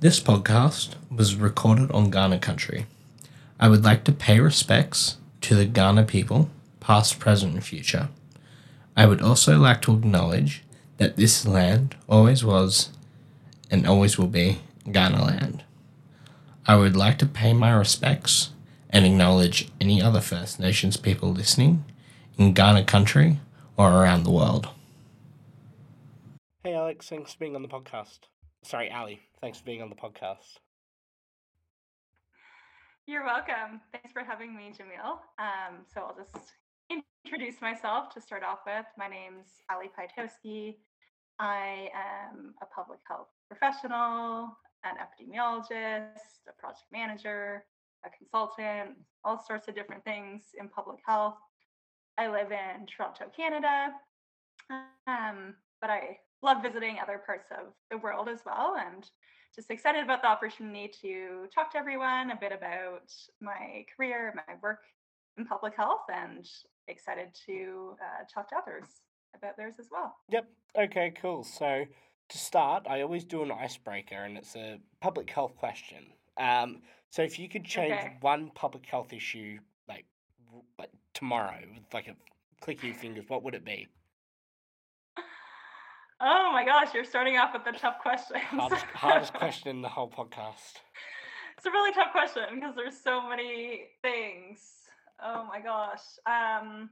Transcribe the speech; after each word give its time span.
This 0.00 0.20
podcast 0.20 0.96
was 1.10 1.36
recorded 1.36 1.90
on 1.92 2.10
Kaurna 2.10 2.40
country. 2.40 2.86
I 3.58 3.68
would 3.68 3.84
like 3.84 4.04
to 4.04 4.12
pay 4.12 4.40
respects 4.40 5.16
to 5.42 5.54
the 5.54 5.66
Kaurna 5.66 6.06
people, 6.06 6.50
past, 6.80 7.18
present, 7.18 7.54
and 7.54 7.64
future. 7.64 8.08
I 8.96 9.06
would 9.06 9.22
also 9.22 9.56
like 9.56 9.80
to 9.82 9.94
acknowledge 9.94 10.62
that 10.98 11.16
this 11.16 11.46
land 11.46 11.94
always 12.08 12.44
was 12.44 12.90
and 13.70 13.86
always 13.86 14.18
will 14.18 14.26
be 14.26 14.58
Kaurna 14.86 15.24
land. 15.24 15.62
I 16.66 16.76
would 16.76 16.96
like 16.96 17.18
to 17.18 17.26
pay 17.26 17.52
my 17.52 17.70
respects 17.70 18.50
and 18.90 19.06
acknowledge 19.06 19.68
any 19.80 20.02
other 20.02 20.20
First 20.20 20.58
Nations 20.58 20.96
people 20.96 21.30
listening 21.32 21.84
in 22.36 22.52
Kaurna 22.52 22.86
country 22.86 23.38
or 23.76 23.92
around 23.92 24.24
the 24.24 24.30
world. 24.30 24.68
Hey, 26.64 26.74
Alex, 26.74 27.08
thanks 27.08 27.32
for 27.32 27.38
being 27.38 27.54
on 27.54 27.62
the 27.62 27.68
podcast. 27.68 28.20
Sorry, 28.62 28.88
Allie, 28.90 29.20
thanks 29.44 29.58
for 29.58 29.66
being 29.66 29.82
on 29.82 29.90
the 29.90 29.94
podcast. 29.94 30.56
You're 33.06 33.26
welcome. 33.26 33.82
Thanks 33.92 34.10
for 34.10 34.24
having 34.24 34.56
me, 34.56 34.72
Jamil. 34.72 35.18
Um, 35.38 35.84
so 35.92 36.00
I'll 36.00 36.16
just 36.16 36.54
introduce 37.26 37.60
myself 37.60 38.08
to 38.14 38.22
start 38.22 38.42
off 38.42 38.60
with. 38.64 38.86
My 38.96 39.06
name's 39.06 39.48
Allie 39.70 39.90
Piatkowski. 39.94 40.76
I 41.38 41.90
am 41.92 42.54
a 42.62 42.66
public 42.74 43.00
health 43.06 43.28
professional, 43.46 44.56
an 44.82 44.94
epidemiologist, 44.96 46.48
a 46.48 46.52
project 46.58 46.86
manager, 46.90 47.66
a 48.06 48.08
consultant, 48.16 48.96
all 49.24 49.44
sorts 49.46 49.68
of 49.68 49.74
different 49.74 50.02
things 50.04 50.44
in 50.58 50.70
public 50.70 51.00
health. 51.06 51.36
I 52.16 52.28
live 52.28 52.50
in 52.50 52.86
Toronto, 52.86 53.26
Canada, 53.36 53.92
um, 55.06 55.54
but 55.82 55.90
I 55.90 56.16
love 56.44 56.62
visiting 56.62 56.98
other 57.02 57.20
parts 57.24 57.48
of 57.50 57.72
the 57.90 57.98
world 57.98 58.28
as 58.28 58.40
well 58.44 58.76
and 58.78 59.10
just 59.54 59.70
excited 59.70 60.04
about 60.04 60.20
the 60.22 60.28
opportunity 60.28 60.90
to 61.00 61.46
talk 61.54 61.72
to 61.72 61.78
everyone 61.78 62.30
a 62.30 62.36
bit 62.36 62.52
about 62.52 63.12
my 63.40 63.84
career, 63.96 64.34
my 64.48 64.54
work 64.62 64.80
in 65.38 65.46
public 65.46 65.74
health, 65.76 66.02
and 66.12 66.48
excited 66.88 67.28
to 67.46 67.96
uh, 68.02 68.24
talk 68.32 68.48
to 68.48 68.56
others 68.56 68.84
about 69.36 69.56
theirs 69.56 69.76
as 69.78 69.86
well. 69.90 70.16
Yep. 70.30 70.46
Okay, 70.76 71.12
cool. 71.20 71.44
So 71.44 71.84
to 72.28 72.38
start, 72.38 72.86
I 72.88 73.02
always 73.02 73.24
do 73.24 73.42
an 73.42 73.52
icebreaker, 73.52 74.16
and 74.16 74.36
it's 74.36 74.56
a 74.56 74.78
public 75.00 75.30
health 75.30 75.56
question. 75.56 76.06
Um, 76.36 76.82
so 77.10 77.22
if 77.22 77.38
you 77.38 77.48
could 77.48 77.64
change 77.64 77.92
Okay. 77.94 78.16
one 78.20 78.50
public 78.54 78.86
health 78.86 79.12
issue, 79.12 79.58
like 79.88 80.04
like 80.78 80.90
tomorrow, 81.14 81.60
with 81.72 81.94
like 81.94 82.08
a 82.08 82.16
click 82.60 82.78
of 82.78 82.84
your 82.84 82.94
fingers, 82.94 83.24
what 83.28 83.44
would 83.44 83.54
it 83.54 83.64
be? 83.64 83.86
Oh 86.26 86.50
my 86.52 86.64
gosh, 86.64 86.94
you're 86.94 87.04
starting 87.04 87.36
off 87.36 87.50
with 87.52 87.64
the 87.64 87.72
tough 87.78 87.98
questions. 88.00 88.40
Hardest, 88.48 88.84
hardest 88.94 89.34
question 89.34 89.68
in 89.68 89.82
the 89.82 89.88
whole 89.88 90.08
podcast. 90.10 90.76
It's 91.56 91.66
a 91.66 91.70
really 91.70 91.92
tough 91.92 92.12
question 92.12 92.42
because 92.56 92.74
there's 92.76 93.00
so 93.00 93.26
many 93.26 93.84
things. 94.02 94.58
Oh 95.22 95.46
my 95.48 95.60
gosh. 95.60 96.00
Um 96.26 96.90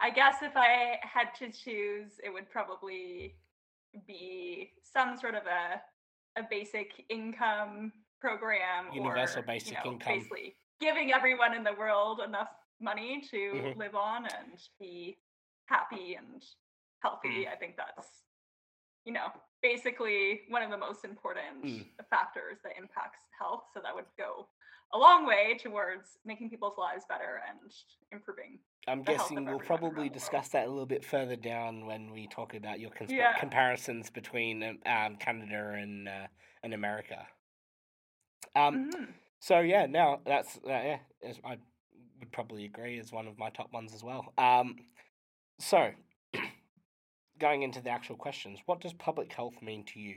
I 0.00 0.10
guess 0.10 0.36
if 0.42 0.52
I 0.56 0.96
had 1.02 1.28
to 1.38 1.50
choose, 1.50 2.12
it 2.22 2.30
would 2.32 2.50
probably 2.50 3.36
be 4.06 4.72
some 4.82 5.16
sort 5.16 5.34
of 5.36 5.42
a 5.46 5.80
a 6.38 6.44
basic 6.50 7.04
income 7.08 7.92
program 8.20 8.86
Universal 8.92 9.40
or, 9.40 9.46
basic 9.46 9.68
you 9.70 9.74
know, 9.84 9.92
income. 9.92 10.14
Basically 10.14 10.56
giving 10.80 11.12
everyone 11.12 11.54
in 11.54 11.64
the 11.64 11.74
world 11.78 12.20
enough 12.26 12.50
money 12.80 13.22
to 13.30 13.36
Mhm. 13.36 13.76
live 13.76 13.94
on 13.94 14.26
and 14.26 14.58
be 14.78 15.18
happy 15.66 16.14
and 16.16 16.44
healthy. 17.00 17.44
Mm. 17.46 17.52
I 17.52 17.56
think 17.56 17.76
that's 17.76 18.08
you 19.04 19.14
know, 19.14 19.28
basically 19.62 20.42
one 20.48 20.62
of 20.62 20.70
the 20.70 20.76
most 20.76 21.02
important 21.02 21.64
Mm. 21.64 21.86
factors 22.10 22.58
that 22.62 22.76
impacts 22.76 23.20
health. 23.38 23.64
So 23.72 23.80
that 23.80 23.94
would 23.94 24.04
go 24.18 24.48
a 24.92 24.98
long 24.98 25.24
way 25.24 25.56
towards 25.56 26.18
making 26.26 26.50
people's 26.50 26.76
lives 26.76 27.06
better 27.08 27.40
and 27.48 27.72
improving. 28.12 28.58
I'm 28.86 29.02
guessing 29.02 29.46
we'll 29.46 29.60
probably 29.60 30.10
discuss 30.10 30.48
that 30.50 30.66
a 30.66 30.68
little 30.68 30.84
bit 30.86 31.04
further 31.04 31.36
down 31.36 31.86
when 31.86 32.10
we 32.10 32.26
talk 32.26 32.52
about 32.54 32.80
your 32.80 32.90
consp- 32.90 33.10
Yeah. 33.10 33.38
comparisons 33.38 34.10
between 34.10 34.62
um, 34.62 34.78
um, 34.84 35.16
Canada 35.16 35.70
and 35.72 36.06
uh, 36.08 36.26
and 36.62 36.74
America. 36.74 37.26
Um, 38.54 38.90
Mhm. 38.90 39.14
So 39.40 39.60
yeah, 39.60 39.86
now 39.86 40.20
that's 40.26 40.56
uh, 40.58 40.68
yeah, 40.68 40.98
I 41.44 41.58
would 42.18 42.32
probably 42.32 42.64
agree 42.64 42.98
is 42.98 43.10
one 43.12 43.26
of 43.26 43.38
my 43.38 43.50
top 43.50 43.72
ones 43.72 43.94
as 43.94 44.02
well. 44.02 44.32
Um, 44.36 44.76
so 45.58 45.94
going 47.38 47.62
into 47.62 47.80
the 47.80 47.90
actual 47.90 48.16
questions, 48.16 48.60
what 48.66 48.80
does 48.80 48.92
public 48.94 49.32
health 49.32 49.54
mean 49.62 49.84
to 49.92 50.00
you? 50.00 50.16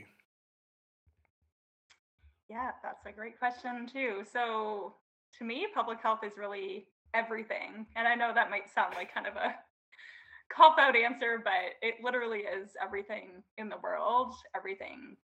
Yeah, 2.48 2.70
that's 2.82 3.06
a 3.06 3.12
great 3.12 3.38
question 3.38 3.86
too. 3.90 4.24
So 4.30 4.94
to 5.38 5.44
me, 5.44 5.66
public 5.74 6.00
health 6.02 6.20
is 6.24 6.36
really 6.36 6.86
everything. 7.14 7.86
And 7.96 8.06
I 8.06 8.14
know 8.14 8.32
that 8.34 8.50
might 8.50 8.72
sound 8.74 8.94
like 8.94 9.12
kind 9.12 9.26
of 9.26 9.36
a 9.36 9.54
cop 10.54 10.78
out 10.78 10.96
answer, 10.96 11.40
but 11.42 11.52
it 11.80 11.94
literally 12.02 12.40
is 12.40 12.70
everything 12.82 13.42
in 13.58 13.68
the 13.68 13.78
world. 13.82 14.34
Everything 14.54 15.16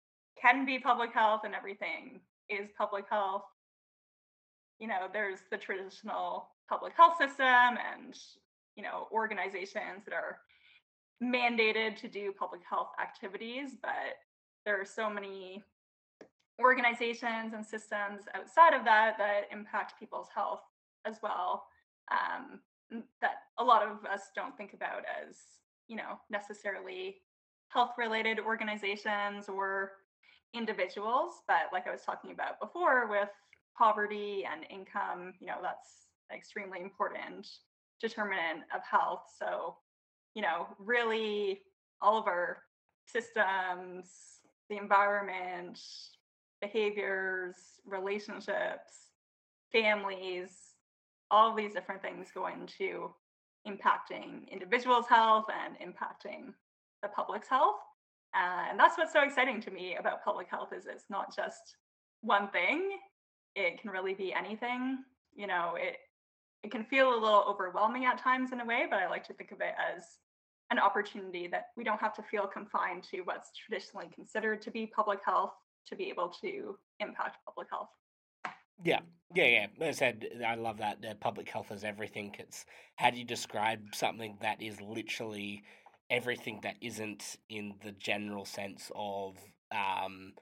can 0.41 0.65
be 0.65 0.79
public 0.79 1.13
health 1.13 1.41
and 1.43 1.53
everything 1.53 2.21
is 2.49 2.69
public 2.77 3.05
health. 3.09 3.43
You 4.79 4.87
know, 4.87 5.07
there's 5.11 5.39
the 5.51 5.57
traditional 5.57 6.49
public 6.69 6.93
health 6.95 7.17
system 7.17 7.45
and, 7.45 8.15
you 8.75 8.83
know, 8.83 9.07
organizations 9.11 10.05
that 10.05 10.13
are 10.13 10.37
mandated 11.23 11.95
to 11.97 12.07
do 12.07 12.31
public 12.31 12.61
health 12.69 12.89
activities, 13.01 13.71
but 13.81 14.17
there 14.65 14.79
are 14.79 14.85
so 14.85 15.09
many 15.09 15.63
organizations 16.61 17.53
and 17.53 17.65
systems 17.65 18.23
outside 18.33 18.73
of 18.73 18.83
that 18.83 19.15
that 19.17 19.41
impact 19.51 19.99
people's 19.99 20.27
health 20.33 20.61
as 21.05 21.17
well 21.21 21.65
um, 22.11 22.59
that 23.21 23.43
a 23.59 23.63
lot 23.63 23.83
of 23.83 24.05
us 24.05 24.31
don't 24.35 24.57
think 24.57 24.73
about 24.73 25.03
as 25.27 25.35
you 25.87 25.95
know 25.95 26.19
necessarily 26.29 27.17
health 27.69 27.91
related 27.97 28.39
organizations 28.39 29.49
or 29.49 29.91
individuals 30.53 31.41
but 31.47 31.69
like 31.71 31.85
i 31.87 31.91
was 31.91 32.01
talking 32.01 32.31
about 32.31 32.59
before 32.59 33.07
with 33.07 33.29
poverty 33.77 34.45
and 34.51 34.65
income 34.71 35.33
you 35.39 35.45
know 35.45 35.57
that's 35.61 36.07
extremely 36.33 36.81
important 36.81 37.47
determinant 38.01 38.61
of 38.73 38.81
health 38.89 39.23
so 39.37 39.75
you 40.37 40.43
know 40.43 40.67
really 40.77 41.61
all 41.99 42.17
of 42.17 42.27
our 42.27 42.59
systems 43.05 44.05
the 44.69 44.77
environment 44.77 45.79
behaviors, 46.61 47.55
relationships, 47.85 49.11
families, 49.71 50.49
all 51.29 51.53
these 51.53 51.73
different 51.73 52.01
things 52.01 52.27
go 52.33 52.47
into 52.47 53.13
impacting 53.67 54.49
individuals' 54.49 55.05
health 55.07 55.45
and 55.65 55.75
impacting 55.75 56.53
the 57.03 57.09
public's 57.09 57.49
health. 57.49 57.75
Uh, 58.35 58.65
and 58.69 58.79
that's 58.79 58.97
what's 58.97 59.13
so 59.13 59.23
exciting 59.23 59.61
to 59.61 59.71
me 59.71 59.95
about 59.99 60.23
public 60.23 60.47
health 60.49 60.69
is 60.75 60.85
it's 60.85 61.05
not 61.09 61.35
just 61.35 61.75
one 62.21 62.49
thing. 62.49 62.97
It 63.55 63.81
can 63.81 63.91
really 63.91 64.13
be 64.13 64.33
anything. 64.33 64.99
You 65.35 65.47
know, 65.47 65.73
it 65.75 65.97
it 66.63 66.71
can 66.71 66.83
feel 66.83 67.13
a 67.13 67.19
little 67.19 67.45
overwhelming 67.47 68.05
at 68.05 68.17
times 68.17 68.51
in 68.51 68.59
a 68.59 68.65
way, 68.65 68.87
but 68.89 68.99
I 68.99 69.07
like 69.07 69.25
to 69.27 69.33
think 69.33 69.51
of 69.51 69.61
it 69.61 69.73
as 69.95 70.03
an 70.71 70.79
opportunity 70.79 71.47
that 71.47 71.67
we 71.77 71.83
don't 71.83 71.99
have 71.99 72.13
to 72.15 72.23
feel 72.23 72.45
confined 72.47 73.03
to 73.11 73.21
what's 73.21 73.51
traditionally 73.55 74.07
considered 74.13 74.61
to 74.61 74.71
be 74.71 74.85
public 74.87 75.19
health 75.25 75.51
to 75.87 75.95
be 75.95 76.09
able 76.09 76.29
to 76.41 76.77
impact 76.99 77.37
public 77.45 77.67
health. 77.71 77.89
Yeah, 78.83 78.99
yeah, 79.33 79.45
yeah. 79.45 79.87
As 79.87 79.95
I 79.95 79.99
said, 79.99 80.27
I 80.45 80.55
love 80.55 80.77
that 80.77 80.97
uh, 81.03 81.13
public 81.19 81.49
health 81.49 81.71
is 81.71 81.83
everything. 81.83 82.35
It's 82.37 82.65
how 82.97 83.09
do 83.09 83.17
you 83.17 83.25
describe 83.25 83.81
something 83.93 84.37
that 84.41 84.61
is 84.61 84.79
literally 84.81 85.63
everything 86.09 86.59
that 86.63 86.75
isn't 86.81 87.37
in 87.49 87.73
the 87.83 87.91
general 87.93 88.45
sense 88.45 88.91
of 88.95 89.35
um, 89.71 90.33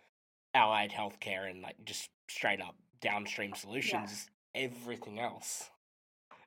allied 0.54 0.92
healthcare 0.92 1.50
and 1.50 1.62
like 1.62 1.76
just 1.86 2.10
straight 2.30 2.62
up 2.62 2.76
downstream 3.02 3.54
solutions. 3.56 4.28
Everything 4.54 5.20
else. 5.20 5.70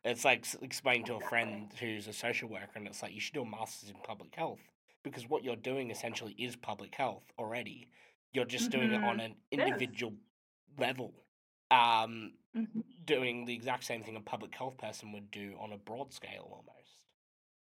It's 0.04 0.24
like 0.24 0.46
explaining 0.62 1.06
to 1.06 1.14
a 1.14 1.20
friend 1.20 1.72
who's 1.80 2.06
a 2.06 2.12
social 2.12 2.48
worker, 2.48 2.70
and 2.76 2.86
it's 2.86 3.02
like 3.02 3.12
you 3.12 3.20
should 3.20 3.34
do 3.34 3.42
a 3.42 3.46
master's 3.46 3.90
in 3.90 3.96
public 4.04 4.34
health 4.34 4.60
because 5.02 5.28
what 5.28 5.44
you're 5.44 5.56
doing 5.56 5.90
essentially 5.90 6.32
is 6.38 6.56
public 6.56 6.94
health 6.94 7.24
already. 7.38 7.88
You're 8.32 8.44
just 8.44 8.70
doing 8.70 8.92
it 8.92 9.02
on 9.02 9.18
Mhm. 9.18 9.24
an 9.24 9.36
individual 9.50 10.14
level 10.78 11.12
um, 11.70 12.32
Mhm. 12.54 12.82
doing 13.04 13.44
the 13.44 13.54
exact 13.54 13.84
same 13.84 14.02
thing 14.02 14.16
a 14.16 14.20
public 14.20 14.54
health 14.54 14.78
person 14.78 15.12
would 15.12 15.30
do 15.30 15.54
on 15.60 15.72
a 15.72 15.76
broad 15.78 16.12
scale 16.14 16.48
almost. 16.50 17.00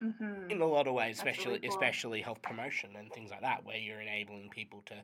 Mhm. 0.01 0.51
In 0.51 0.61
a 0.61 0.65
lot 0.65 0.87
of 0.87 0.93
ways, 0.93 1.17
That's 1.17 1.25
really 1.25 1.57
especially 1.57 1.59
cool. 1.59 1.69
especially 1.69 2.21
health 2.21 2.41
promotion 2.41 2.95
and 2.95 3.11
things 3.13 3.29
like 3.29 3.41
that, 3.41 3.63
where 3.65 3.77
you're 3.77 4.01
enabling 4.01 4.49
people 4.49 4.81
to 4.83 5.03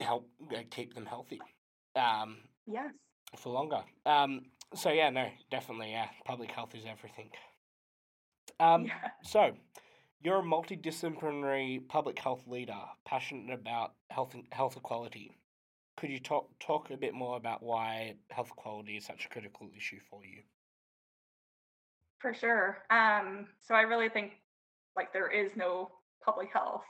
help 0.00 0.28
uh, 0.54 0.62
keep 0.70 0.94
them 0.94 1.06
healthy 1.06 1.40
um, 1.94 2.48
Yes. 2.66 2.92
for 3.36 3.52
longer. 3.52 3.84
Um, 4.06 4.50
so 4.74 4.90
yeah, 4.90 5.10
no, 5.10 5.28
definitely, 5.50 5.92
yeah, 5.92 6.08
public 6.24 6.50
health 6.50 6.74
is 6.74 6.84
everything. 6.86 7.30
Um, 8.60 8.86
yeah. 8.86 9.10
so, 9.22 9.52
You're 10.20 10.40
a 10.40 10.42
multidisciplinary 10.42 11.86
public 11.88 12.18
health 12.18 12.46
leader, 12.46 12.80
passionate 13.04 13.54
about 13.54 13.94
health 14.10 14.34
health 14.50 14.76
equality. 14.76 15.36
Could 15.96 16.10
you 16.10 16.18
talk 16.20 16.48
talk 16.58 16.90
a 16.90 16.96
bit 16.96 17.14
more 17.14 17.36
about 17.36 17.62
why 17.62 18.14
health 18.30 18.50
equality 18.56 18.96
is 18.96 19.04
such 19.04 19.26
a 19.26 19.28
critical 19.28 19.70
issue 19.76 19.98
for 20.10 20.24
you? 20.24 20.42
For 22.18 22.34
sure. 22.34 22.78
Um, 22.90 23.46
so 23.60 23.74
I 23.74 23.82
really 23.82 24.08
think 24.08 24.32
like 24.96 25.12
there 25.12 25.30
is 25.30 25.54
no 25.56 25.92
public 26.24 26.48
health 26.52 26.82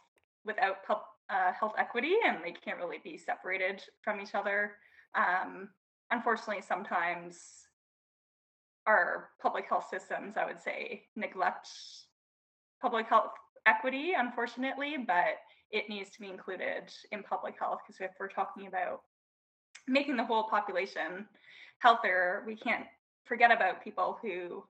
without 0.44 0.84
pub, 0.84 1.02
uh, 1.28 1.52
health 1.52 1.75
equity, 1.76 2.14
and 2.26 2.38
they 2.42 2.52
can't 2.52 2.78
really 2.78 2.98
be 3.04 3.19
separated 3.19 3.82
from 4.02 4.20
each 4.20 4.34
other. 4.34 4.72
Um, 5.14 5.69
unfortunately, 6.10 6.62
sometimes 6.66 7.67
our 8.88 9.29
public 9.40 9.67
health 9.69 9.87
systems, 9.90 10.37
I 10.38 10.46
would 10.46 10.61
say, 10.61 11.02
neglect 11.14 11.69
public 12.81 13.06
health 13.06 13.32
equity, 13.67 14.14
unfortunately, 14.17 14.96
but 15.06 15.37
it 15.70 15.88
needs 15.90 16.08
to 16.11 16.20
be 16.20 16.29
included 16.31 16.90
in 17.12 17.23
public 17.23 17.55
health 17.61 17.81
because 17.87 18.00
if 18.00 18.12
we're 18.19 18.29
talking 18.29 18.67
about 18.67 19.02
making 19.87 20.17
the 20.17 20.25
whole 20.25 20.44
population 20.49 21.26
healthier, 21.81 22.43
we 22.46 22.56
can't 22.56 22.87
forget 23.26 23.52
about 23.52 23.85
people 23.85 24.19
who 24.23 24.64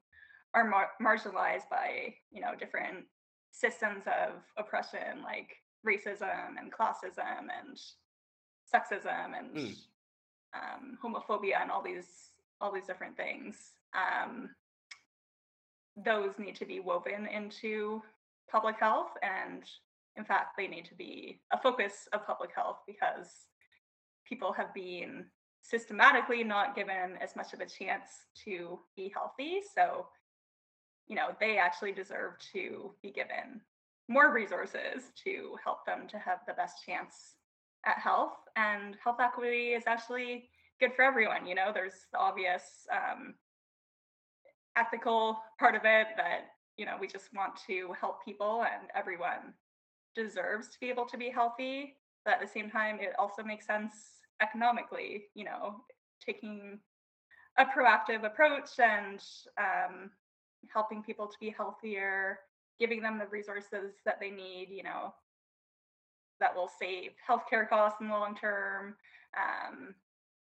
are 0.52 0.64
mar- 0.68 0.90
marginalized 1.00 1.68
by 1.70 2.12
you 2.32 2.40
know 2.40 2.54
different 2.58 3.04
systems 3.52 4.02
of 4.06 4.32
oppression 4.56 5.22
like 5.22 5.50
racism 5.86 6.58
and 6.58 6.72
classism 6.72 7.46
and 7.60 7.78
sexism 8.74 9.38
and 9.38 9.56
Mm. 9.56 9.76
um, 10.54 10.98
homophobia 11.02 11.60
and 11.62 11.70
all 11.70 11.82
these 11.82 12.30
all 12.60 12.72
these 12.72 12.86
different 12.86 13.16
things 13.16 13.74
um, 13.94 14.50
those 15.96 16.38
need 16.38 16.56
to 16.56 16.64
be 16.64 16.80
woven 16.80 17.26
into 17.26 18.02
public 18.50 18.76
health 18.78 19.10
and 19.22 19.64
in 20.16 20.24
fact 20.24 20.56
they 20.56 20.66
need 20.66 20.84
to 20.84 20.94
be 20.94 21.40
a 21.52 21.58
focus 21.58 22.08
of 22.12 22.26
public 22.26 22.50
health 22.54 22.78
because 22.86 23.46
people 24.26 24.52
have 24.52 24.72
been 24.74 25.24
systematically 25.62 26.44
not 26.44 26.74
given 26.76 27.16
as 27.20 27.36
much 27.36 27.52
of 27.52 27.60
a 27.60 27.66
chance 27.66 28.08
to 28.44 28.78
be 28.96 29.12
healthy. 29.14 29.60
So 29.74 30.06
you 31.06 31.16
know 31.16 31.28
they 31.40 31.58
actually 31.58 31.92
deserve 31.92 32.34
to 32.52 32.92
be 33.02 33.10
given 33.10 33.60
more 34.08 34.32
resources 34.32 35.12
to 35.24 35.56
help 35.62 35.84
them 35.84 36.06
to 36.08 36.18
have 36.18 36.40
the 36.46 36.54
best 36.54 36.84
chance 36.84 37.34
at 37.86 37.98
health. 37.98 38.34
And 38.56 38.96
health 39.02 39.18
equity 39.20 39.68
is 39.68 39.84
actually 39.86 40.50
good 40.80 40.94
for 40.94 41.02
everyone 41.02 41.44
you 41.46 41.56
know 41.56 41.72
there's 41.74 42.06
the 42.12 42.18
obvious 42.18 42.86
um, 42.92 43.34
ethical 44.78 45.38
part 45.58 45.74
of 45.74 45.82
it 45.84 46.08
that 46.16 46.52
you 46.76 46.86
know 46.86 46.96
we 47.00 47.06
just 47.06 47.32
want 47.34 47.52
to 47.66 47.92
help 47.98 48.24
people 48.24 48.62
and 48.62 48.88
everyone 48.94 49.52
deserves 50.14 50.68
to 50.68 50.78
be 50.80 50.88
able 50.88 51.04
to 51.04 51.16
be 51.16 51.30
healthy 51.30 51.94
but 52.24 52.34
at 52.34 52.40
the 52.40 52.46
same 52.46 52.70
time 52.70 52.98
it 53.00 53.12
also 53.18 53.42
makes 53.42 53.66
sense 53.66 53.92
economically 54.40 55.24
you 55.34 55.44
know 55.44 55.76
taking 56.24 56.78
a 57.58 57.64
proactive 57.64 58.24
approach 58.24 58.78
and 58.78 59.20
um, 59.58 60.10
helping 60.72 61.02
people 61.02 61.26
to 61.26 61.36
be 61.40 61.54
healthier 61.56 62.38
giving 62.78 63.02
them 63.02 63.18
the 63.18 63.26
resources 63.26 63.94
that 64.04 64.18
they 64.20 64.30
need 64.30 64.68
you 64.70 64.82
know 64.82 65.12
that 66.40 66.54
will 66.54 66.70
save 66.80 67.10
healthcare 67.28 67.68
costs 67.68 68.00
in 68.00 68.08
the 68.08 68.14
long 68.14 68.36
term 68.36 68.94
um, 69.36 69.94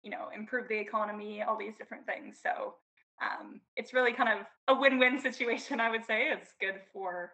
you 0.02 0.11
know 0.11 0.29
improve 0.34 0.69
the 0.69 0.79
economy 0.79 1.43
all 1.43 1.58
these 1.58 1.76
different 1.76 2.06
things. 2.06 2.38
So 2.43 2.75
um, 3.23 3.61
it's 3.77 3.95
really 3.95 4.13
kind 4.13 4.29
of 4.29 4.47
a 4.69 4.79
win-win 4.79 5.19
situation 5.29 5.81
i 5.81 5.91
would 5.91 6.05
say 6.05 6.29
it's 6.29 6.53
good 6.61 6.81
for 6.93 7.33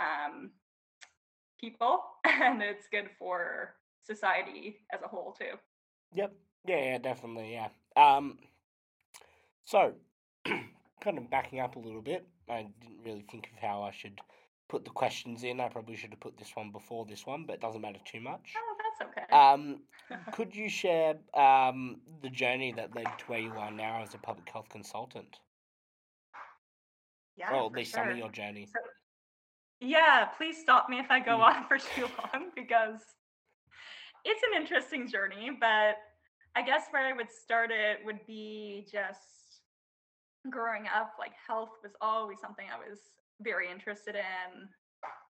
um, 0.00 0.50
people 1.60 2.00
and 2.24 2.62
it's 2.62 2.86
good 2.90 3.08
for 3.18 3.74
society 4.04 4.80
as 4.92 5.02
a 5.02 5.08
whole 5.08 5.32
too 5.32 5.58
Yep. 6.14 6.32
Yeah, 6.66 6.84
yeah, 6.84 6.98
definitely, 6.98 7.52
yeah. 7.52 7.68
Um 7.96 8.38
so 9.64 9.92
kind 10.44 11.18
of 11.18 11.30
backing 11.30 11.60
up 11.60 11.76
a 11.76 11.78
little 11.78 12.02
bit. 12.02 12.26
I 12.48 12.66
didn't 12.80 13.04
really 13.04 13.24
think 13.30 13.50
of 13.52 13.58
how 13.60 13.82
I 13.82 13.92
should 13.92 14.20
put 14.68 14.84
the 14.84 14.90
questions 14.90 15.44
in. 15.44 15.60
I 15.60 15.68
probably 15.68 15.96
should 15.96 16.10
have 16.10 16.20
put 16.20 16.36
this 16.36 16.50
one 16.54 16.70
before 16.70 17.06
this 17.06 17.26
one, 17.26 17.44
but 17.46 17.54
it 17.54 17.60
doesn't 17.60 17.80
matter 17.80 18.00
too 18.04 18.20
much. 18.20 18.54
oh 18.56 18.76
okay 19.02 19.26
Um 19.32 19.82
could 20.32 20.54
you 20.54 20.68
share 20.68 21.14
um 21.34 22.00
the 22.22 22.30
journey 22.30 22.72
that 22.72 22.94
led 22.94 23.18
to 23.18 23.24
where 23.26 23.40
you 23.40 23.52
are 23.52 23.70
now 23.70 24.02
as 24.02 24.14
a 24.14 24.18
public 24.18 24.48
health 24.50 24.68
consultant? 24.68 25.40
yeah 27.36 27.50
or 27.52 27.66
at 27.66 27.72
least 27.72 27.92
some 27.92 28.10
of 28.10 28.16
your 28.16 28.30
journey. 28.30 28.66
So, 28.66 28.80
yeah, 29.80 30.26
please 30.36 30.58
stop 30.60 30.88
me 30.88 30.98
if 30.98 31.10
I 31.10 31.20
go 31.20 31.38
Mm. 31.38 31.42
on 31.42 31.64
for 31.68 31.78
too 31.78 32.06
long 32.06 32.50
because 32.54 33.00
it's 34.24 34.42
an 34.52 34.60
interesting 34.60 35.08
journey. 35.08 35.50
But 35.58 35.96
I 36.56 36.62
guess 36.62 36.86
where 36.90 37.06
I 37.06 37.12
would 37.12 37.30
start 37.30 37.70
it 37.70 37.98
would 38.04 38.20
be 38.26 38.86
just 38.90 39.62
growing 40.50 40.86
up. 40.86 41.14
Like 41.18 41.32
health 41.46 41.70
was 41.82 41.92
always 42.00 42.40
something 42.40 42.66
I 42.72 42.78
was 42.78 42.98
very 43.40 43.70
interested 43.70 44.14
in. 44.16 44.68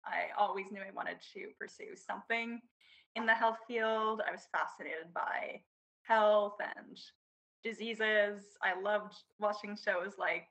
I 0.06 0.30
always 0.38 0.72
knew 0.72 0.82
I 0.82 0.92
wanted 0.96 1.18
to 1.34 1.50
pursue 1.60 1.96
something 1.96 2.60
in 3.16 3.26
the 3.26 3.34
health 3.34 3.58
field. 3.68 4.22
I 4.28 4.32
was 4.32 4.48
fascinated 4.52 5.14
by 5.14 5.62
health 6.04 6.56
and 6.60 6.98
diseases. 7.64 8.44
I 8.64 8.80
loved 8.80 9.14
watching 9.40 9.76
shows 9.76 10.14
like 10.18 10.48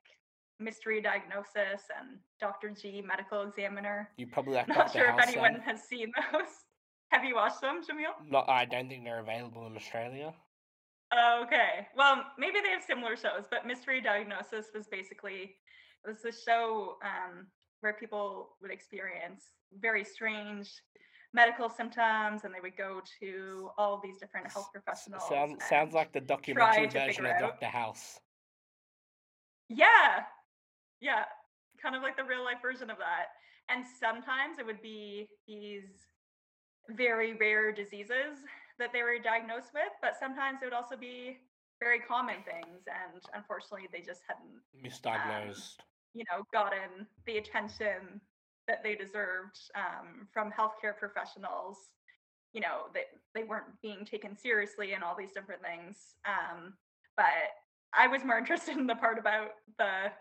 Mystery 0.59 1.01
Diagnosis 1.01 1.83
and 1.97 2.19
Dr. 2.39 2.69
G 2.69 3.01
Medical 3.05 3.43
Examiner. 3.43 4.09
You 4.17 4.27
probably 4.27 4.53
like 4.55 4.67
Not 4.67 4.91
sure 4.91 5.09
if 5.09 5.27
anyone 5.27 5.53
then? 5.53 5.61
has 5.61 5.83
seen 5.83 6.11
those. 6.31 6.47
Have 7.11 7.23
you 7.23 7.35
watched 7.35 7.61
them, 7.61 7.81
Jamil? 7.81 8.29
Not 8.29 8.47
I 8.47 8.65
don't 8.65 8.87
think 8.87 9.03
they're 9.03 9.19
available 9.19 9.65
in 9.65 9.75
Australia. 9.75 10.33
Okay. 11.41 11.87
Well, 11.95 12.23
maybe 12.37 12.59
they 12.63 12.69
have 12.69 12.83
similar 12.83 13.15
shows, 13.15 13.45
but 13.49 13.65
Mystery 13.65 13.99
Diagnosis 13.99 14.67
was 14.75 14.85
basically 14.87 15.55
it 16.05 16.07
was 16.07 16.23
a 16.23 16.31
show 16.31 16.97
um, 17.03 17.47
where 17.81 17.93
people 17.93 18.49
would 18.61 18.69
experience 18.71 19.45
very 19.79 20.03
strange 20.03 20.71
medical 21.33 21.69
symptoms, 21.69 22.43
and 22.43 22.53
they 22.53 22.59
would 22.61 22.77
go 22.77 23.01
to 23.19 23.69
all 23.77 23.99
these 24.03 24.17
different 24.17 24.51
health 24.51 24.69
professionals. 24.73 25.23
Sounds 25.29 25.63
sounds 25.65 25.93
like 25.93 26.11
the 26.11 26.21
documentary 26.21 26.87
version 26.87 27.25
of 27.25 27.39
Dr. 27.39 27.67
House. 27.67 28.19
Yeah. 29.69 30.23
Yeah. 31.01 31.25
Kind 31.81 31.95
of 31.95 32.01
like 32.01 32.17
the 32.17 32.23
real 32.23 32.43
life 32.43 32.61
version 32.61 32.89
of 32.89 32.97
that. 32.97 33.27
And 33.69 33.85
sometimes 33.99 34.57
it 34.57 34.65
would 34.65 34.81
be 34.81 35.29
these 35.47 36.07
very 36.89 37.33
rare 37.33 37.71
diseases 37.71 38.41
that 38.79 38.91
they 38.91 39.03
were 39.03 39.19
diagnosed 39.19 39.69
with, 39.73 39.93
but 40.01 40.13
sometimes 40.19 40.59
it 40.61 40.65
would 40.65 40.73
also 40.73 40.97
be 40.97 41.37
very 41.79 41.99
common 41.99 42.37
things. 42.43 42.81
And 42.87 43.21
unfortunately, 43.35 43.87
they 43.91 44.01
just 44.01 44.21
hadn't, 44.27 44.55
um, 44.55 44.83
Misdiagnosed. 44.83 45.77
you 46.15 46.23
know, 46.31 46.43
gotten 46.51 47.05
the 47.27 47.37
attention 47.37 48.19
that 48.69 48.83
they 48.83 48.95
deserved 48.95 49.59
um, 49.75 50.27
from 50.31 50.51
healthcare 50.51 50.95
professionals. 50.97 51.77
You 52.53 52.61
know, 52.61 52.89
that 52.93 53.05
they 53.35 53.43
weren't 53.43 53.79
being 53.81 54.05
taken 54.05 54.35
seriously 54.35 54.93
and 54.93 55.03
all 55.03 55.15
these 55.17 55.31
different 55.31 55.61
things. 55.61 55.97
Um, 56.25 56.73
but 57.17 57.25
I 57.93 58.07
was 58.07 58.23
more 58.23 58.37
interested 58.43 58.77
in 58.77 58.87
the 58.87 58.95
part 58.95 59.19
about 59.19 59.49
the 59.77 60.11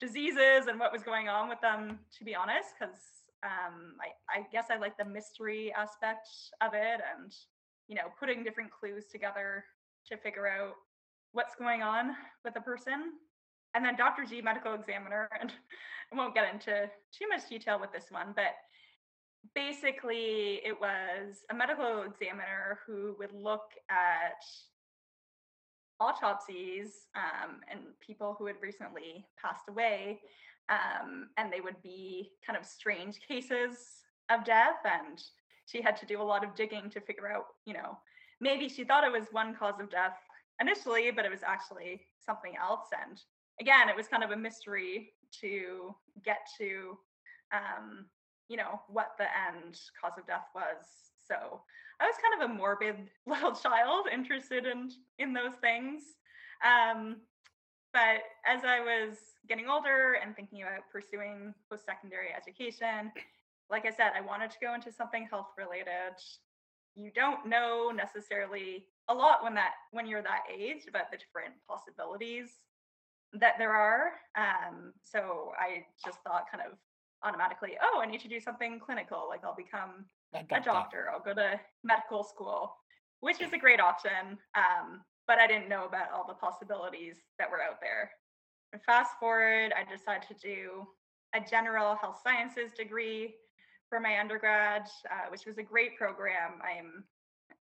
diseases 0.00 0.66
and 0.68 0.78
what 0.78 0.92
was 0.92 1.02
going 1.02 1.28
on 1.28 1.48
with 1.48 1.60
them, 1.60 1.98
to 2.18 2.24
be 2.24 2.34
honest, 2.34 2.70
because 2.78 2.96
um, 3.42 3.96
I, 4.00 4.40
I 4.40 4.46
guess 4.52 4.66
I 4.70 4.78
like 4.78 4.96
the 4.96 5.04
mystery 5.04 5.72
aspect 5.76 6.28
of 6.62 6.72
it 6.74 7.00
and, 7.16 7.32
you 7.88 7.96
know, 7.96 8.12
putting 8.18 8.44
different 8.44 8.70
clues 8.70 9.06
together 9.10 9.64
to 10.08 10.16
figure 10.16 10.46
out 10.46 10.74
what's 11.32 11.54
going 11.54 11.82
on 11.82 12.12
with 12.44 12.56
a 12.56 12.60
person. 12.60 13.12
And 13.74 13.84
then 13.84 13.96
Dr. 13.96 14.24
G, 14.24 14.40
medical 14.40 14.74
examiner, 14.74 15.28
and 15.40 15.52
I 16.12 16.16
won't 16.16 16.34
get 16.34 16.52
into 16.52 16.90
too 17.12 17.28
much 17.28 17.48
detail 17.48 17.80
with 17.80 17.92
this 17.92 18.06
one, 18.10 18.32
but 18.34 18.54
basically 19.54 20.60
it 20.64 20.78
was 20.80 21.44
a 21.50 21.54
medical 21.54 22.02
examiner 22.02 22.78
who 22.86 23.14
would 23.18 23.32
look 23.32 23.72
at 23.90 24.42
autopsies 26.00 27.06
um, 27.14 27.60
and 27.70 27.80
people 28.04 28.34
who 28.38 28.46
had 28.46 28.56
recently 28.62 29.26
passed 29.40 29.68
away 29.68 30.20
um, 30.68 31.28
and 31.36 31.52
they 31.52 31.60
would 31.60 31.80
be 31.82 32.30
kind 32.46 32.58
of 32.58 32.64
strange 32.64 33.20
cases 33.26 33.76
of 34.30 34.44
death 34.44 34.80
and 34.84 35.22
she 35.66 35.80
had 35.80 35.96
to 35.96 36.06
do 36.06 36.20
a 36.20 36.22
lot 36.22 36.44
of 36.44 36.54
digging 36.54 36.90
to 36.90 37.00
figure 37.00 37.30
out 37.30 37.44
you 37.66 37.74
know 37.74 37.98
maybe 38.40 38.68
she 38.68 38.84
thought 38.84 39.04
it 39.04 39.12
was 39.12 39.28
one 39.30 39.54
cause 39.54 39.80
of 39.80 39.90
death 39.90 40.16
initially 40.60 41.10
but 41.10 41.24
it 41.24 41.30
was 41.30 41.42
actually 41.46 42.00
something 42.24 42.54
else 42.60 42.88
and 43.06 43.20
again 43.60 43.88
it 43.88 43.96
was 43.96 44.08
kind 44.08 44.24
of 44.24 44.30
a 44.30 44.36
mystery 44.36 45.10
to 45.40 45.94
get 46.24 46.48
to 46.58 46.98
um, 47.52 48.06
you 48.48 48.56
know 48.56 48.80
what 48.88 49.12
the 49.18 49.24
end 49.24 49.78
cause 50.00 50.18
of 50.18 50.26
death 50.26 50.46
was 50.54 50.84
so 51.26 51.60
I 52.00 52.06
was 52.06 52.16
kind 52.20 52.42
of 52.42 52.50
a 52.50 52.54
morbid 52.54 52.96
little 53.26 53.52
child 53.52 54.06
interested 54.12 54.66
in 54.66 54.90
in 55.18 55.32
those 55.32 55.54
things. 55.60 56.02
Um, 56.64 57.16
but 57.92 58.22
as 58.44 58.64
I 58.64 58.80
was 58.80 59.16
getting 59.48 59.68
older 59.68 60.18
and 60.20 60.34
thinking 60.34 60.62
about 60.62 60.90
pursuing 60.90 61.54
post-secondary 61.70 62.34
education, 62.36 63.12
like 63.70 63.86
I 63.86 63.90
said, 63.90 64.10
I 64.16 64.20
wanted 64.20 64.50
to 64.50 64.56
go 64.60 64.74
into 64.74 64.90
something 64.90 65.28
health 65.30 65.52
related. 65.56 66.18
You 66.96 67.10
don't 67.14 67.46
know 67.46 67.92
necessarily 67.94 68.86
a 69.08 69.14
lot 69.14 69.44
when 69.44 69.54
that 69.54 69.72
when 69.92 70.06
you're 70.06 70.22
that 70.22 70.42
age 70.52 70.86
about 70.88 71.10
the 71.10 71.18
different 71.18 71.54
possibilities 71.68 72.48
that 73.40 73.54
there 73.58 73.72
are. 73.72 74.12
Um, 74.36 74.92
so 75.02 75.52
I 75.58 75.84
just 76.04 76.18
thought 76.22 76.44
kind 76.50 76.62
of 76.66 76.78
automatically, 77.22 77.72
oh, 77.82 78.00
I 78.00 78.06
need 78.06 78.20
to 78.20 78.28
do 78.28 78.40
something 78.40 78.78
clinical, 78.78 79.26
like 79.28 79.44
I'll 79.44 79.56
become 79.56 80.04
A 80.34 80.60
doctor, 80.60 81.08
I'll 81.12 81.20
go 81.22 81.34
to 81.34 81.60
medical 81.82 82.22
school, 82.22 82.74
which 83.20 83.40
is 83.40 83.52
a 83.52 83.58
great 83.58 83.80
option. 83.80 84.38
Um, 84.54 85.00
but 85.26 85.38
I 85.38 85.46
didn't 85.46 85.68
know 85.68 85.86
about 85.86 86.12
all 86.12 86.26
the 86.26 86.34
possibilities 86.34 87.16
that 87.38 87.50
were 87.50 87.62
out 87.62 87.80
there. 87.80 88.10
And 88.72 88.82
fast 88.82 89.12
forward, 89.18 89.72
I 89.72 89.90
decided 89.90 90.28
to 90.28 90.34
do 90.34 90.86
a 91.34 91.40
general 91.40 91.96
health 91.96 92.20
sciences 92.22 92.72
degree 92.76 93.34
for 93.88 94.00
my 94.00 94.18
undergrad, 94.18 94.82
uh, 95.10 95.30
which 95.30 95.46
was 95.46 95.58
a 95.58 95.62
great 95.62 95.96
program. 95.96 96.60
I'm 96.62 97.04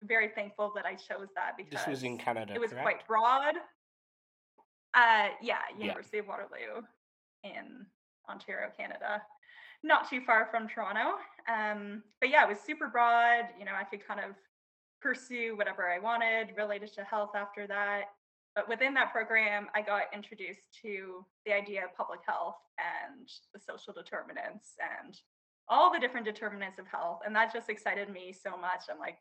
very 0.02 0.28
thankful 0.28 0.72
that 0.74 0.84
I 0.86 0.94
chose 0.94 1.28
that 1.36 1.56
because 1.56 1.72
This 1.72 1.86
was 1.86 2.02
in 2.02 2.18
Canada, 2.18 2.52
it 2.54 2.60
was 2.60 2.70
correct? 2.70 2.84
quite 2.84 3.06
broad. 3.06 3.54
Uh, 4.94 5.28
yeah, 5.42 5.58
Yeah. 5.76 5.86
University 5.86 6.18
of 6.18 6.26
Waterloo 6.26 6.82
in 7.44 7.86
Ontario, 8.28 8.70
Canada, 8.76 9.22
not 9.82 10.08
too 10.08 10.20
far 10.20 10.48
from 10.50 10.68
Toronto. 10.68 11.18
Um, 11.48 12.02
but 12.20 12.30
yeah, 12.30 12.44
it 12.44 12.48
was 12.48 12.60
super 12.60 12.88
broad. 12.88 13.48
You 13.58 13.64
know, 13.64 13.72
I 13.78 13.84
could 13.84 14.06
kind 14.06 14.20
of 14.20 14.36
pursue 15.00 15.56
whatever 15.56 15.90
I 15.90 15.98
wanted 15.98 16.54
related 16.56 16.92
to 16.94 17.04
health 17.04 17.30
after 17.34 17.66
that. 17.66 18.04
But 18.54 18.68
within 18.68 18.94
that 18.94 19.12
program, 19.12 19.68
I 19.74 19.80
got 19.80 20.02
introduced 20.14 20.78
to 20.82 21.24
the 21.46 21.54
idea 21.54 21.84
of 21.84 21.96
public 21.96 22.20
health 22.26 22.58
and 22.78 23.28
the 23.54 23.58
social 23.58 23.94
determinants 23.94 24.74
and 25.02 25.16
all 25.68 25.90
the 25.92 25.98
different 25.98 26.26
determinants 26.26 26.78
of 26.78 26.86
health. 26.86 27.20
And 27.24 27.34
that 27.34 27.52
just 27.52 27.70
excited 27.70 28.10
me 28.10 28.32
so 28.32 28.50
much. 28.56 28.82
I'm 28.90 28.98
like, 28.98 29.16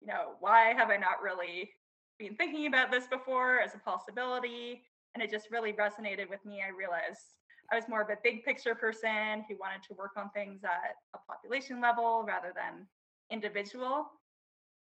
you 0.00 0.06
know, 0.06 0.32
why 0.40 0.72
have 0.76 0.90
I 0.90 0.96
not 0.96 1.22
really 1.22 1.70
been 2.18 2.34
thinking 2.34 2.66
about 2.66 2.90
this 2.90 3.06
before 3.06 3.60
as 3.60 3.74
a 3.74 3.78
possibility? 3.78 4.82
And 5.14 5.22
it 5.22 5.30
just 5.30 5.50
really 5.50 5.72
resonated 5.72 6.28
with 6.30 6.44
me. 6.44 6.62
I 6.66 6.70
realized 6.70 7.36
I 7.70 7.76
was 7.76 7.84
more 7.88 8.02
of 8.02 8.10
a 8.10 8.16
big 8.22 8.44
picture 8.44 8.74
person 8.74 9.44
who 9.48 9.56
wanted 9.60 9.82
to 9.88 9.94
work 9.94 10.12
on 10.16 10.30
things 10.30 10.64
at 10.64 10.96
a 11.14 11.18
population 11.30 11.80
level 11.80 12.24
rather 12.26 12.52
than 12.54 12.86
individual. 13.30 14.06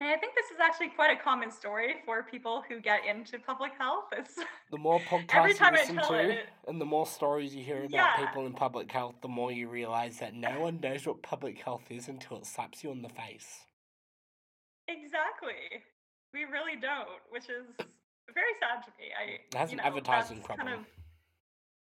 And 0.00 0.08
I 0.08 0.16
think 0.16 0.34
this 0.34 0.46
is 0.50 0.58
actually 0.62 0.88
quite 0.88 1.10
a 1.16 1.22
common 1.22 1.50
story 1.50 1.96
for 2.06 2.22
people 2.22 2.62
who 2.66 2.80
get 2.80 3.00
into 3.04 3.38
public 3.38 3.72
health. 3.78 4.04
It's 4.16 4.34
The 4.70 4.78
more 4.78 4.98
podcasts 5.00 5.36
every 5.36 5.50
you 5.50 5.70
listen 5.72 5.96
to, 5.96 6.14
it, 6.14 6.48
and 6.68 6.80
the 6.80 6.86
more 6.86 7.06
stories 7.06 7.54
you 7.54 7.62
hear 7.62 7.84
about 7.84 7.90
Yeah. 7.92 8.16
people 8.26 8.46
in 8.46 8.54
public 8.54 8.90
health, 8.90 9.16
the 9.20 9.28
more 9.28 9.52
you 9.52 9.68
realize 9.68 10.18
that 10.20 10.32
no 10.32 10.60
one 10.60 10.80
knows 10.80 11.06
what 11.06 11.22
public 11.22 11.58
health 11.58 11.82
is 11.90 12.08
until 12.08 12.38
it 12.38 12.46
slaps 12.46 12.82
you 12.82 12.90
in 12.92 13.02
the 13.02 13.08
face. 13.10 13.66
exactly. 14.88 15.82
We 16.32 16.44
really 16.44 16.76
don't, 16.80 17.20
which 17.30 17.50
is 17.50 17.66
very 18.34 18.54
sad 18.60 18.84
to 18.84 18.90
me. 18.98 19.10
I 19.14 19.38
That's 19.50 19.72
you 19.72 19.78
an 19.78 19.84
know, 19.84 19.88
advertising 19.88 20.36
that's 20.38 20.46
problem. 20.46 20.66
Kind 20.66 20.80
of, 20.80 20.86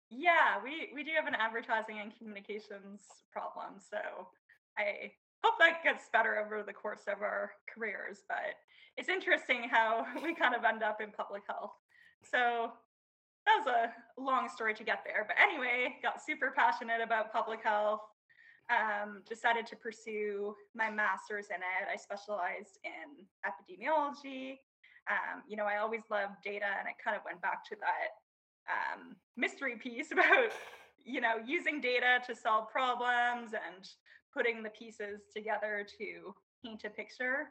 yeah, 0.10 0.62
we 0.64 0.90
we 0.94 1.04
do 1.04 1.12
have 1.16 1.28
an 1.28 1.36
advertising 1.36 2.00
and 2.00 2.16
communications 2.18 3.02
problem. 3.32 3.80
So 3.80 3.98
I 4.78 5.12
hope 5.44 5.56
that 5.60 5.84
gets 5.84 6.10
better 6.12 6.38
over 6.38 6.64
the 6.64 6.74
course 6.74 7.04
of 7.08 7.22
our 7.22 7.52
careers. 7.74 8.24
But 8.28 8.56
it's 8.98 9.10
interesting 9.10 9.70
how 9.70 10.06
we 10.24 10.36
kind 10.36 10.56
of 10.56 10.64
end 10.64 10.84
up 10.84 11.02
in 11.02 11.12
public 11.12 11.44
health. 11.48 11.74
So 12.24 12.72
that 13.46 13.60
was 13.60 13.68
a 13.68 14.22
long 14.22 14.48
story 14.50 14.74
to 14.74 14.84
get 14.84 15.04
there. 15.06 15.26
But 15.28 15.36
anyway, 15.42 15.96
got 16.02 16.24
super 16.24 16.54
passionate 16.56 17.02
about 17.04 17.32
public 17.32 17.62
health. 17.64 18.02
Um, 18.72 19.24
decided 19.28 19.68
to 19.68 19.76
pursue 19.76 20.56
my 20.74 20.90
master's 20.90 21.48
in 21.48 21.58
it. 21.58 21.92
I 21.92 21.98
specialized 21.98 22.80
in 22.86 23.26
epidemiology. 23.44 24.60
Um, 25.10 25.44
you 25.48 25.58
know, 25.58 25.66
I 25.66 25.78
always 25.78 26.02
loved 26.10 26.42
data, 26.44 26.66
and 26.80 26.88
it 26.88 26.96
kind 27.04 27.18
of 27.18 27.24
went 27.26 27.42
back 27.42 27.66
to 27.70 27.76
that 27.80 28.10
um, 28.72 29.16
mystery 29.36 29.76
piece 29.78 30.12
about 30.16 30.52
you 31.06 31.20
know 31.20 31.36
using 31.46 31.82
data 31.82 32.20
to 32.28 32.36
solve 32.36 32.70
problems 32.70 33.52
and 33.54 33.88
putting 34.34 34.64
the 34.64 34.70
pieces 34.70 35.22
together 35.36 35.86
to 36.00 36.34
paint 36.64 36.84
a 36.86 36.90
picture. 36.90 37.50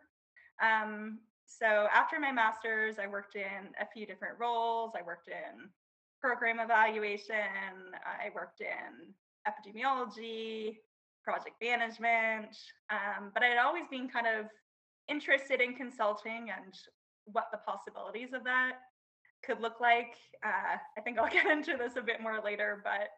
Um, 0.62 1.18
so 1.47 1.87
after 1.92 2.18
my 2.18 2.32
master's, 2.32 2.99
I 2.99 3.06
worked 3.06 3.37
in 3.37 3.75
a 3.80 3.87
few 3.92 4.06
different 4.06 4.38
roles. 4.38 4.92
I 4.99 5.02
worked 5.02 5.28
in 5.28 5.68
program 6.21 6.61
evaluation. 6.61 7.92
I 7.94 8.30
worked 8.35 8.61
in 8.61 9.12
epidemiology, 9.47 10.76
project 11.25 11.56
management. 11.62 12.56
Um, 12.90 13.30
but 13.35 13.42
I'd 13.42 13.59
always 13.59 13.85
been 13.90 14.09
kind 14.09 14.26
of 14.26 14.47
interested 15.09 15.61
in 15.61 15.75
consulting 15.75 16.49
and 16.50 16.75
what 17.26 17.46
the 17.52 17.58
possibilities 17.58 18.32
of 18.32 18.44
that 18.44 18.72
could 19.44 19.60
look 19.60 19.80
like. 19.80 20.14
Uh, 20.44 20.76
I 20.96 21.00
think 21.02 21.18
I'll 21.18 21.30
get 21.32 21.46
into 21.46 21.76
this 21.76 21.96
a 21.96 22.02
bit 22.02 22.20
more 22.20 22.40
later, 22.44 22.80
but 22.84 23.08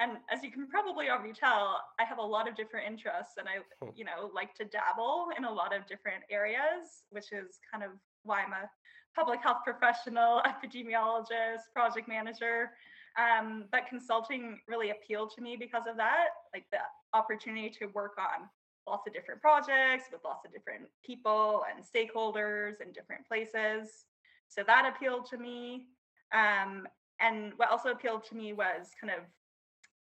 and 0.00 0.12
as 0.32 0.42
you 0.42 0.50
can 0.50 0.66
probably 0.66 1.10
already 1.10 1.34
tell, 1.34 1.78
I 1.98 2.04
have 2.04 2.16
a 2.16 2.22
lot 2.22 2.48
of 2.48 2.56
different 2.56 2.86
interests 2.86 3.34
and 3.38 3.46
I, 3.46 3.58
Hmm. 3.82 3.90
you 3.94 4.04
know, 4.04 4.30
like 4.34 4.54
to 4.54 4.64
dabble 4.64 5.28
in 5.36 5.44
a 5.44 5.52
lot 5.52 5.76
of 5.76 5.86
different 5.86 6.24
areas, 6.30 7.04
which 7.10 7.32
is 7.32 7.58
kind 7.70 7.84
of 7.84 7.90
why 8.22 8.42
I'm 8.42 8.52
a 8.52 8.70
public 9.14 9.42
health 9.42 9.58
professional, 9.62 10.40
epidemiologist, 10.46 11.62
project 11.74 12.08
manager. 12.08 12.70
Um, 13.18 13.66
but 13.72 13.86
consulting 13.88 14.60
really 14.68 14.90
appealed 14.90 15.32
to 15.34 15.42
me 15.42 15.56
because 15.58 15.82
of 15.86 15.96
that, 15.98 16.28
like 16.54 16.64
the 16.72 16.78
opportunity 17.12 17.68
to 17.80 17.86
work 17.88 18.12
on 18.18 18.48
lots 18.90 19.06
of 19.06 19.14
different 19.14 19.40
projects 19.40 20.04
with 20.12 20.20
lots 20.24 20.44
of 20.44 20.52
different 20.52 20.84
people 21.06 21.62
and 21.70 21.84
stakeholders 21.84 22.80
in 22.80 22.92
different 22.92 23.26
places. 23.26 24.04
So 24.48 24.62
that 24.66 24.92
appealed 24.92 25.26
to 25.30 25.38
me. 25.38 25.86
Um, 26.34 26.86
and 27.20 27.52
what 27.56 27.70
also 27.70 27.90
appealed 27.90 28.24
to 28.24 28.34
me 28.34 28.52
was 28.52 28.88
kind 29.00 29.12
of 29.12 29.24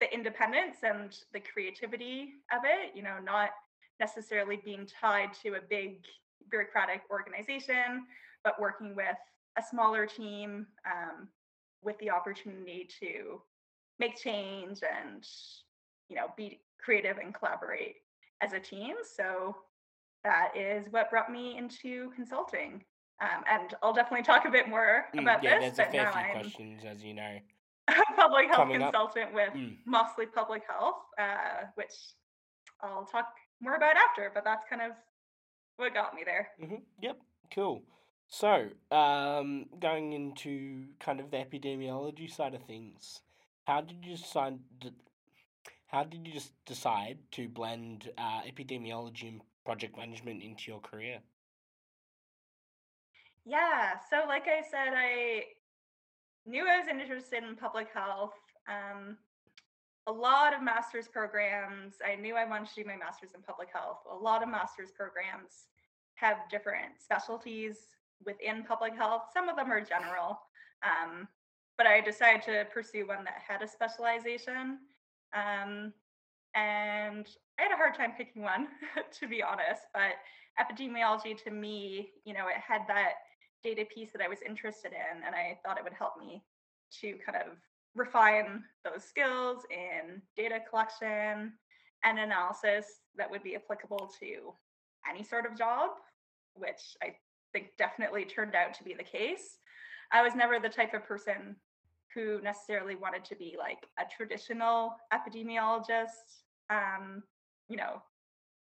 the 0.00 0.12
independence 0.12 0.78
and 0.83 1.16
the 1.33 1.40
creativity 1.40 2.35
of 2.52 2.62
it, 2.64 2.97
you 2.97 3.02
know, 3.02 3.16
not 3.23 3.50
necessarily 4.00 4.61
being 4.64 4.87
tied 4.87 5.30
to 5.42 5.54
a 5.54 5.61
big 5.68 6.04
bureaucratic 6.50 7.02
organization, 7.11 8.07
but 8.45 8.61
working 8.61 8.95
with 8.95 9.18
a 9.59 9.62
smaller 9.62 10.07
team 10.07 10.66
um, 10.87 11.28
with 11.83 11.99
the 11.99 12.11
opportunity 12.11 12.88
to 13.00 13.42
make 13.99 14.16
change 14.16 14.80
and, 14.83 15.26
you 16.09 16.16
know, 16.16 16.26
be 16.37 16.61
creative 16.80 17.18
and 17.18 17.35
collaborate 17.35 17.97
as 18.40 18.52
a 18.52 18.61
team. 18.61 18.97
So 19.16 19.57
that 20.25 20.57
is 20.57 20.87
what 20.90 21.11
brought 21.11 21.30
me 21.30 21.57
into 21.57 22.11
consulting. 22.14 22.85
Um, 23.21 23.42
and 23.50 23.75
I'll 23.83 23.92
definitely 23.92 24.25
talk 24.25 24.45
a 24.45 24.50
bit 24.50 24.68
more 24.68 25.07
Mm, 25.14 25.23
about 25.23 25.42
yeah, 25.42 25.59
this. 25.59 25.76
there's 25.76 25.78
a 25.78 25.83
But 25.85 25.92
fair 25.92 26.04
now 26.04 26.12
few 26.12 26.21
I'm 26.23 26.30
questions, 26.33 26.85
as 26.85 27.02
you 27.02 27.14
know. 27.14 27.38
a 27.88 27.95
public 28.14 28.47
health 28.47 28.57
coming 28.57 28.83
up. 28.83 28.92
consultant 28.92 29.35
with 29.35 29.52
Mm. 29.54 29.76
mostly 29.87 30.26
public 30.26 30.62
health, 30.68 30.97
uh, 31.18 31.66
which 31.75 31.92
I'll 32.80 33.04
talk 33.07 33.26
more 33.61 33.75
about 33.75 33.97
after. 33.97 34.30
But 34.33 34.45
that's 34.45 34.64
kind 34.68 34.83
of 34.83 34.92
what 35.76 35.95
got 35.95 36.14
me 36.14 36.23
there. 36.25 36.50
hmm 36.61 36.76
Yep, 37.00 37.18
cool. 37.54 37.83
So, 38.28 38.68
um, 38.90 39.66
going 39.80 40.12
into 40.12 40.88
kind 41.00 41.18
of 41.18 41.30
the 41.30 41.38
epidemiology 41.38 42.30
side 42.30 42.54
of 42.54 42.62
things, 42.64 43.23
how 43.66 43.80
did 43.80 44.04
you 44.04 44.16
decide? 44.16 44.59
How 45.88 46.04
did 46.04 46.26
you 46.26 46.33
just 46.33 46.52
decide 46.66 47.18
to 47.33 47.49
blend 47.49 48.11
uh, 48.18 48.42
epidemiology 48.42 49.28
and 49.28 49.40
project 49.64 49.97
management 49.97 50.42
into 50.42 50.71
your 50.71 50.80
career? 50.80 51.18
Yeah. 53.47 53.95
So, 54.11 54.28
like 54.28 54.45
I 54.47 54.61
said, 54.71 54.92
I 54.95 55.45
knew 56.47 56.66
I 56.68 56.78
was 56.78 56.88
interested 56.88 57.42
in 57.42 57.57
public 57.57 57.88
health. 57.92 58.35
Um, 58.68 59.16
a 60.07 60.12
lot 60.12 60.54
of 60.54 60.62
master's 60.62 61.09
programs. 61.09 61.95
I 62.07 62.16
knew 62.16 62.35
I 62.35 62.45
wanted 62.45 62.68
to 62.68 62.83
do 62.83 62.85
my 62.87 62.97
master's 62.97 63.30
in 63.35 63.40
public 63.40 63.68
health. 63.73 64.00
A 64.11 64.14
lot 64.14 64.42
of 64.42 64.50
master's 64.50 64.90
programs 64.90 65.68
have 66.16 66.37
different 66.50 67.00
specialties 67.02 67.78
within 68.26 68.62
public 68.62 68.95
health. 68.95 69.23
Some 69.33 69.49
of 69.49 69.57
them 69.57 69.73
are 69.73 69.80
general, 69.80 70.40
um, 70.83 71.28
but 71.78 71.87
I 71.87 72.02
decided 72.02 72.42
to 72.42 72.66
pursue 72.73 73.07
one 73.07 73.25
that 73.25 73.42
had 73.47 73.62
a 73.62 73.68
specialization. 73.68 74.78
Um, 75.35 75.92
and 76.54 77.26
I 77.58 77.62
had 77.62 77.73
a 77.73 77.76
hard 77.76 77.94
time 77.94 78.12
picking 78.16 78.42
one, 78.42 78.68
to 79.20 79.28
be 79.28 79.42
honest. 79.42 79.82
But 79.92 80.16
epidemiology, 80.61 81.42
to 81.44 81.50
me, 81.50 82.11
you 82.25 82.35
know, 82.35 82.49
it 82.49 82.56
had 82.56 82.82
that 82.88 83.14
data 83.62 83.85
piece 83.92 84.12
that 84.12 84.23
I 84.23 84.28
was 84.28 84.38
interested 84.47 84.92
in, 84.92 85.25
and 85.25 85.35
I 85.35 85.58
thought 85.64 85.78
it 85.78 85.85
would 85.85 85.92
help 85.92 86.18
me 86.18 86.42
to 87.00 87.14
kind 87.25 87.37
of 87.37 87.56
refine 87.94 88.62
those 88.85 89.04
skills 89.04 89.64
in 89.70 90.23
data 90.37 90.58
collection 90.68 91.52
and 92.04 92.18
analysis 92.18 92.87
that 93.16 93.30
would 93.30 93.42
be 93.42 93.56
applicable 93.56 94.11
to 94.20 94.52
any 95.08 95.25
sort 95.25 95.47
of 95.47 95.58
job, 95.58 95.90
which 96.54 96.97
I 97.02 97.14
think 97.52 97.70
definitely 97.76 98.25
turned 98.25 98.54
out 98.54 98.75
to 98.75 98.85
be 98.85 98.94
the 98.94 99.02
case. 99.02 99.58
I 100.12 100.23
was 100.23 100.35
never 100.35 100.58
the 100.58 100.68
type 100.68 100.94
of 100.94 101.04
person 101.04 101.56
who 102.14 102.40
necessarily 102.42 102.96
wanted 102.96 103.24
to 103.26 103.36
be 103.36 103.56
like 103.58 103.86
a 103.98 104.04
traditional 104.14 104.96
epidemiologist. 105.12 106.42
Um, 106.70 107.22
you 107.68 107.76
know, 107.76 108.02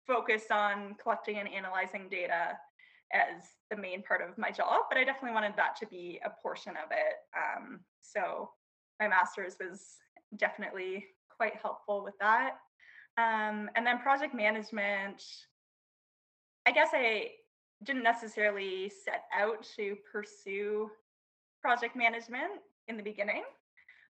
focused 0.06 0.50
on 0.50 0.94
collecting 1.02 1.38
and 1.38 1.48
analyzing 1.48 2.08
data 2.10 2.58
as 3.12 3.44
the 3.70 3.76
main 3.76 4.02
part 4.02 4.20
of 4.22 4.36
my 4.38 4.50
job, 4.50 4.82
but 4.88 4.98
I 4.98 5.04
definitely 5.04 5.34
wanted 5.34 5.54
that 5.56 5.76
to 5.76 5.86
be 5.86 6.20
a 6.24 6.30
portion 6.42 6.72
of 6.72 6.90
it. 6.90 7.14
Um, 7.36 7.80
so 8.02 8.50
my 9.00 9.08
master's 9.08 9.56
was 9.60 9.96
definitely 10.36 11.04
quite 11.34 11.54
helpful 11.56 12.02
with 12.02 12.14
that. 12.20 12.52
Um, 13.18 13.70
and 13.76 13.86
then 13.86 13.98
project 13.98 14.34
management, 14.34 15.22
I 16.66 16.72
guess 16.72 16.88
I 16.92 17.30
didn't 17.84 18.02
necessarily 18.02 18.90
set 19.04 19.24
out 19.36 19.66
to 19.76 19.96
pursue 20.10 20.90
project 21.62 21.96
management 21.96 22.60
in 22.88 22.96
the 22.96 23.02
beginning, 23.02 23.42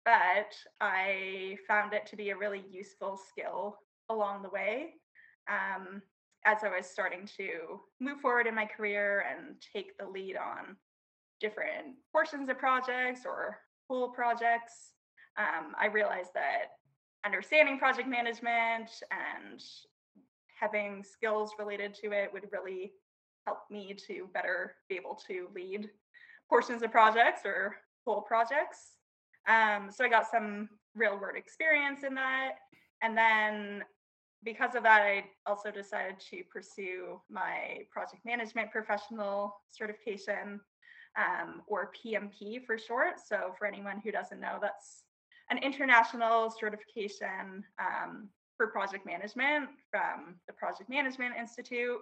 but 0.06 0.56
I 0.82 1.58
found 1.68 1.94
it 1.94 2.06
to 2.08 2.16
be 2.16 2.30
a 2.30 2.38
really 2.38 2.64
useful 2.72 3.18
skill 3.18 3.78
along 4.10 4.44
the 4.44 4.50
way 4.50 4.96
um, 5.50 6.02
as 6.46 6.64
I 6.64 6.70
was 6.70 6.86
starting 6.86 7.28
to 7.38 7.80
move 8.00 8.20
forward 8.22 8.48
in 8.48 8.56
my 8.56 8.66
career 8.66 9.26
and 9.30 9.56
take 9.74 9.98
the 9.98 10.08
lead 10.08 10.36
on 10.38 10.76
different 11.40 11.96
portions 12.12 12.50
of 12.50 12.58
projects 12.58 13.22
or 13.26 13.60
whole 13.88 14.10
projects. 14.10 14.94
Um, 15.38 15.74
I 15.80 15.88
realized 15.88 16.32
that 16.34 16.72
understanding 17.26 17.78
project 17.78 18.08
management 18.08 18.90
and 19.12 19.62
having 20.60 21.04
skills 21.04 21.54
related 21.58 21.94
to 21.96 22.12
it 22.12 22.32
would 22.34 22.48
really 22.52 22.94
help 23.46 23.60
me 23.70 23.96
to 24.08 24.30
better 24.34 24.76
be 24.90 24.96
able 24.96 25.20
to 25.28 25.48
lead 25.56 25.90
portions 26.50 26.84
of 26.84 26.92
projects 26.92 27.42
or 27.46 27.76
projects. 28.22 28.96
Um, 29.48 29.90
so 29.92 30.04
I 30.04 30.10
got 30.10 30.30
some 30.30 30.70
real 30.96 31.20
world 31.20 31.38
experience 31.38 32.04
in 32.04 32.14
that. 32.16 32.56
And 33.02 33.18
then 33.18 33.84
because 34.44 34.76
of 34.76 34.84
that, 34.84 35.02
I 35.02 35.26
also 35.46 35.72
decided 35.72 36.20
to 36.32 36.44
pursue 36.52 37.20
my 37.30 37.80
project 37.92 38.26
management 38.26 38.72
professional 38.72 39.56
certification 39.72 40.60
um, 41.18 41.62
or 41.68 41.92
PMP 41.94 42.66
for 42.66 42.78
short. 42.78 43.20
So, 43.26 43.54
for 43.58 43.66
anyone 43.68 44.02
who 44.04 44.12
doesn't 44.12 44.40
know, 44.40 44.58
that's 44.62 45.04
an 45.50 45.58
international 45.58 46.52
certification 46.58 47.64
um, 47.80 48.30
for 48.56 48.68
project 48.68 49.06
management 49.06 49.70
from 49.90 50.36
the 50.48 50.54
Project 50.54 50.90
Management 50.90 51.34
Institute. 51.38 51.98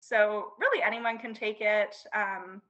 So, 0.00 0.52
really, 0.58 0.82
anyone 0.82 1.18
can 1.18 1.34
take 1.34 1.60
it. 1.60 1.96
Um, 2.14 2.62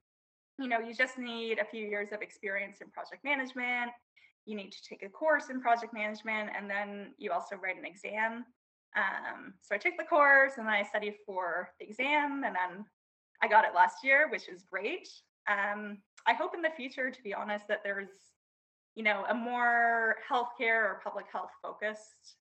you 0.59 0.69
know, 0.69 0.79
you 0.79 0.95
just 0.95 1.19
need 1.19 1.59
a 1.59 1.65
few 1.65 1.87
years 1.87 2.13
of 2.13 2.23
experience 2.23 2.79
in 2.81 2.91
project 2.91 3.25
management. 3.25 3.91
You 4.45 4.57
need 4.57 4.73
to 4.73 4.83
take 4.89 5.03
a 5.03 5.09
course 5.09 5.51
in 5.51 5.61
project 5.61 5.95
management, 5.95 6.51
and 6.57 6.69
then 6.69 7.15
you 7.19 7.33
also 7.33 7.57
write 7.57 7.79
an 7.79 7.85
exam. 7.85 8.45
Um, 8.97 9.55
so 9.63 9.75
I 9.75 9.79
took 9.79 9.97
the 9.97 10.05
course 10.05 10.55
and 10.59 10.67
then 10.67 10.75
I 10.75 10.83
studied 10.83 11.15
for 11.25 11.71
the 11.81 11.87
exam, 11.87 12.43
and 12.45 12.55
then 12.55 12.85
I 13.43 13.49
got 13.49 13.65
it 13.65 13.75
last 13.75 14.05
year, 14.05 14.29
which 14.31 14.49
is 14.49 14.65
great. 14.71 15.09
Um, 15.51 15.99
I 16.27 16.35
hope 16.35 16.55
in 16.55 16.63
the 16.63 16.71
future, 16.77 17.11
to 17.11 17.23
be 17.23 17.35
honest, 17.35 17.67
that 17.69 17.81
there's 17.83 18.11
you 18.95 19.03
know 19.03 19.25
a 19.31 19.35
more 19.35 20.17
healthcare 20.31 20.85
or 20.85 21.01
public 21.03 21.27
health 21.33 21.51
focused 21.63 22.37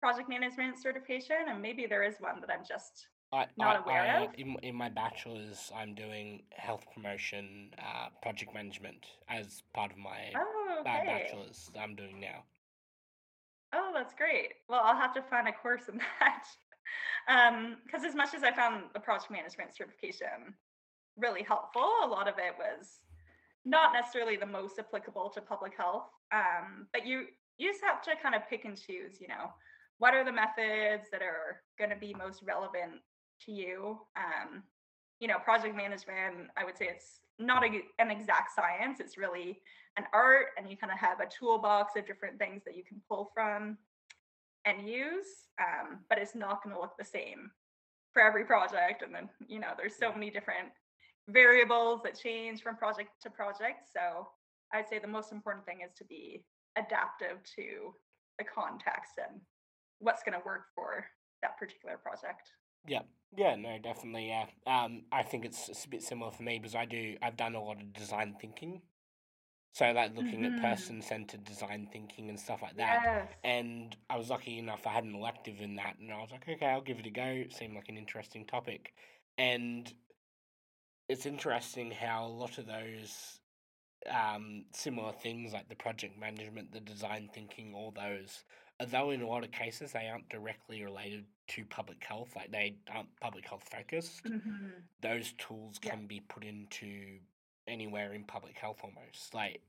project 0.00 0.28
management 0.28 0.78
certification, 0.80 1.36
and 1.48 1.62
maybe 1.62 1.86
there 1.86 2.02
is 2.02 2.16
one 2.20 2.40
that 2.40 2.50
I'm 2.50 2.64
just 2.68 3.06
I, 3.32 3.46
not 3.56 3.76
I, 3.76 3.78
aware 3.80 4.02
I, 4.02 4.24
of. 4.24 4.30
In, 4.38 4.56
in 4.62 4.74
my 4.74 4.88
bachelor's, 4.88 5.70
I'm 5.76 5.94
doing 5.94 6.42
health 6.50 6.84
promotion, 6.94 7.70
uh, 7.78 8.08
project 8.22 8.54
management 8.54 9.06
as 9.28 9.62
part 9.74 9.90
of 9.90 9.98
my 9.98 10.32
Oh, 10.36 10.76
okay. 10.80 11.02
bachelor's 11.06 11.70
that 11.74 11.80
I'm 11.80 11.96
doing 11.96 12.20
now. 12.20 12.44
Oh, 13.74 13.90
that's 13.94 14.14
great. 14.14 14.52
Well, 14.68 14.80
I'll 14.82 14.96
have 14.96 15.12
to 15.14 15.22
find 15.22 15.48
a 15.48 15.52
course 15.52 15.88
in 15.88 15.98
that. 16.20 16.44
Um, 17.28 17.78
because 17.84 18.04
as 18.04 18.14
much 18.14 18.34
as 18.34 18.44
I 18.44 18.52
found 18.52 18.84
the 18.94 19.00
project 19.00 19.30
management 19.30 19.74
certification 19.76 20.54
really 21.16 21.42
helpful, 21.42 21.90
a 22.04 22.06
lot 22.06 22.28
of 22.28 22.34
it 22.38 22.54
was 22.58 23.00
not 23.64 23.92
necessarily 23.92 24.36
the 24.36 24.46
most 24.46 24.78
applicable 24.78 25.30
to 25.30 25.40
public 25.40 25.72
health. 25.76 26.08
Um, 26.32 26.86
but 26.92 27.04
you 27.06 27.26
you 27.58 27.70
just 27.72 27.82
have 27.82 28.02
to 28.02 28.12
kind 28.22 28.34
of 28.34 28.42
pick 28.48 28.64
and 28.64 28.76
choose, 28.76 29.18
you 29.20 29.28
know, 29.28 29.50
what 29.98 30.14
are 30.14 30.24
the 30.24 30.32
methods 30.32 31.08
that 31.10 31.22
are 31.22 31.62
going 31.78 31.90
to 31.90 31.96
be 31.96 32.14
most 32.14 32.42
relevant 32.46 33.00
to 33.44 33.52
you? 33.52 33.98
Um, 34.16 34.62
you 35.20 35.28
know, 35.28 35.38
project 35.38 35.76
management, 35.76 36.50
I 36.56 36.64
would 36.64 36.76
say 36.76 36.88
it's 36.90 37.20
not 37.38 37.64
a, 37.64 37.80
an 37.98 38.10
exact 38.10 38.54
science. 38.54 39.00
It's 39.00 39.16
really 39.16 39.60
an 39.96 40.04
art, 40.12 40.48
and 40.58 40.70
you 40.70 40.76
kind 40.76 40.92
of 40.92 40.98
have 40.98 41.20
a 41.20 41.26
toolbox 41.26 41.96
of 41.96 42.06
different 42.06 42.38
things 42.38 42.62
that 42.64 42.76
you 42.76 42.84
can 42.84 43.00
pull 43.08 43.30
from 43.34 43.78
and 44.64 44.88
use. 44.88 45.48
Um, 45.60 46.00
but 46.08 46.18
it's 46.18 46.34
not 46.34 46.62
going 46.62 46.74
to 46.74 46.80
look 46.80 46.96
the 46.98 47.04
same 47.04 47.50
for 48.12 48.22
every 48.22 48.44
project. 48.44 49.02
And 49.02 49.14
then, 49.14 49.28
you 49.46 49.60
know, 49.60 49.72
there's 49.76 49.96
so 49.96 50.12
many 50.12 50.30
different 50.30 50.68
variables 51.28 52.00
that 52.04 52.18
change 52.18 52.62
from 52.62 52.76
project 52.76 53.10
to 53.22 53.30
project. 53.30 53.88
So 53.92 54.28
I'd 54.72 54.88
say 54.88 54.98
the 54.98 55.08
most 55.08 55.32
important 55.32 55.64
thing 55.64 55.78
is 55.84 55.92
to 55.98 56.04
be 56.04 56.44
adaptive 56.76 57.38
to 57.56 57.94
the 58.38 58.44
context 58.44 59.12
and 59.18 59.40
what's 59.98 60.22
going 60.22 60.38
to 60.38 60.44
work 60.44 60.66
for 60.74 61.06
that 61.42 61.58
particular 61.58 61.96
project. 61.96 62.50
Yeah, 62.88 63.02
yeah, 63.36 63.56
no, 63.56 63.78
definitely, 63.78 64.28
yeah. 64.28 64.46
Um, 64.66 65.02
I 65.12 65.22
think 65.22 65.44
it's, 65.44 65.68
it's 65.68 65.84
a 65.84 65.88
bit 65.88 66.02
similar 66.02 66.30
for 66.30 66.42
me 66.42 66.58
because 66.58 66.74
I 66.74 66.84
do. 66.84 67.16
I've 67.22 67.36
done 67.36 67.54
a 67.54 67.62
lot 67.62 67.80
of 67.80 67.92
design 67.92 68.36
thinking, 68.40 68.82
so 69.72 69.90
like 69.92 70.16
looking 70.16 70.44
at 70.44 70.52
Mhm. 70.52 70.62
person-centered 70.62 71.44
design 71.44 71.88
thinking 71.92 72.28
and 72.28 72.38
stuff 72.38 72.62
like 72.62 72.76
that. 72.76 73.00
Yes. 73.04 73.28
And 73.44 73.96
I 74.08 74.16
was 74.16 74.30
lucky 74.30 74.58
enough; 74.58 74.86
I 74.86 74.90
had 74.90 75.04
an 75.04 75.14
elective 75.14 75.60
in 75.60 75.76
that, 75.76 75.98
and 75.98 76.12
I 76.12 76.18
was 76.20 76.30
like, 76.30 76.48
okay, 76.48 76.66
I'll 76.66 76.80
give 76.80 76.98
it 76.98 77.06
a 77.06 77.10
go. 77.10 77.24
It 77.24 77.52
seemed 77.52 77.74
like 77.74 77.88
an 77.88 77.98
interesting 77.98 78.44
topic, 78.46 78.94
and 79.38 79.92
it's 81.08 81.26
interesting 81.26 81.90
how 81.90 82.26
a 82.26 82.28
lot 82.28 82.58
of 82.58 82.66
those 82.66 83.40
um, 84.08 84.64
similar 84.72 85.12
things, 85.12 85.52
like 85.52 85.68
the 85.68 85.74
project 85.76 86.18
management, 86.18 86.72
the 86.72 86.80
design 86.80 87.28
thinking, 87.32 87.74
all 87.74 87.90
those, 87.90 88.44
although 88.80 89.10
in 89.10 89.22
a 89.22 89.26
lot 89.26 89.44
of 89.44 89.50
cases 89.52 89.92
they 89.92 90.08
aren't 90.08 90.28
directly 90.28 90.82
related 90.84 91.24
to 91.48 91.64
public 91.64 92.02
health, 92.04 92.30
like 92.36 92.50
they 92.52 92.76
aren't 92.92 93.08
public 93.20 93.46
health 93.46 93.64
focused, 93.70 94.24
Mhm. 94.24 94.82
those 95.00 95.32
tools 95.34 95.78
Yeah. 95.82 95.90
can 95.90 96.06
be 96.06 96.20
put 96.20 96.44
into 96.44 97.20
anywhere 97.66 98.12
in 98.14 98.24
public 98.24 98.56
health 98.58 98.80
almost. 98.82 99.34
Like, 99.34 99.62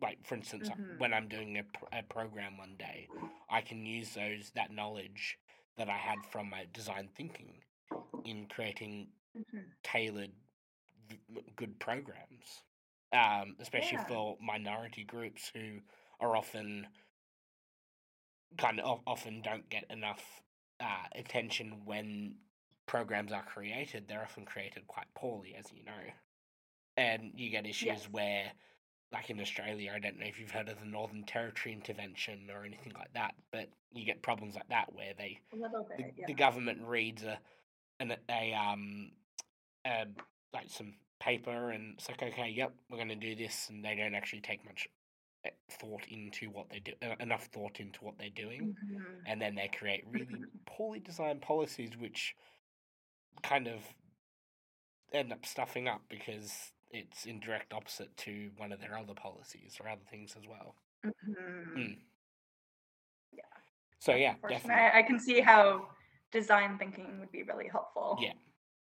like 0.00 0.24
for 0.24 0.34
instance, 0.34 0.70
uh, 0.70 0.74
Mhm. 0.74 0.98
when 0.98 1.12
I'm 1.12 1.28
doing 1.28 1.58
a, 1.58 1.64
pr- 1.64 1.84
a 1.92 2.02
program 2.02 2.56
one 2.56 2.76
day, 2.76 3.08
I 3.48 3.60
can 3.60 3.84
use 3.84 4.14
those 4.14 4.50
that 4.52 4.70
knowledge 4.70 5.38
that 5.76 5.88
I 5.88 5.96
had 5.96 6.24
from 6.26 6.48
my 6.50 6.66
design 6.72 7.08
thinking 7.14 7.62
in 8.24 8.46
creating 8.48 9.12
Mhm. 9.36 9.64
tailored 9.82 10.32
good 11.56 11.78
programs 11.80 12.62
um, 13.12 13.56
especially 13.60 13.98
Yeah. 13.98 14.04
for 14.06 14.36
minority 14.40 15.04
groups 15.04 15.50
who 15.54 15.80
are 16.20 16.36
often 16.36 16.86
kind 18.58 18.80
of 18.80 19.00
often 19.06 19.42
don't 19.42 19.68
get 19.68 19.84
enough 19.90 20.42
uh, 20.80 21.04
attention 21.14 21.84
when 21.84 22.34
programs 22.86 23.30
are 23.32 23.44
created 23.44 24.08
they're 24.08 24.22
often 24.22 24.44
created 24.44 24.84
quite 24.88 25.06
poorly 25.14 25.54
as 25.54 25.66
you 25.72 25.84
know 25.84 25.92
and 26.96 27.32
you 27.36 27.48
get 27.50 27.64
issues 27.66 27.86
Yes. 27.86 28.08
where 28.10 28.52
like 29.12 29.28
in 29.28 29.40
Australia, 29.40 29.90
I 29.92 29.98
don't 29.98 30.20
know 30.20 30.26
if 30.26 30.38
you've 30.38 30.52
heard 30.52 30.68
of 30.68 30.78
the 30.78 30.86
Northern 30.86 31.24
Territory 31.24 31.72
intervention 31.72 32.48
or 32.48 32.64
anything 32.64 32.92
like 32.96 33.12
that, 33.14 33.34
but 33.50 33.68
you 33.92 34.04
get 34.04 34.22
problems 34.22 34.54
like 34.54 34.68
that 34.68 34.92
where 34.94 35.14
they 35.18 35.40
little 35.52 35.84
the, 35.96 36.04
yeah. 36.16 36.26
the 36.28 36.34
government 36.34 36.78
reads 36.86 37.24
a 37.24 37.36
an 37.98 38.14
a 38.28 38.54
um 38.54 39.10
a, 39.84 40.06
like 40.52 40.66
some 40.68 40.94
paper 41.20 41.70
and 41.70 41.94
it's 41.98 42.08
like 42.08 42.22
okay 42.22 42.48
yep 42.48 42.72
we're 42.88 42.96
going 42.96 43.08
to 43.08 43.14
do 43.14 43.36
this 43.36 43.68
and 43.68 43.84
they 43.84 43.94
don't 43.94 44.14
actually 44.14 44.40
take 44.40 44.64
much 44.64 44.88
eh, 45.44 45.50
thought 45.70 46.02
into 46.08 46.48
what 46.50 46.68
they 46.70 46.80
do 46.80 46.92
uh, 47.02 47.14
enough 47.20 47.44
thought 47.52 47.78
into 47.78 48.02
what 48.02 48.18
they're 48.18 48.30
doing 48.30 48.74
Mhm. 48.92 49.20
and 49.26 49.40
then 49.40 49.54
they 49.54 49.68
create 49.68 50.02
really 50.10 50.40
poorly 50.66 50.98
designed 50.98 51.42
policies 51.42 51.90
which 51.98 52.34
kind 53.42 53.68
of 53.68 53.82
end 55.12 55.32
up 55.32 55.44
stuffing 55.44 55.88
up 55.88 56.00
because 56.08 56.72
it's 56.90 57.26
in 57.26 57.38
direct 57.38 57.72
opposite 57.74 58.16
to 58.16 58.50
one 58.56 58.72
of 58.72 58.80
their 58.80 58.96
other 58.96 59.14
policies 59.14 59.76
or 59.80 59.88
other 59.88 60.00
things 60.10 60.34
as 60.40 60.48
well 60.48 60.74
Mhm. 61.04 61.76
Mm. 61.76 61.96
Yeah. 63.32 63.42
so 63.98 64.14
yeah 64.14 64.34
definitely 64.48 64.82
I, 64.82 64.98
I 65.00 65.02
can 65.02 65.18
see 65.20 65.40
how 65.40 65.88
design 66.32 66.78
thinking 66.78 67.20
would 67.20 67.30
be 67.30 67.42
really 67.42 67.68
helpful 67.68 68.18
yeah 68.22 68.32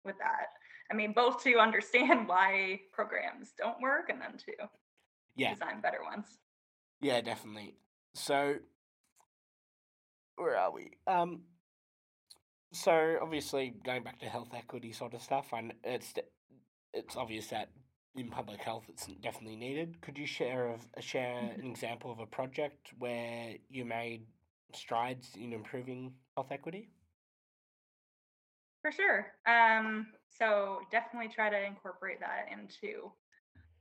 with 0.04 0.18
that. 0.18 0.46
I 0.90 0.94
mean, 0.94 1.12
both 1.12 1.42
to 1.44 1.58
understand 1.58 2.28
why 2.32 2.80
programs 2.92 3.52
don't 3.56 3.80
work 3.80 4.08
and 4.08 4.20
then 4.20 4.36
to 4.38 4.68
yeah 5.36 5.52
design 5.54 5.80
better 5.80 6.02
ones. 6.04 6.38
Yeah, 7.00 7.20
definitely. 7.20 7.74
So, 8.14 8.56
where 10.36 10.56
are 10.56 10.72
we? 10.72 10.92
Um, 11.06 11.42
so 12.72 13.18
obviously 13.20 13.74
going 13.84 14.02
back 14.02 14.18
to 14.20 14.26
health 14.26 14.50
equity 14.54 14.92
sort 14.92 15.14
of 15.14 15.22
stuff, 15.22 15.52
and 15.52 15.72
it's 15.84 16.14
it's 16.92 17.16
obvious 17.16 17.48
that 17.48 17.70
in 18.14 18.28
public 18.28 18.60
health 18.60 18.84
it's 18.88 19.06
definitely 19.06 19.56
needed. 19.56 20.00
Could 20.02 20.18
you 20.18 20.26
share 20.26 20.68
of 20.68 20.86
share 21.00 21.34
Mhm. 21.34 21.58
an 21.60 21.66
example 21.66 22.10
of 22.10 22.18
a 22.18 22.26
project 22.26 22.92
where 22.98 23.56
you 23.68 23.84
made 23.84 24.26
strides 24.74 25.34
in 25.36 25.52
improving 25.52 26.14
health 26.36 26.50
equity? 26.52 26.90
For 28.82 28.90
sure. 28.90 29.32
Um, 29.46 30.12
so 30.38 30.80
definitely 30.90 31.28
try 31.28 31.50
to 31.50 31.64
incorporate 31.64 32.20
that 32.20 32.46
into 32.50 33.12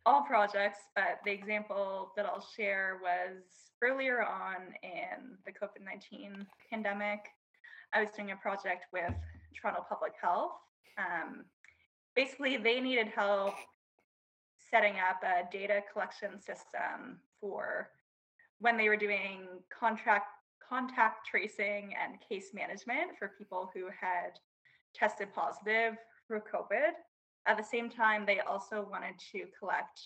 all 0.06 0.24
projects, 0.24 0.80
but 0.96 1.20
the 1.26 1.32
example 1.32 2.12
that 2.16 2.26
I'll 2.26 2.46
share 2.56 3.00
was 3.02 3.44
earlier 3.84 4.24
on 4.24 4.74
in 4.84 5.38
the 5.46 5.52
COVID 5.52 5.84
19 5.84 6.46
pandemic. 6.70 7.20
I 7.94 8.02
was 8.02 8.10
doing 8.12 8.32
a 8.32 8.36
project 8.36 8.86
with 8.92 9.14
Toronto 9.60 9.86
Public 9.88 10.14
Health. 10.20 10.54
Um, 10.98 11.46
basically, 12.16 12.58
they 12.58 12.80
needed 12.80 13.08
help 13.08 13.54
setting 14.72 14.96
up 14.96 15.22
a 15.24 15.52
data 15.52 15.82
collection 15.92 16.40
system 16.40 17.20
for 17.40 17.90
when 18.60 18.78
they 18.78 18.88
were 18.90 18.98
doing 18.98 19.48
contract 19.78 20.28
contact 20.68 21.28
tracing 21.28 21.94
and 22.02 22.18
case 22.28 22.52
management 22.54 23.18
for 23.20 23.34
people 23.38 23.70
who 23.74 23.88
had 23.88 24.40
tested 24.96 25.28
positive 25.34 25.98
for 26.28 26.40
COVID. 26.40 26.92
At 27.48 27.58
the 27.58 27.64
same 27.64 27.90
time, 27.90 28.26
they 28.26 28.40
also 28.40 28.88
wanted 28.90 29.16
to 29.32 29.46
collect 29.58 30.00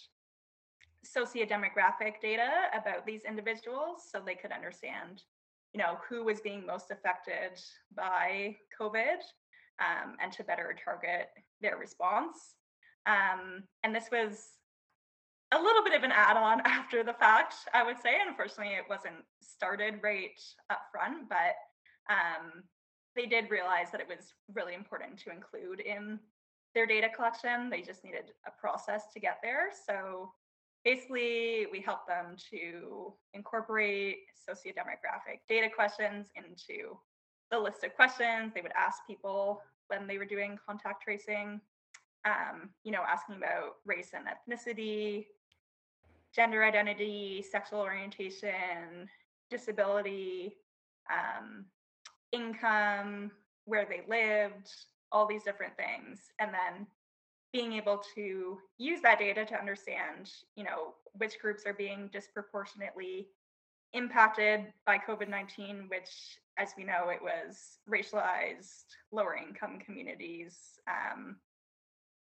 sociodemographic 1.05 2.21
data 2.21 2.49
about 2.73 3.05
these 3.05 3.21
individuals 3.27 4.03
so 4.09 4.19
they 4.19 4.35
could 4.35 4.51
understand, 4.51 5.23
you 5.73 5.79
know, 5.79 5.97
who 6.07 6.23
was 6.23 6.41
being 6.41 6.65
most 6.65 6.91
affected 6.91 7.61
by 7.95 8.55
COVID 8.79 9.19
um, 9.79 10.15
and 10.21 10.31
to 10.33 10.43
better 10.43 10.75
target 10.83 11.29
their 11.61 11.77
response. 11.77 12.55
Um, 13.05 13.63
and 13.83 13.93
this 13.93 14.05
was 14.11 14.47
a 15.53 15.61
little 15.61 15.83
bit 15.83 15.93
of 15.93 16.03
an 16.03 16.11
add-on 16.11 16.61
after 16.65 17.03
the 17.03 17.13
fact, 17.13 17.55
I 17.73 17.83
would 17.83 18.01
say. 18.01 18.15
Unfortunately, 18.25 18.73
it 18.73 18.85
wasn't 18.89 19.23
started 19.41 19.99
right 20.01 20.39
up 20.69 20.81
front, 20.91 21.29
but 21.29 21.55
um, 22.09 22.63
they 23.15 23.25
did 23.25 23.49
realize 23.49 23.91
that 23.91 24.01
it 24.01 24.07
was 24.07 24.33
really 24.53 24.73
important 24.73 25.17
to 25.19 25.31
include 25.31 25.79
in 25.79 26.19
their 26.73 26.85
data 26.85 27.07
collection. 27.15 27.69
They 27.69 27.81
just 27.81 28.03
needed 28.03 28.31
a 28.45 28.51
process 28.59 29.03
to 29.13 29.19
get 29.19 29.39
there. 29.41 29.69
So 29.87 30.31
basically, 30.83 31.67
we 31.71 31.79
helped 31.79 32.07
them 32.07 32.35
to 32.51 33.13
incorporate 33.33 34.17
sociodemographic 34.47 35.39
data 35.47 35.69
questions 35.73 36.27
into 36.35 36.97
the 37.51 37.59
list 37.59 37.83
of 37.83 37.95
questions 37.95 38.53
they 38.53 38.61
would 38.61 38.73
ask 38.77 38.99
people 39.07 39.61
when 39.87 40.07
they 40.07 40.17
were 40.17 40.25
doing 40.25 40.57
contact 40.65 41.03
tracing. 41.03 41.61
Um, 42.25 42.71
you 42.83 42.91
know, 42.91 43.03
asking 43.07 43.35
about 43.35 43.75
race 43.85 44.11
and 44.13 44.25
ethnicity, 44.25 45.27
gender 46.35 46.63
identity, 46.63 47.45
sexual 47.49 47.79
orientation, 47.79 49.07
disability, 49.51 50.55
um, 51.11 51.65
income, 52.31 53.31
where 53.65 53.85
they 53.85 54.01
lived, 54.07 54.69
all 55.11 55.27
these 55.27 55.43
different 55.43 55.73
things. 55.77 56.19
And 56.39 56.51
then 56.53 56.87
being 57.53 57.73
able 57.73 58.01
to 58.15 58.57
use 58.77 59.01
that 59.01 59.19
data 59.19 59.45
to 59.45 59.57
understand, 59.57 60.29
you 60.55 60.63
know, 60.63 60.93
which 61.13 61.39
groups 61.39 61.63
are 61.65 61.73
being 61.73 62.09
disproportionately 62.11 63.29
impacted 63.93 64.65
by 64.85 64.97
COVID 64.97 65.29
19, 65.29 65.85
which, 65.89 66.37
as 66.57 66.69
we 66.77 66.83
know, 66.83 67.09
it 67.09 67.21
was 67.21 67.79
racialized, 67.89 68.85
lower 69.11 69.37
income 69.37 69.79
communities. 69.79 70.57
Um, 70.87 71.37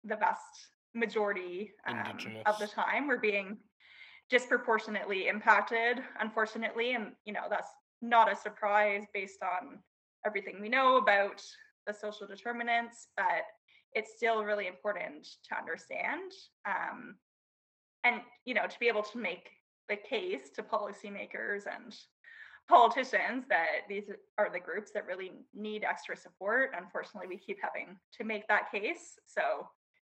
the 0.03 0.15
vast 0.15 0.69
majority 0.95 1.71
um, 1.87 2.17
of 2.45 2.57
the 2.57 2.67
time 2.67 3.07
were 3.07 3.19
being 3.19 3.57
disproportionately 4.29 5.27
impacted, 5.27 6.01
unfortunately. 6.19 6.93
And, 6.93 7.11
you 7.25 7.33
know, 7.33 7.43
that's 7.49 7.69
not 8.01 8.31
a 8.31 8.35
surprise 8.35 9.03
based 9.13 9.43
on 9.43 9.79
everything 10.25 10.61
we 10.61 10.69
know 10.69 10.97
about 10.97 11.43
the 11.87 11.93
social 11.93 12.27
determinants, 12.27 13.07
but 13.17 13.45
it's 13.93 14.15
still 14.15 14.43
really 14.43 14.67
important 14.67 15.27
to 15.49 15.57
understand. 15.57 16.31
Um, 16.67 17.15
and, 18.03 18.21
you 18.45 18.53
know, 18.53 18.67
to 18.67 18.79
be 18.79 18.87
able 18.87 19.03
to 19.03 19.17
make 19.17 19.49
the 19.89 19.95
case 19.95 20.51
to 20.55 20.63
policymakers 20.63 21.63
and 21.65 21.95
politicians 22.69 23.45
that 23.49 23.87
these 23.89 24.11
are 24.37 24.49
the 24.51 24.59
groups 24.59 24.91
that 24.93 25.07
really 25.07 25.31
need 25.55 25.83
extra 25.83 26.15
support. 26.15 26.71
Unfortunately, 26.77 27.27
we 27.27 27.37
keep 27.37 27.57
having 27.61 27.97
to 28.17 28.23
make 28.23 28.47
that 28.47 28.71
case. 28.71 29.17
So 29.25 29.67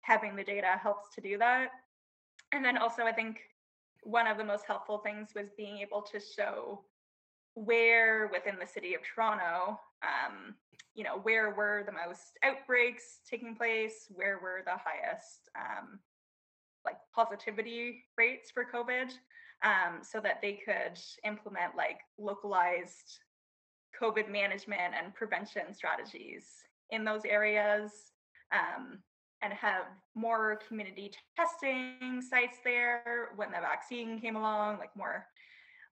having 0.03 0.37
the 0.37 0.45
data 0.45 0.79
helps 0.81 1.13
to 1.15 1.21
do 1.21 1.37
that. 1.39 1.69
And 2.53 2.65
then 2.65 2.79
also, 2.79 3.03
I 3.03 3.13
think 3.13 3.41
one 4.05 4.27
of 4.27 4.39
the 4.39 4.45
most 4.45 4.65
helpful 4.67 4.99
things 4.99 5.31
was 5.35 5.49
being 5.57 5.79
able 5.79 6.03
to 6.03 6.21
show 6.21 6.85
where 7.55 8.31
within 8.33 8.59
the 8.59 8.67
city 8.67 8.95
of 8.95 9.01
Toronto, 9.03 9.79
um, 10.03 10.55
you 10.95 11.05
know, 11.05 11.19
where 11.23 11.55
were 11.55 11.83
the 11.87 11.93
most 11.93 12.39
outbreaks 12.43 13.21
taking 13.29 13.57
place, 13.57 14.07
where 14.11 14.39
were 14.41 14.63
the 14.65 14.73
highest 14.73 15.51
um, 15.57 15.99
like 16.85 16.97
positivity 17.15 18.05
rates 18.17 18.51
for 18.51 18.65
COVID, 18.65 19.13
um, 19.63 20.01
so 20.03 20.21
that 20.21 20.41
they 20.43 20.61
could 20.65 20.99
implement 21.25 21.77
like 21.77 22.01
localized 22.19 23.19
COVID 24.01 24.31
management 24.31 24.95
and 25.03 25.15
prevention 25.15 25.73
strategies 25.73 26.47
in 26.91 27.05
those 27.05 27.25
areas. 27.25 27.93
Um, 28.53 28.99
and 29.43 29.53
have 29.53 29.85
more 30.15 30.59
community 30.67 31.13
testing 31.37 32.23
sites 32.23 32.59
there 32.65 33.29
when 33.37 33.51
the 33.51 33.61
vaccine 33.61 34.19
came 34.19 34.37
along, 34.37 34.79
like 34.79 34.97
more 34.97 35.27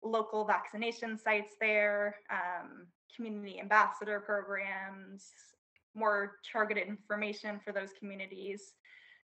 local 0.03 0.45
vaccination 0.45 1.19
sites 1.19 1.55
there, 1.61 2.17
um, 2.31 2.87
community 3.15 3.61
ambassador 3.61 4.21
programs, 4.21 5.31
more 5.95 6.39
targeted 6.51 6.89
information 6.89 7.61
for 7.65 7.73
those 7.73 7.91
communities. 7.99 8.75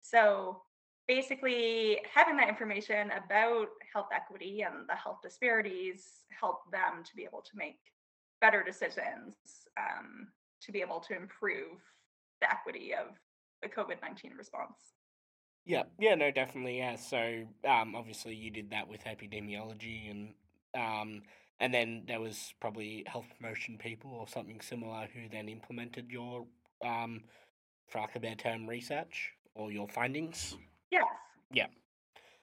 So 0.01 0.61
basically, 1.07 1.99
having 2.13 2.37
that 2.37 2.49
information 2.49 3.11
about 3.11 3.67
health 3.93 4.09
equity 4.13 4.61
and 4.61 4.87
the 4.87 4.95
health 4.95 5.19
disparities 5.23 6.25
help 6.37 6.59
them 6.71 7.03
to 7.03 7.15
be 7.15 7.23
able 7.23 7.41
to 7.41 7.51
make 7.55 7.79
better 8.41 8.63
decisions 8.63 9.35
um, 9.79 10.27
to 10.61 10.71
be 10.71 10.81
able 10.81 10.99
to 10.99 11.15
improve 11.15 11.79
the 12.41 12.51
equity 12.51 12.93
of 12.93 13.15
the 13.61 13.69
COVID 13.69 14.01
19 14.01 14.33
response. 14.37 14.93
Yeah, 15.65 15.83
yeah, 15.99 16.15
no, 16.15 16.31
definitely, 16.31 16.77
yeah. 16.77 16.95
So, 16.95 17.43
um, 17.67 17.95
obviously, 17.95 18.35
you 18.35 18.49
did 18.49 18.69
that 18.71 18.87
with 18.87 19.03
epidemiology, 19.03 20.09
and 20.09 20.33
um, 20.75 21.21
and 21.59 21.73
then 21.73 22.03
there 22.07 22.19
was 22.19 22.53
probably 22.59 23.03
health 23.07 23.27
promotion 23.39 23.77
people 23.77 24.11
or 24.11 24.27
something 24.27 24.61
similar 24.61 25.07
who 25.13 25.29
then 25.31 25.49
implemented 25.49 26.09
your, 26.09 26.45
um, 26.85 27.23
for 27.87 27.99
lack 27.99 28.15
of 28.15 28.23
a 28.23 28.35
term, 28.35 28.67
research 28.67 29.33
or 29.55 29.71
your 29.71 29.87
findings. 29.87 30.55
Yes. 30.91 31.05
Yeah. 31.51 31.67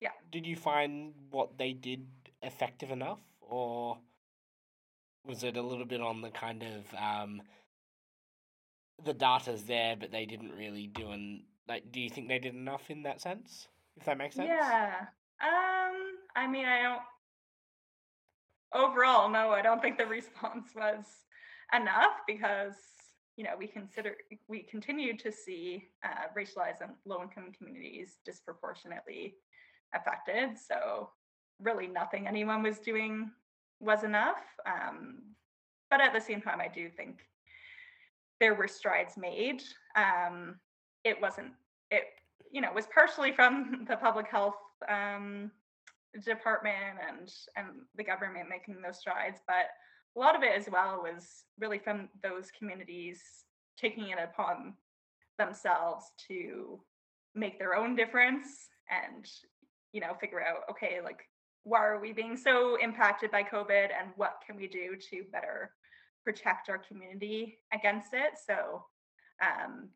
Yeah. 0.00 0.10
Did 0.30 0.46
you 0.46 0.56
find 0.56 1.14
what 1.30 1.58
they 1.58 1.72
did 1.72 2.06
effective 2.42 2.90
enough, 2.90 3.20
or 3.40 3.98
was 5.24 5.44
it 5.44 5.56
a 5.56 5.62
little 5.62 5.86
bit 5.86 6.00
on 6.00 6.20
the 6.20 6.30
kind 6.30 6.62
of 6.62 6.94
um, 6.98 7.40
the 9.02 9.14
data's 9.14 9.64
there, 9.64 9.96
but 9.98 10.10
they 10.10 10.26
didn't 10.26 10.52
really 10.52 10.86
do 10.86 11.10
an 11.10 11.44
like. 11.68 11.90
Do 11.90 12.00
you 12.00 12.10
think 12.10 12.28
they 12.28 12.38
did 12.38 12.54
enough 12.54 12.90
in 12.90 13.02
that 13.04 13.20
sense? 13.20 13.68
If 13.96 14.04
that 14.04 14.18
makes 14.18 14.36
sense. 14.36 14.48
Yeah. 14.48 15.06
Um. 15.40 15.96
I 16.36 16.46
mean, 16.46 16.64
I 16.64 16.82
don't. 16.82 17.02
Overall, 18.74 19.28
no, 19.28 19.50
I 19.50 19.62
don't 19.62 19.80
think 19.80 19.98
the 19.98 20.06
response 20.06 20.70
was 20.74 21.04
enough 21.74 22.12
because 22.26 22.74
you 23.36 23.44
know 23.44 23.54
we 23.58 23.66
consider 23.66 24.14
we 24.48 24.62
continue 24.62 25.16
to 25.16 25.32
see 25.32 25.84
uh, 26.04 26.28
racialized 26.36 26.80
and 26.82 26.92
low-income 27.04 27.52
communities 27.56 28.18
disproportionately 28.24 29.34
affected. 29.94 30.58
So 30.58 31.10
really, 31.60 31.86
nothing 31.86 32.26
anyone 32.26 32.62
was 32.62 32.78
doing 32.78 33.30
was 33.80 34.04
enough. 34.04 34.42
Um, 34.66 35.18
but 35.90 36.00
at 36.00 36.12
the 36.12 36.20
same 36.20 36.40
time, 36.40 36.60
I 36.60 36.68
do 36.68 36.88
think 36.88 37.20
there 38.40 38.54
were 38.54 38.68
strides 38.68 39.16
made. 39.16 39.62
Um, 39.96 40.56
it 41.04 41.20
wasn't 41.20 41.52
it 41.90 42.04
you 42.50 42.60
know 42.60 42.72
was 42.74 42.86
partially 42.92 43.32
from 43.32 43.84
the 43.88 43.96
public 43.96 44.28
health 44.28 44.56
um, 44.88 45.50
department 46.22 46.98
and 47.08 47.32
and 47.56 47.66
the 47.96 48.04
government 48.04 48.48
making 48.48 48.80
those 48.82 48.98
strides, 48.98 49.40
but 49.46 49.66
a 50.16 50.20
lot 50.20 50.36
of 50.36 50.42
it 50.42 50.56
as 50.56 50.68
well 50.70 51.00
was 51.02 51.44
really 51.58 51.78
from 51.78 52.08
those 52.22 52.50
communities 52.56 53.20
taking 53.78 54.08
it 54.10 54.18
upon 54.22 54.74
themselves 55.38 56.04
to 56.28 56.80
make 57.34 57.58
their 57.58 57.74
own 57.74 57.96
difference 57.96 58.68
and 58.88 59.28
you 59.92 60.00
know 60.00 60.14
figure 60.20 60.40
out 60.40 60.62
okay 60.70 61.00
like 61.02 61.26
why 61.64 61.84
are 61.84 61.98
we 62.00 62.12
being 62.12 62.36
so 62.36 62.76
impacted 62.80 63.32
by 63.32 63.42
covid 63.42 63.88
and 63.98 64.10
what 64.14 64.40
can 64.46 64.54
we 64.54 64.68
do 64.68 64.94
to 65.10 65.24
better 65.32 65.72
protect 66.24 66.68
our 66.68 66.78
community 66.78 67.58
against 67.72 68.14
it. 68.14 68.32
So, 68.44 68.84
um, 69.42 69.90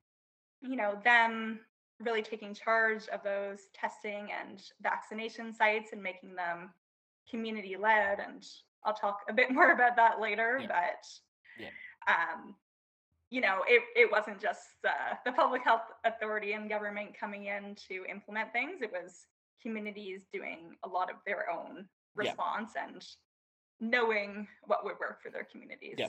you 0.60 0.76
know, 0.76 0.98
them 1.02 1.60
really 2.00 2.22
taking 2.22 2.54
charge 2.54 3.08
of 3.08 3.22
those 3.22 3.58
testing 3.74 4.28
and 4.40 4.62
vaccination 4.82 5.52
sites 5.52 5.90
and 5.92 6.02
making 6.02 6.34
them 6.34 6.70
community 7.28 7.76
led. 7.76 8.18
And 8.20 8.44
I'll 8.84 8.94
talk 8.94 9.20
a 9.28 9.32
bit 9.32 9.50
more 9.52 9.72
about 9.72 9.96
that 9.96 10.20
later. 10.20 10.58
Yeah. 10.60 10.68
But, 10.68 11.06
yeah. 11.58 11.68
Um, 12.06 12.54
you 13.30 13.42
know, 13.42 13.58
it, 13.66 13.82
it 13.94 14.10
wasn't 14.10 14.40
just 14.40 14.60
uh, 14.86 15.14
the 15.26 15.32
public 15.32 15.62
health 15.62 15.82
authority 16.04 16.52
and 16.52 16.68
government 16.68 17.10
coming 17.18 17.46
in 17.46 17.76
to 17.88 18.04
implement 18.10 18.52
things. 18.52 18.80
It 18.80 18.90
was 18.90 19.26
communities 19.60 20.22
doing 20.32 20.76
a 20.84 20.88
lot 20.88 21.10
of 21.10 21.16
their 21.26 21.50
own 21.50 21.86
response 22.14 22.72
yeah. 22.74 22.86
and 22.86 23.04
knowing 23.80 24.46
what 24.66 24.84
would 24.84 24.98
work 24.98 25.22
for 25.22 25.30
their 25.30 25.46
communities. 25.50 25.96
Yeah, 25.98 26.08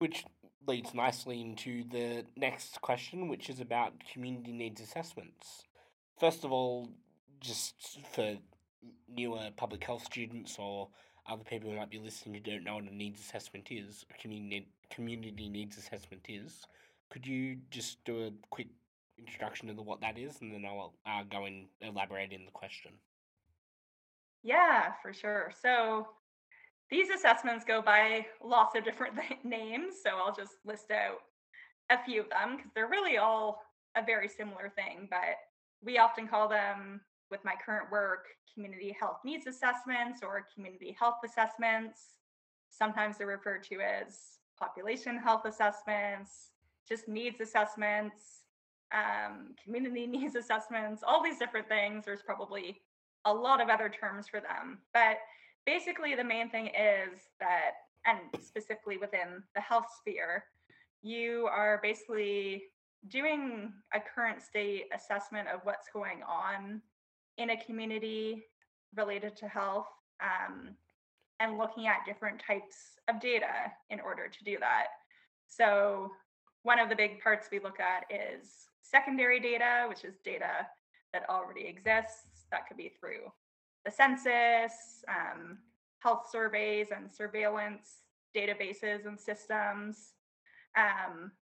which 0.00 0.24
leads 0.66 0.92
nicely 0.94 1.40
into 1.40 1.84
the 1.90 2.24
next 2.36 2.80
question, 2.80 3.28
which 3.28 3.48
is 3.48 3.60
about 3.60 3.92
community 4.12 4.52
needs 4.52 4.80
assessments. 4.80 5.62
First 6.18 6.44
of 6.44 6.52
all, 6.52 6.88
just 7.40 8.00
for 8.12 8.36
newer 9.08 9.50
public 9.56 9.84
health 9.84 10.04
students 10.04 10.56
or 10.58 10.88
other 11.28 11.44
people 11.44 11.70
who 11.70 11.76
might 11.76 11.90
be 11.90 11.98
listening 11.98 12.34
who 12.34 12.40
don't 12.40 12.64
know 12.64 12.76
what 12.76 12.84
a 12.84 12.94
needs 12.94 13.20
assessment 13.20 13.68
is, 13.70 14.04
a 14.10 14.20
community 14.20 14.66
community 14.90 15.48
needs 15.48 15.78
assessment 15.78 16.22
is, 16.28 16.64
could 17.10 17.26
you 17.26 17.58
just 17.70 18.04
do 18.04 18.26
a 18.26 18.30
quick 18.50 18.68
introduction 19.18 19.74
to 19.74 19.82
what 19.82 20.00
that 20.00 20.18
is, 20.18 20.40
and 20.40 20.52
then 20.52 20.64
I'll 20.64 20.94
uh, 21.06 21.22
go 21.30 21.44
and 21.44 21.66
elaborate 21.80 22.32
in 22.32 22.44
the 22.44 22.50
question. 22.50 22.92
Yeah, 24.42 24.92
for 25.02 25.12
sure. 25.12 25.52
So 25.60 26.08
these 26.90 27.10
assessments 27.10 27.64
go 27.64 27.80
by 27.80 28.26
lots 28.42 28.76
of 28.76 28.84
different 28.84 29.14
names, 29.44 29.94
so 30.02 30.10
I'll 30.10 30.34
just 30.34 30.54
list 30.64 30.90
out 30.90 31.18
a 31.90 32.02
few 32.04 32.20
of 32.20 32.30
them 32.30 32.56
because 32.56 32.70
they're 32.74 32.88
really 32.88 33.18
all 33.18 33.62
a 33.96 34.04
very 34.04 34.28
similar 34.28 34.72
thing, 34.74 35.08
but 35.10 35.36
we 35.82 35.98
often 35.98 36.28
call 36.28 36.48
them 36.48 37.00
with 37.30 37.44
my 37.44 37.54
current 37.64 37.90
work 37.90 38.26
community 38.52 38.94
health 38.98 39.18
needs 39.24 39.46
assessments 39.46 40.20
or 40.22 40.46
community 40.54 40.96
health 40.98 41.18
assessments. 41.24 42.16
Sometimes 42.68 43.18
they're 43.18 43.26
referred 43.26 43.62
to 43.64 43.80
as 43.80 44.38
population 44.58 45.16
health 45.16 45.44
assessments, 45.44 46.50
just 46.88 47.08
needs 47.08 47.40
assessments, 47.40 48.42
um, 48.92 49.54
community 49.62 50.06
needs 50.18 50.34
assessments, 50.34 51.02
all 51.06 51.22
these 51.22 51.38
different 51.38 51.68
things. 51.68 52.04
There's 52.04 52.22
probably 52.22 52.80
a 53.24 53.32
lot 53.32 53.60
of 53.60 53.68
other 53.68 53.88
terms 53.88 54.26
for 54.28 54.40
them. 54.40 54.78
But 54.92 55.18
basically, 55.66 56.14
the 56.14 56.24
main 56.24 56.50
thing 56.50 56.66
is 56.68 57.20
that, 57.38 57.72
and 58.06 58.18
specifically 58.42 58.96
within 58.96 59.42
the 59.54 59.60
health 59.60 59.86
sphere, 59.98 60.44
you 61.02 61.48
are 61.50 61.80
basically 61.82 62.64
doing 63.08 63.72
a 63.94 64.00
current 64.00 64.42
state 64.42 64.84
assessment 64.94 65.48
of 65.48 65.60
what's 65.64 65.88
going 65.92 66.22
on 66.22 66.82
in 67.38 67.50
a 67.50 67.64
community 67.64 68.44
related 68.96 69.36
to 69.36 69.48
health 69.48 69.86
um, 70.22 70.70
and 71.38 71.56
looking 71.56 71.86
at 71.86 72.04
different 72.04 72.40
types 72.46 72.98
of 73.08 73.20
data 73.20 73.72
in 73.88 74.00
order 74.00 74.28
to 74.28 74.44
do 74.44 74.58
that. 74.60 74.86
So, 75.46 76.10
one 76.62 76.78
of 76.78 76.90
the 76.90 76.96
big 76.96 77.22
parts 77.22 77.48
we 77.50 77.58
look 77.58 77.80
at 77.80 78.04
is 78.10 78.50
secondary 78.82 79.40
data, 79.40 79.86
which 79.88 80.04
is 80.04 80.18
data 80.22 80.66
that 81.14 81.28
already 81.30 81.66
exists. 81.66 82.44
That 82.50 82.68
could 82.68 82.76
be 82.76 82.92
through 83.00 83.32
the 83.84 83.90
census, 83.90 85.04
um, 85.08 85.58
health 86.00 86.28
surveys, 86.30 86.88
and 86.94 87.10
surveillance 87.10 88.02
databases 88.34 89.06
and 89.06 89.18
systems. 89.18 90.14
Um, 90.76 91.32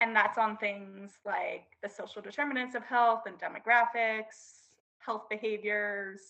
and 0.00 0.16
that's 0.16 0.38
on 0.38 0.56
things 0.56 1.12
like 1.26 1.66
the 1.82 1.88
social 1.88 2.22
determinants 2.22 2.74
of 2.74 2.82
health 2.84 3.24
and 3.26 3.36
demographics, 3.38 4.68
health 4.98 5.28
behaviors, 5.28 6.20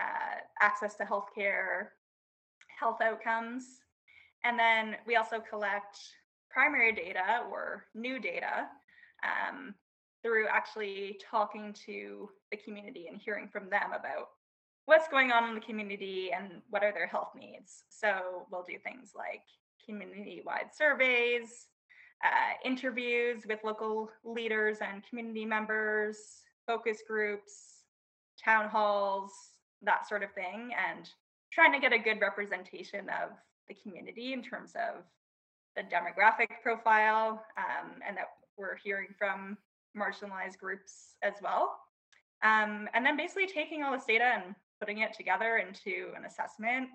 uh, 0.00 0.40
access 0.60 0.96
to 0.96 1.04
healthcare, 1.04 1.88
health 2.78 3.00
outcomes. 3.02 3.64
And 4.44 4.58
then 4.58 4.96
we 5.06 5.16
also 5.16 5.40
collect 5.40 5.98
primary 6.50 6.92
data 6.92 7.42
or 7.50 7.86
new 7.94 8.18
data 8.18 8.66
um, 9.22 9.74
through 10.22 10.46
actually 10.48 11.20
talking 11.30 11.74
to 11.86 12.28
the 12.50 12.56
community 12.56 13.06
and 13.10 13.20
hearing 13.20 13.48
from 13.48 13.68
them 13.70 13.90
about 13.90 14.28
what's 14.86 15.08
going 15.08 15.32
on 15.32 15.48
in 15.48 15.54
the 15.54 15.60
community 15.60 16.30
and 16.34 16.62
what 16.70 16.82
are 16.82 16.92
their 16.92 17.06
health 17.06 17.30
needs. 17.38 17.84
So 17.90 18.46
we'll 18.50 18.64
do 18.66 18.78
things 18.82 19.12
like 19.14 19.42
community 19.84 20.42
wide 20.44 20.70
surveys, 20.76 21.66
uh, 22.24 22.54
interviews 22.64 23.42
with 23.46 23.60
local 23.64 24.10
leaders 24.24 24.78
and 24.80 25.02
community 25.08 25.44
members, 25.44 26.18
focus 26.66 27.02
groups, 27.06 27.84
town 28.42 28.68
halls, 28.68 29.32
that 29.82 30.08
sort 30.08 30.22
of 30.22 30.32
thing, 30.32 30.70
and 30.88 31.08
trying 31.52 31.72
to 31.72 31.80
get 31.80 31.92
a 31.92 31.98
good 31.98 32.20
representation 32.20 33.08
of 33.08 33.30
the 33.68 33.74
community 33.74 34.32
in 34.32 34.42
terms 34.42 34.72
of 34.74 35.04
the 35.76 35.82
demographic 35.82 36.48
profile 36.62 37.44
um, 37.56 37.90
and 38.06 38.16
that 38.16 38.26
we're 38.56 38.76
hearing 38.76 39.08
from 39.18 39.56
marginalized 39.96 40.58
groups 40.58 41.14
as 41.22 41.34
well. 41.42 41.78
Um, 42.42 42.88
and 42.94 43.04
then 43.04 43.16
basically 43.16 43.46
taking 43.46 43.82
all 43.82 43.92
this 43.92 44.04
data 44.06 44.24
and 44.24 44.54
putting 44.80 44.98
it 44.98 45.12
together 45.12 45.56
into 45.58 46.12
an 46.16 46.24
assessment 46.24 46.88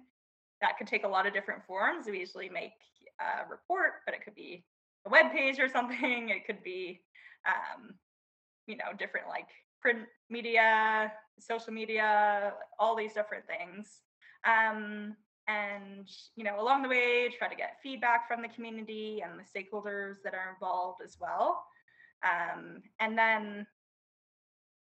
that 0.61 0.77
could 0.77 0.87
take 0.87 1.03
a 1.03 1.07
lot 1.07 1.27
of 1.27 1.33
different 1.33 1.65
forms. 1.65 2.05
We 2.07 2.19
usually 2.19 2.49
make 2.49 2.71
a 3.19 3.49
report, 3.49 4.01
but 4.05 4.15
it 4.15 4.23
could 4.23 4.35
be 4.35 4.65
a 5.05 5.09
web 5.09 5.31
page 5.31 5.59
or 5.59 5.67
something. 5.69 6.29
It 6.29 6.45
could 6.45 6.63
be, 6.63 7.01
um, 7.45 7.95
you 8.67 8.77
know, 8.77 8.95
different 8.97 9.27
like 9.27 9.47
print 9.81 9.99
media, 10.29 11.11
social 11.39 11.73
media, 11.73 12.53
all 12.79 12.95
these 12.95 13.13
different 13.13 13.43
things. 13.45 14.01
Um, 14.45 15.15
and 15.47 16.07
you 16.37 16.43
know, 16.45 16.61
along 16.61 16.83
the 16.83 16.89
way, 16.89 17.29
try 17.37 17.49
to 17.49 17.55
get 17.55 17.77
feedback 17.83 18.27
from 18.27 18.41
the 18.41 18.47
community 18.47 19.21
and 19.21 19.37
the 19.37 19.43
stakeholders 19.43 20.15
that 20.23 20.33
are 20.33 20.53
involved 20.53 21.01
as 21.03 21.17
well. 21.19 21.65
Um, 22.23 22.81
and 23.01 23.17
then, 23.17 23.67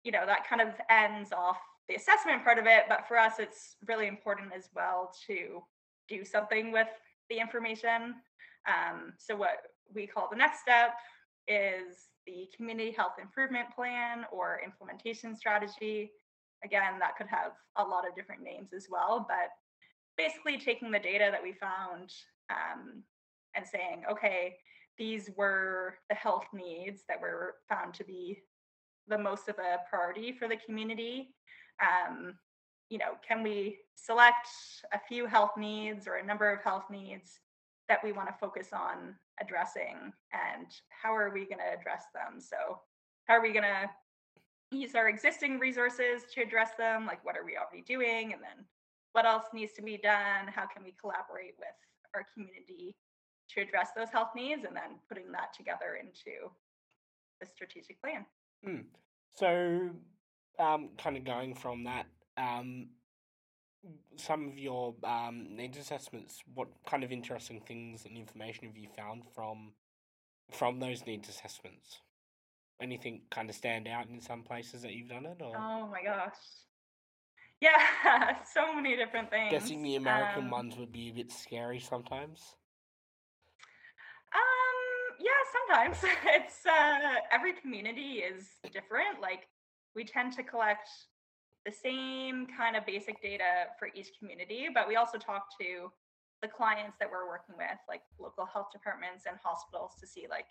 you 0.03 0.11
know, 0.11 0.25
that 0.25 0.47
kind 0.47 0.61
of 0.61 0.69
ends 0.89 1.31
off 1.31 1.57
the 1.87 1.95
assessment 1.95 2.43
part 2.43 2.57
of 2.57 2.65
it. 2.65 2.83
But 2.87 3.07
for 3.07 3.17
us, 3.17 3.33
it's 3.39 3.75
really 3.87 4.07
important 4.07 4.51
as 4.55 4.69
well 4.75 5.13
to 5.27 5.63
do 6.07 6.25
something 6.25 6.71
with 6.71 6.87
the 7.29 7.39
information. 7.39 8.15
Um, 8.67 9.13
so 9.17 9.35
what 9.35 9.57
we 9.93 10.07
call 10.07 10.29
the 10.29 10.37
next 10.37 10.61
step 10.61 10.95
is 11.47 12.09
the 12.25 12.47
community 12.55 12.91
health 12.91 13.13
improvement 13.21 13.67
plan 13.75 14.25
or 14.31 14.61
implementation 14.63 15.35
strategy. 15.35 16.11
Again, 16.63 16.99
that 16.99 17.17
could 17.17 17.27
have 17.27 17.51
a 17.77 17.83
lot 17.83 18.07
of 18.07 18.15
different 18.15 18.41
names 18.41 18.71
as 18.73 18.87
well, 18.89 19.25
but 19.27 19.49
basically 20.17 20.57
taking 20.57 20.91
the 20.91 20.99
data 20.99 21.29
that 21.31 21.43
we 21.43 21.53
found 21.53 22.13
um, 22.49 23.03
and 23.55 23.65
saying, 23.67 24.03
okay, 24.09 24.55
these 24.97 25.29
were 25.35 25.95
the 26.09 26.15
health 26.15 26.45
needs 26.53 27.03
that 27.09 27.19
were 27.19 27.55
found 27.67 27.93
to 27.95 28.03
be 28.03 28.39
the 29.07 29.17
most 29.17 29.49
of 29.49 29.55
a 29.59 29.79
priority 29.89 30.31
for 30.31 30.47
the 30.47 30.57
community. 30.57 31.35
Um, 31.81 32.35
you 32.89 32.97
know, 32.97 33.13
can 33.27 33.43
we 33.43 33.79
select 33.95 34.47
a 34.93 34.99
few 34.99 35.25
health 35.25 35.51
needs 35.57 36.07
or 36.07 36.15
a 36.15 36.25
number 36.25 36.51
of 36.51 36.61
health 36.61 36.85
needs 36.89 37.39
that 37.89 38.03
we 38.03 38.11
want 38.11 38.27
to 38.27 38.35
focus 38.39 38.69
on 38.71 39.15
addressing 39.41 40.13
and 40.31 40.67
how 40.89 41.13
are 41.13 41.31
we 41.33 41.45
going 41.45 41.59
to 41.59 41.79
address 41.79 42.05
them? 42.13 42.39
So 42.39 42.79
how 43.25 43.35
are 43.35 43.41
we 43.41 43.51
going 43.51 43.63
to 43.63 43.89
use 44.77 44.95
our 44.95 45.09
existing 45.09 45.59
resources 45.59 46.23
to 46.33 46.41
address 46.41 46.71
them? 46.77 47.05
Like 47.05 47.23
what 47.25 47.37
are 47.37 47.45
we 47.45 47.57
already 47.57 47.83
doing? 47.83 48.33
And 48.33 48.41
then 48.41 48.65
what 49.13 49.25
else 49.25 49.45
needs 49.53 49.73
to 49.73 49.81
be 49.81 49.97
done? 49.97 50.47
How 50.47 50.65
can 50.65 50.83
we 50.83 50.93
collaborate 50.99 51.55
with 51.59 51.77
our 52.15 52.25
community 52.33 52.95
to 53.49 53.61
address 53.61 53.89
those 53.95 54.09
health 54.09 54.31
needs? 54.35 54.65
And 54.65 54.75
then 54.75 54.99
putting 55.09 55.31
that 55.31 55.53
together 55.55 55.99
into 55.99 56.49
the 57.39 57.45
strategic 57.45 58.01
plan 58.01 58.25
mm. 58.67 58.83
so 59.35 59.89
um, 60.59 60.89
kind 60.97 61.17
of 61.17 61.23
going 61.23 61.55
from 61.55 61.83
that 61.85 62.05
um, 62.37 62.87
some 64.15 64.47
of 64.47 64.57
your 64.57 64.95
um, 65.03 65.47
needs 65.49 65.77
assessments, 65.77 66.41
what 66.53 66.67
kind 66.87 67.03
of 67.03 67.11
interesting 67.11 67.61
things 67.61 68.05
and 68.05 68.17
information 68.17 68.67
have 68.67 68.77
you 68.77 68.87
found 68.95 69.23
from 69.35 69.73
from 70.51 70.79
those 70.79 71.05
needs 71.05 71.29
assessments? 71.29 71.99
Anything 72.81 73.21
kind 73.29 73.49
of 73.49 73.55
stand 73.55 73.87
out 73.87 74.07
in 74.09 74.19
some 74.19 74.43
places 74.43 74.81
that 74.81 74.93
you've 74.93 75.09
done 75.09 75.25
it? 75.25 75.41
Or? 75.41 75.55
Oh 75.57 75.87
my 75.87 76.03
gosh. 76.03 76.35
Yeah, 77.61 78.35
so 78.53 78.73
many 78.73 78.95
different 78.95 79.29
things. 79.29 79.51
Guessing 79.51 79.83
the 79.83 79.95
American 79.95 80.45
um, 80.45 80.49
ones 80.49 80.77
would 80.77 80.91
be 80.91 81.09
a 81.09 81.13
bit 81.13 81.31
scary 81.31 81.79
sometimes. 81.79 82.55
Yeah, 85.23 85.31
sometimes. 85.55 85.97
It's 86.35 86.65
uh 86.65 87.19
every 87.31 87.53
community 87.53 88.19
is 88.27 88.43
different. 88.73 89.21
Like 89.21 89.47
we 89.95 90.03
tend 90.03 90.33
to 90.33 90.43
collect 90.43 90.89
the 91.65 91.71
same 91.71 92.45
kind 92.57 92.75
of 92.75 92.85
basic 92.85 93.21
data 93.21 93.71
for 93.79 93.87
each 93.95 94.09
community, 94.19 94.67
but 94.73 94.85
we 94.87 94.97
also 94.97 95.17
talk 95.17 95.47
to 95.61 95.89
the 96.41 96.47
clients 96.49 96.97
that 96.99 97.09
we're 97.09 97.25
working 97.25 97.55
with, 97.57 97.79
like 97.87 98.01
local 98.19 98.45
health 98.45 98.67
departments 98.73 99.23
and 99.25 99.37
hospitals, 99.41 99.91
to 100.01 100.05
see 100.05 100.25
like, 100.29 100.47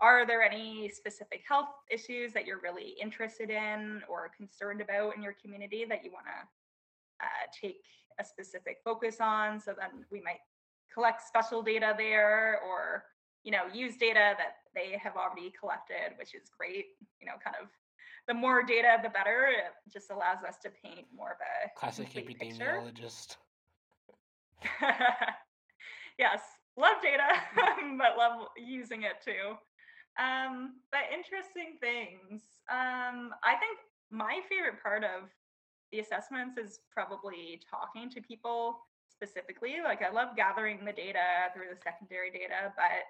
are 0.00 0.24
there 0.24 0.42
any 0.42 0.88
specific 0.88 1.42
health 1.48 1.70
issues 1.90 2.32
that 2.34 2.46
you're 2.46 2.60
really 2.60 2.94
interested 3.02 3.50
in 3.50 4.02
or 4.08 4.30
concerned 4.36 4.80
about 4.80 5.16
in 5.16 5.22
your 5.22 5.34
community 5.42 5.84
that 5.88 6.04
you 6.04 6.12
want 6.12 6.26
to 6.26 7.26
uh, 7.26 7.44
take 7.50 7.82
a 8.20 8.24
specific 8.24 8.78
focus 8.84 9.16
on? 9.20 9.58
So 9.58 9.74
then 9.76 10.04
we 10.12 10.20
might 10.20 10.42
collect 10.92 11.26
special 11.26 11.62
data 11.62 11.94
there 11.98 12.60
or 12.64 13.02
you 13.44 13.52
know, 13.52 13.62
use 13.72 13.96
data 13.96 14.34
that 14.38 14.56
they 14.74 14.98
have 15.00 15.16
already 15.16 15.52
collected, 15.58 16.16
which 16.18 16.34
is 16.34 16.50
great. 16.56 16.86
You 17.20 17.26
know, 17.26 17.34
kind 17.42 17.56
of 17.60 17.68
the 18.26 18.34
more 18.34 18.62
data, 18.62 18.98
the 19.02 19.10
better. 19.10 19.48
It 19.48 19.92
just 19.92 20.10
allows 20.10 20.42
us 20.46 20.56
to 20.62 20.70
paint 20.82 21.06
more 21.14 21.32
of 21.32 21.36
a 21.40 21.78
Classic 21.78 22.08
epidemiologist. 22.10 23.36
yes, 26.18 26.40
love 26.76 26.96
data, 27.02 27.28
but 27.98 28.16
love 28.16 28.48
using 28.56 29.02
it 29.02 29.22
too. 29.24 29.56
Um, 30.18 30.80
but 30.90 31.02
interesting 31.12 31.76
things. 31.80 32.42
Um, 32.70 33.30
I 33.42 33.56
think 33.60 33.78
my 34.10 34.40
favorite 34.48 34.82
part 34.82 35.04
of 35.04 35.28
the 35.92 35.98
assessments 35.98 36.56
is 36.56 36.80
probably 36.90 37.60
talking 37.68 38.08
to 38.10 38.22
people 38.22 38.78
specifically. 39.10 39.76
Like 39.82 40.02
I 40.02 40.10
love 40.10 40.36
gathering 40.36 40.84
the 40.84 40.92
data 40.92 41.52
through 41.52 41.74
the 41.74 41.80
secondary 41.82 42.30
data, 42.30 42.72
but 42.76 43.04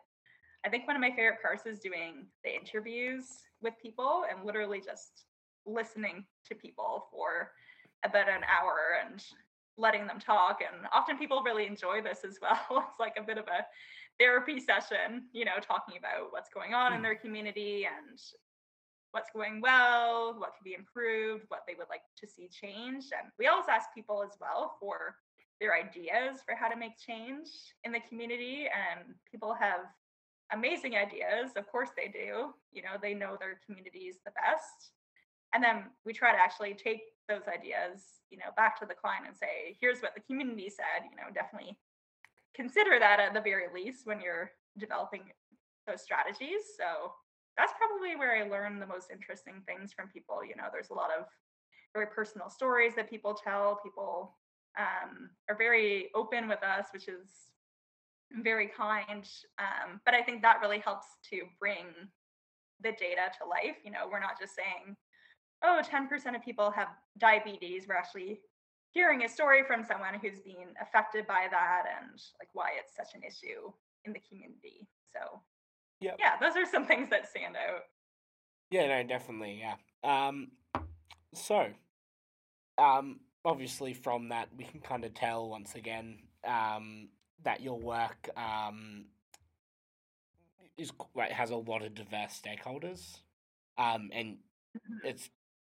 I 0.64 0.70
think 0.70 0.86
one 0.86 0.96
of 0.96 1.02
my 1.02 1.10
favorite 1.10 1.42
parts 1.42 1.66
is 1.66 1.78
doing 1.78 2.26
the 2.42 2.54
interviews 2.54 3.26
with 3.60 3.74
people 3.80 4.24
and 4.30 4.46
literally 4.46 4.80
just 4.80 5.24
listening 5.66 6.24
to 6.48 6.54
people 6.54 7.06
for 7.10 7.50
about 8.04 8.28
an 8.28 8.42
hour 8.44 8.98
and 9.04 9.22
letting 9.76 10.06
them 10.06 10.18
talk. 10.18 10.60
And 10.60 10.86
often 10.92 11.18
people 11.18 11.42
really 11.44 11.66
enjoy 11.66 12.00
this 12.02 12.24
as 12.24 12.38
well. 12.40 12.60
it's 12.88 13.00
like 13.00 13.16
a 13.18 13.22
bit 13.22 13.38
of 13.38 13.44
a 13.44 13.66
therapy 14.18 14.60
session, 14.60 15.24
you 15.32 15.44
know, 15.44 15.58
talking 15.60 15.96
about 15.98 16.30
what's 16.32 16.50
going 16.50 16.74
on 16.74 16.92
in 16.92 16.98
hmm. 16.98 17.04
their 17.04 17.16
community 17.16 17.86
and 17.86 18.18
what's 19.10 19.30
going 19.32 19.60
well, 19.60 20.34
what 20.38 20.54
can 20.56 20.64
be 20.64 20.74
improved, 20.74 21.44
what 21.48 21.60
they 21.68 21.74
would 21.74 21.88
like 21.88 22.02
to 22.18 22.26
see 22.26 22.48
changed. 22.48 23.12
And 23.12 23.30
we 23.38 23.46
always 23.46 23.66
ask 23.70 23.88
people 23.94 24.22
as 24.24 24.36
well 24.40 24.76
for 24.80 25.16
their 25.60 25.74
ideas 25.74 26.40
for 26.44 26.54
how 26.54 26.68
to 26.68 26.76
make 26.76 26.98
change 26.98 27.48
in 27.84 27.92
the 27.92 28.00
community. 28.08 28.66
And 28.66 29.14
people 29.30 29.54
have 29.54 29.86
amazing 30.52 30.96
ideas. 30.96 31.52
Of 31.56 31.66
course 31.70 31.90
they 31.96 32.08
do. 32.08 32.54
You 32.72 32.82
know, 32.82 32.96
they 33.00 33.14
know 33.14 33.36
their 33.38 33.60
communities 33.64 34.16
the 34.24 34.32
best. 34.32 34.92
And 35.54 35.62
then 35.62 35.84
we 36.04 36.12
try 36.12 36.32
to 36.32 36.38
actually 36.38 36.74
take 36.74 37.02
those 37.28 37.46
ideas, 37.48 38.02
you 38.30 38.38
know, 38.38 38.50
back 38.56 38.78
to 38.80 38.86
the 38.86 38.94
client 38.94 39.26
and 39.26 39.36
say, 39.36 39.76
here's 39.80 40.00
what 40.00 40.14
the 40.14 40.20
community 40.20 40.68
said, 40.68 41.08
you 41.08 41.16
know, 41.16 41.32
definitely 41.32 41.78
consider 42.54 42.98
that 42.98 43.20
at 43.20 43.34
the 43.34 43.40
very 43.40 43.66
least 43.72 44.06
when 44.06 44.20
you're 44.20 44.50
developing 44.78 45.22
those 45.86 46.02
strategies. 46.02 46.74
So 46.76 47.12
that's 47.56 47.72
probably 47.78 48.16
where 48.16 48.36
I 48.36 48.48
learn 48.48 48.80
the 48.80 48.86
most 48.86 49.10
interesting 49.10 49.62
things 49.66 49.92
from 49.92 50.08
people. 50.08 50.44
You 50.44 50.56
know, 50.56 50.68
there's 50.72 50.90
a 50.90 50.94
lot 50.94 51.10
of 51.16 51.26
very 51.94 52.06
personal 52.06 52.50
stories 52.50 52.94
that 52.96 53.08
people 53.08 53.34
tell. 53.34 53.80
People 53.82 54.36
um, 54.78 55.30
are 55.48 55.56
very 55.56 56.10
open 56.14 56.48
with 56.48 56.62
us, 56.62 56.86
which 56.92 57.06
is 57.06 57.28
very 58.42 58.68
kind. 58.68 59.28
Um, 59.58 60.00
but 60.04 60.14
I 60.14 60.22
think 60.22 60.42
that 60.42 60.60
really 60.60 60.78
helps 60.78 61.06
to 61.30 61.42
bring 61.58 61.86
the 62.82 62.92
data 62.92 63.30
to 63.38 63.48
life. 63.48 63.76
You 63.84 63.92
know, 63.92 64.08
we're 64.10 64.20
not 64.20 64.38
just 64.38 64.54
saying, 64.54 64.96
oh, 65.62 65.80
10% 65.82 66.34
of 66.34 66.42
people 66.42 66.70
have 66.70 66.88
diabetes. 67.18 67.86
We're 67.88 67.96
actually 67.96 68.40
hearing 68.92 69.24
a 69.24 69.28
story 69.28 69.62
from 69.66 69.84
someone 69.84 70.14
who's 70.20 70.40
been 70.40 70.74
affected 70.80 71.26
by 71.26 71.46
that 71.50 71.82
and 72.00 72.20
like 72.38 72.48
why 72.52 72.70
it's 72.78 72.94
such 72.96 73.14
an 73.14 73.22
issue 73.26 73.70
in 74.04 74.12
the 74.12 74.20
community. 74.28 74.86
So 75.12 75.40
yeah, 76.00 76.14
yeah, 76.18 76.32
those 76.40 76.56
are 76.56 76.68
some 76.68 76.86
things 76.86 77.10
that 77.10 77.28
stand 77.28 77.56
out. 77.56 77.82
Yeah, 78.70 78.86
no, 78.86 79.02
definitely, 79.02 79.60
yeah. 79.60 79.74
Um, 80.02 80.48
so, 81.34 81.66
um, 82.78 83.20
obviously 83.44 83.92
from 83.92 84.30
that 84.30 84.48
we 84.56 84.64
can 84.64 84.80
kind 84.80 85.04
of 85.04 85.14
tell 85.14 85.48
once 85.48 85.74
again 85.74 86.18
um, 86.46 87.08
that 87.42 87.60
your 87.60 87.78
work 87.78 88.28
um, 88.36 89.06
is 90.76 90.90
like 91.14 91.30
has 91.30 91.50
a 91.50 91.56
lot 91.56 91.82
of 91.82 91.94
diverse 91.94 92.40
stakeholders, 92.42 93.18
um, 93.78 94.10
and 94.12 94.38
Mhm. 94.74 95.00
it's 95.02 95.28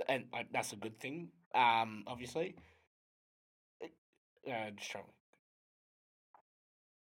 and 0.08 0.24
like 0.32 0.48
that's 0.52 0.72
a 0.72 0.76
good 0.76 0.98
thing. 1.00 1.28
Um, 1.54 2.04
obviously, 2.06 2.56
uh, 4.46 4.70
just 4.76 4.90
trying. 4.90 5.04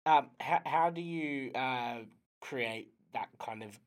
Um, 0.07 0.31
how 0.41 0.61
how 0.65 0.91
do 0.91 1.01
you 1.01 1.53
uh 1.53 2.01
create 2.41 2.93
that 3.13 3.29
kind 3.39 3.63
of 3.63 3.79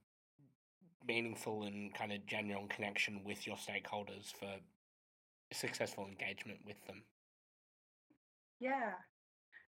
meaningful 1.05 1.63
and 1.63 1.93
kind 1.93 2.11
of 2.11 2.25
genuine 2.25 2.67
connection 2.67 3.23
with 3.23 3.45
your 3.45 3.55
stakeholders 3.57 4.31
for 4.33 4.59
successful 5.53 6.05
engagement 6.07 6.59
with 6.65 6.85
them? 6.87 7.03
Yeah. 8.59 8.93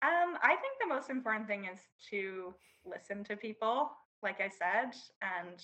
Um, 0.04 0.38
I 0.44 0.56
think 0.56 0.74
the 0.80 0.94
most 0.94 1.10
important 1.10 1.48
thing 1.48 1.66
is 1.66 1.80
to 2.12 2.54
listen 2.86 3.24
to 3.26 3.36
people, 3.36 3.92
like 4.22 4.40
I 4.40 4.50
said, 4.50 4.94
and 5.22 5.60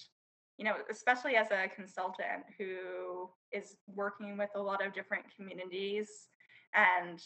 you 0.58 0.66
know, 0.66 0.76
especially 0.90 1.36
as 1.36 1.48
a 1.50 1.68
consultant 1.76 2.46
who 2.58 3.30
is 3.52 3.76
working 3.88 4.38
with 4.38 4.50
a 4.56 4.62
lot 4.62 4.86
of 4.86 4.94
different 4.94 5.26
communities 5.36 6.28
and 6.76 7.22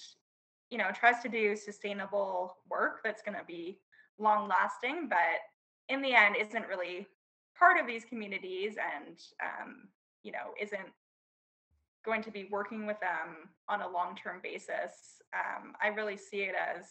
you 0.69 0.77
know, 0.77 0.89
tries 0.93 1.21
to 1.23 1.29
do 1.29 1.55
sustainable 1.55 2.57
work 2.69 2.99
that's 3.03 3.21
going 3.21 3.37
to 3.37 3.45
be 3.45 3.79
long 4.19 4.47
lasting, 4.49 5.07
but 5.09 5.39
in 5.89 6.01
the 6.01 6.13
end 6.13 6.35
isn't 6.37 6.67
really 6.67 7.07
part 7.57 7.79
of 7.79 7.87
these 7.87 8.05
communities 8.05 8.75
and 8.77 9.17
um, 9.41 9.87
you 10.23 10.31
know, 10.31 10.53
isn't 10.59 10.89
going 12.07 12.23
to 12.23 12.31
be 12.31 12.47
working 12.49 12.87
with 12.87 12.99
them 12.99 13.49
on 13.69 13.81
a 13.81 13.89
long 13.89 14.15
term 14.15 14.39
basis. 14.41 15.21
Um, 15.33 15.73
I 15.83 15.89
really 15.89 16.17
see 16.17 16.37
it 16.37 16.55
as 16.55 16.85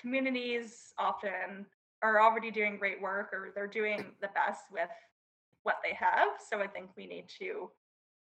communities 0.00 0.94
often 0.98 1.66
are 2.02 2.22
already 2.22 2.50
doing 2.50 2.78
great 2.78 3.02
work 3.02 3.30
or 3.32 3.50
they're 3.54 3.66
doing 3.66 4.06
the 4.20 4.28
best 4.28 4.62
with 4.72 4.88
what 5.64 5.76
they 5.82 5.94
have. 5.94 6.28
So 6.48 6.60
I 6.60 6.66
think 6.66 6.90
we 6.96 7.06
need 7.06 7.28
to 7.40 7.70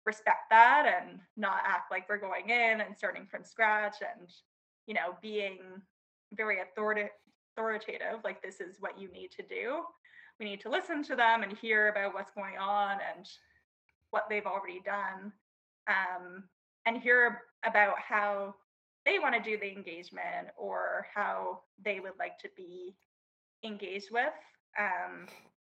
respect 0.06 0.50
that 0.50 1.02
and 1.02 1.19
not 1.38 1.62
act 1.65 1.91
like 1.91 2.10
we're 2.10 2.17
going 2.17 2.50
in 2.50 2.82
and 2.82 2.97
starting 2.97 3.28
from 3.30 3.43
scratch 3.43 3.97
and, 4.02 4.30
you 4.88 4.93
know, 4.93 5.15
being 5.21 5.60
very 6.34 6.62
authoritative 6.62 7.12
authoritative 7.58 8.19
like 8.24 8.41
this 8.41 8.62
is 8.62 8.78
what 8.80 8.97
you 8.97 9.12
need 9.12 9.30
to 9.30 9.43
do 9.43 9.82
we 10.39 10.45
need 10.45 10.62
to 10.62 10.69
listen 10.69 11.04
to 11.04 11.15
them 11.15 11.43
and 11.43 11.58
hear 11.58 11.89
about 11.89 12.13
what's 12.13 12.32
going 12.32 12.58
on 12.58 12.97
and 13.15 13.28
what 14.12 14.28
they've 14.30 14.45
already 14.45 14.82
done 14.86 15.32
um, 15.88 16.43
and 16.86 17.02
hear 17.02 17.41
about 17.65 17.95
how 18.00 18.56
they 19.06 19.19
want 19.19 19.36
to 19.36 19.41
do 19.41 19.58
the 19.58 19.71
engagement 19.71 20.50
or 20.58 21.08
how 21.13 21.62
they 21.84 22.00
would 22.00 22.13
like 22.19 22.38
to 22.39 22.50
be 22.56 22.95
engaged 23.63 24.12
with. 24.12 24.34
Um, 24.80 25.26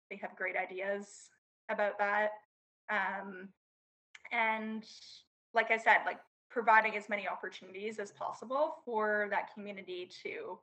they 0.10 0.18
have 0.22 0.36
great 0.36 0.56
ideas 0.56 1.30
about 1.70 1.98
that. 2.00 2.30
Um, 2.90 3.50
and 4.32 4.86
like 5.54 5.72
I 5.72 5.78
said, 5.78 6.00
like 6.06 6.20
providing 6.50 6.96
as 6.96 7.10
many 7.10 7.28
opportunities 7.28 8.00
as 8.00 8.12
possible 8.12 8.76
for 8.86 9.28
that 9.32 9.54
community 9.54 10.10
to 10.24 10.58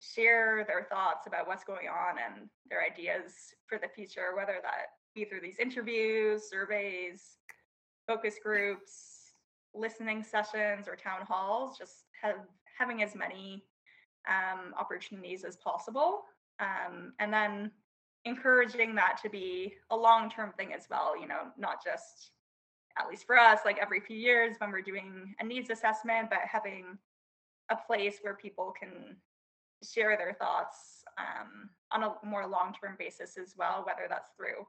share 0.00 0.64
their 0.66 0.86
thoughts 0.90 1.26
about 1.26 1.46
what's 1.46 1.64
going 1.64 1.88
on 1.88 2.16
and 2.18 2.48
their 2.68 2.82
ideas 2.84 3.54
for 3.66 3.78
the 3.78 3.88
future, 3.88 4.36
whether 4.36 4.56
that 4.62 4.88
through 5.24 5.40
these 5.40 5.58
interviews, 5.58 6.48
surveys, 6.48 7.38
focus 8.06 8.36
groups, 8.42 9.32
listening 9.74 10.22
sessions, 10.22 10.88
or 10.88 10.96
town 10.96 11.20
halls, 11.26 11.78
just 11.78 12.04
have 12.22 12.36
having 12.78 13.02
as 13.02 13.14
many 13.14 13.64
um, 14.28 14.74
opportunities 14.78 15.44
as 15.44 15.56
possible. 15.56 16.22
Um, 16.60 17.12
and 17.18 17.32
then 17.32 17.70
encouraging 18.24 18.94
that 18.96 19.18
to 19.22 19.28
be 19.30 19.74
a 19.90 19.96
long 19.96 20.30
term 20.30 20.52
thing 20.56 20.72
as 20.72 20.86
well, 20.90 21.18
you 21.18 21.28
know, 21.28 21.48
not 21.56 21.82
just 21.82 22.32
at 22.98 23.08
least 23.08 23.26
for 23.26 23.38
us, 23.38 23.60
like 23.64 23.78
every 23.78 24.00
few 24.00 24.16
years 24.16 24.56
when 24.58 24.70
we're 24.70 24.80
doing 24.80 25.34
a 25.40 25.44
needs 25.44 25.70
assessment, 25.70 26.30
but 26.30 26.40
having 26.50 26.98
a 27.70 27.76
place 27.76 28.18
where 28.22 28.34
people 28.34 28.72
can 28.78 29.16
share 29.84 30.16
their 30.16 30.32
thoughts 30.32 31.04
um, 31.18 31.68
on 31.92 32.02
a 32.02 32.26
more 32.26 32.46
long 32.46 32.74
term 32.80 32.96
basis 32.98 33.36
as 33.36 33.54
well, 33.56 33.84
whether 33.86 34.06
that's 34.08 34.30
through 34.36 34.66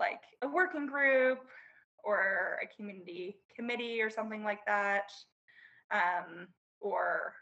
like 0.00 0.20
a 0.42 0.48
working 0.48 0.86
group 0.86 1.40
or 2.02 2.58
a 2.62 2.76
community 2.76 3.36
committee 3.56 4.00
or 4.00 4.10
something 4.10 4.44
like 4.44 4.64
that, 4.66 5.10
um, 5.92 6.48
or 6.80 7.34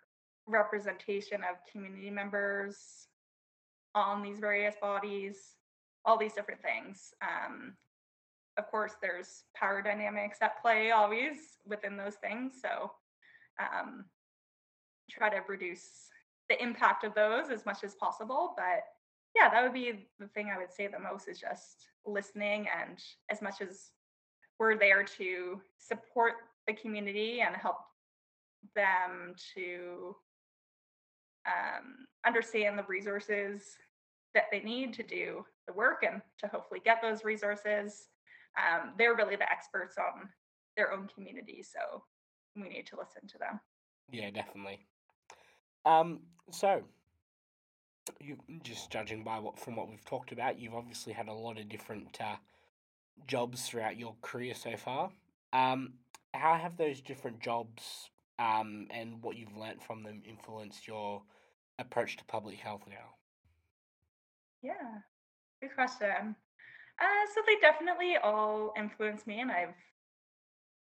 representation 0.46 1.40
of 1.42 1.56
community 1.70 2.10
members 2.10 3.08
on 3.94 4.22
these 4.22 4.38
various 4.38 4.74
bodies, 4.80 5.38
all 6.04 6.18
these 6.18 6.32
different 6.34 6.62
things. 6.62 7.12
Um, 7.22 7.74
of 8.58 8.70
course, 8.70 8.92
there's 9.00 9.44
power 9.56 9.82
dynamics 9.82 10.38
at 10.42 10.60
play 10.60 10.90
always 10.90 11.36
within 11.66 11.96
those 11.96 12.16
things. 12.16 12.54
So 12.60 12.92
um, 13.60 14.04
try 15.10 15.30
to 15.30 15.40
reduce 15.48 16.08
the 16.48 16.62
impact 16.62 17.04
of 17.04 17.14
those 17.14 17.50
as 17.50 17.64
much 17.64 17.84
as 17.84 17.94
possible. 17.94 18.54
But 18.56 18.84
yeah, 19.34 19.48
that 19.48 19.62
would 19.62 19.72
be 19.72 20.08
the 20.18 20.28
thing 20.28 20.50
I 20.54 20.58
would 20.58 20.72
say 20.72 20.86
the 20.86 20.98
most 20.98 21.28
is 21.28 21.38
just 21.38 21.88
listening 22.06 22.66
and 22.76 22.98
as 23.30 23.40
much 23.40 23.60
as 23.60 23.90
we're 24.58 24.76
there 24.76 25.02
to 25.02 25.60
support 25.78 26.34
the 26.66 26.74
community 26.74 27.40
and 27.40 27.56
help 27.56 27.78
them 28.74 29.34
to 29.54 30.14
um, 31.46 32.06
understand 32.26 32.78
the 32.78 32.84
resources 32.88 33.76
that 34.34 34.44
they 34.50 34.60
need 34.60 34.92
to 34.94 35.02
do 35.02 35.44
the 35.66 35.72
work 35.72 36.04
and 36.08 36.22
to 36.38 36.46
hopefully 36.46 36.80
get 36.84 37.00
those 37.02 37.24
resources. 37.24 38.08
Um, 38.56 38.92
they're 38.98 39.16
really 39.16 39.36
the 39.36 39.50
experts 39.50 39.96
on 39.98 40.28
their 40.76 40.92
own 40.92 41.08
community, 41.12 41.62
so 41.62 42.02
we 42.56 42.68
need 42.68 42.86
to 42.86 42.96
listen 42.96 43.26
to 43.28 43.38
them. 43.38 43.60
Yeah, 44.10 44.30
definitely. 44.30 44.86
Um, 45.84 46.20
so 46.50 46.82
you 48.20 48.36
just 48.62 48.90
judging 48.90 49.22
by 49.22 49.38
what 49.38 49.58
from 49.58 49.76
what 49.76 49.88
we've 49.88 50.04
talked 50.04 50.32
about, 50.32 50.58
you've 50.58 50.74
obviously 50.74 51.12
had 51.12 51.28
a 51.28 51.32
lot 51.32 51.58
of 51.58 51.68
different 51.68 52.18
uh, 52.20 52.36
jobs 53.26 53.62
throughout 53.62 53.98
your 53.98 54.14
career 54.22 54.54
so 54.54 54.76
far. 54.76 55.10
Um, 55.52 55.94
how 56.34 56.54
have 56.54 56.76
those 56.76 57.00
different 57.00 57.40
jobs 57.40 58.10
um, 58.38 58.86
and 58.90 59.22
what 59.22 59.36
you've 59.36 59.56
learnt 59.56 59.82
from 59.82 60.02
them 60.02 60.22
influenced 60.28 60.86
your 60.86 61.22
approach 61.78 62.16
to 62.16 62.24
public 62.24 62.58
health 62.58 62.82
now? 62.88 63.14
Yeah, 64.62 65.00
good 65.60 65.74
question. 65.74 66.36
Uh, 67.00 67.26
so 67.34 67.40
they 67.46 67.56
definitely 67.60 68.16
all 68.22 68.72
influence 68.76 69.26
me, 69.26 69.40
and 69.40 69.50
I've 69.50 69.74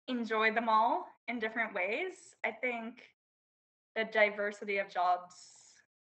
enjoyed 0.09 0.57
them 0.57 0.68
all 0.68 1.07
in 1.28 1.38
different 1.38 1.74
ways. 1.74 2.34
I 2.44 2.52
think 2.52 3.02
the 3.96 4.04
diversity 4.04 4.78
of 4.78 4.88
jobs 4.88 5.34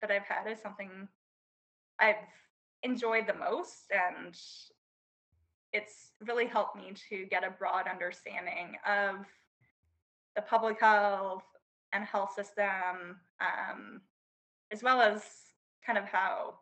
that 0.00 0.10
I've 0.10 0.24
had 0.24 0.50
is 0.50 0.60
something 0.60 1.08
I've 1.98 2.16
enjoyed 2.82 3.26
the 3.26 3.34
most, 3.34 3.90
and 3.90 4.36
it's 5.72 6.12
really 6.26 6.46
helped 6.46 6.76
me 6.76 6.92
to 7.10 7.26
get 7.26 7.44
a 7.44 7.50
broad 7.50 7.86
understanding 7.86 8.76
of 8.86 9.26
the 10.36 10.42
public 10.42 10.80
health 10.80 11.44
and 11.92 12.04
health 12.04 12.32
system, 12.34 13.20
um, 13.40 14.00
as 14.72 14.82
well 14.82 15.00
as 15.00 15.22
kind 15.84 15.98
of 15.98 16.04
how 16.04 16.54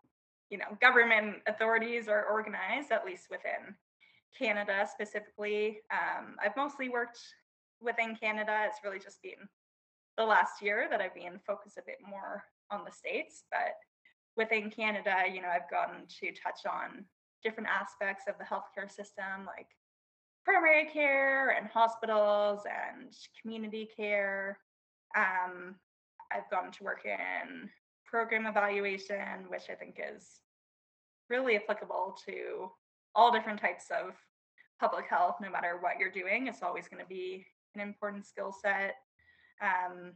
you 0.51 0.59
know 0.59 0.77
government 0.81 1.37
authorities 1.47 2.09
are 2.09 2.25
organized, 2.25 2.91
at 2.91 3.05
least 3.05 3.27
within 3.31 3.75
Canada 4.37 4.87
specifically. 4.91 5.81
Um, 5.91 6.37
I've 6.45 6.57
mostly 6.57 6.89
worked 6.89 7.19
within 7.81 8.17
Canada. 8.17 8.65
It's 8.67 8.81
really 8.85 8.99
just 8.99 9.23
been 9.23 9.49
the 10.17 10.25
last 10.25 10.61
year 10.61 10.89
that 10.91 11.01
I've 11.01 11.15
been 11.15 11.39
focused 11.47 11.79
a 11.79 11.83
bit 11.87 11.99
more 12.07 12.43
on 12.71 12.85
the 12.85 12.93
states, 12.93 13.45
but 13.51 13.75
within 14.37 14.71
Canada, 14.71 15.25
you 15.33 15.43
know, 15.43 15.49
I've 15.49 15.71
gotten 15.71 16.07
to 16.21 16.33
touch 16.33 16.61
on 16.71 17.05
different 17.43 17.69
aspects 17.69 18.25
of 18.29 18.35
the 18.39 18.45
healthcare 18.45 18.91
system, 18.91 19.47
like 19.47 19.67
primary 20.45 20.87
care 20.87 21.51
and 21.51 21.69
hospitals 21.69 22.61
and 22.67 23.13
community 23.41 23.89
care. 23.97 24.59
Um, 25.17 25.75
I've 26.33 26.51
gotten 26.51 26.73
to 26.73 26.85
work 26.85 27.05
in 27.05 27.69
program 28.07 28.47
evaluation, 28.47 29.49
which 29.49 29.65
I 29.71 29.75
think 29.75 29.99
is 29.99 30.41
really 31.29 31.57
applicable 31.57 32.17
to 32.27 32.71
all 33.15 33.33
different 33.33 33.61
types 33.61 33.87
of 33.91 34.15
public 34.81 35.07
health, 35.09 35.37
no 35.41 35.51
matter 35.51 35.79
what 35.81 35.99
you're 35.99 36.11
doing. 36.11 36.47
It's 36.47 36.63
always 36.63 36.89
going 36.89 37.03
to 37.03 37.09
be 37.09 37.45
an 37.75 37.81
important 37.81 38.27
skill 38.27 38.53
set. 38.53 38.95
Um, 39.61 40.13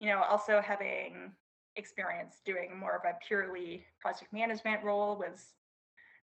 you 0.00 0.08
know, 0.08 0.22
also 0.22 0.62
having 0.64 1.32
experience 1.76 2.40
doing 2.44 2.78
more 2.78 2.96
of 2.96 3.02
a 3.04 3.14
purely 3.26 3.84
project 4.00 4.32
management 4.32 4.82
role 4.84 5.16
was 5.16 5.54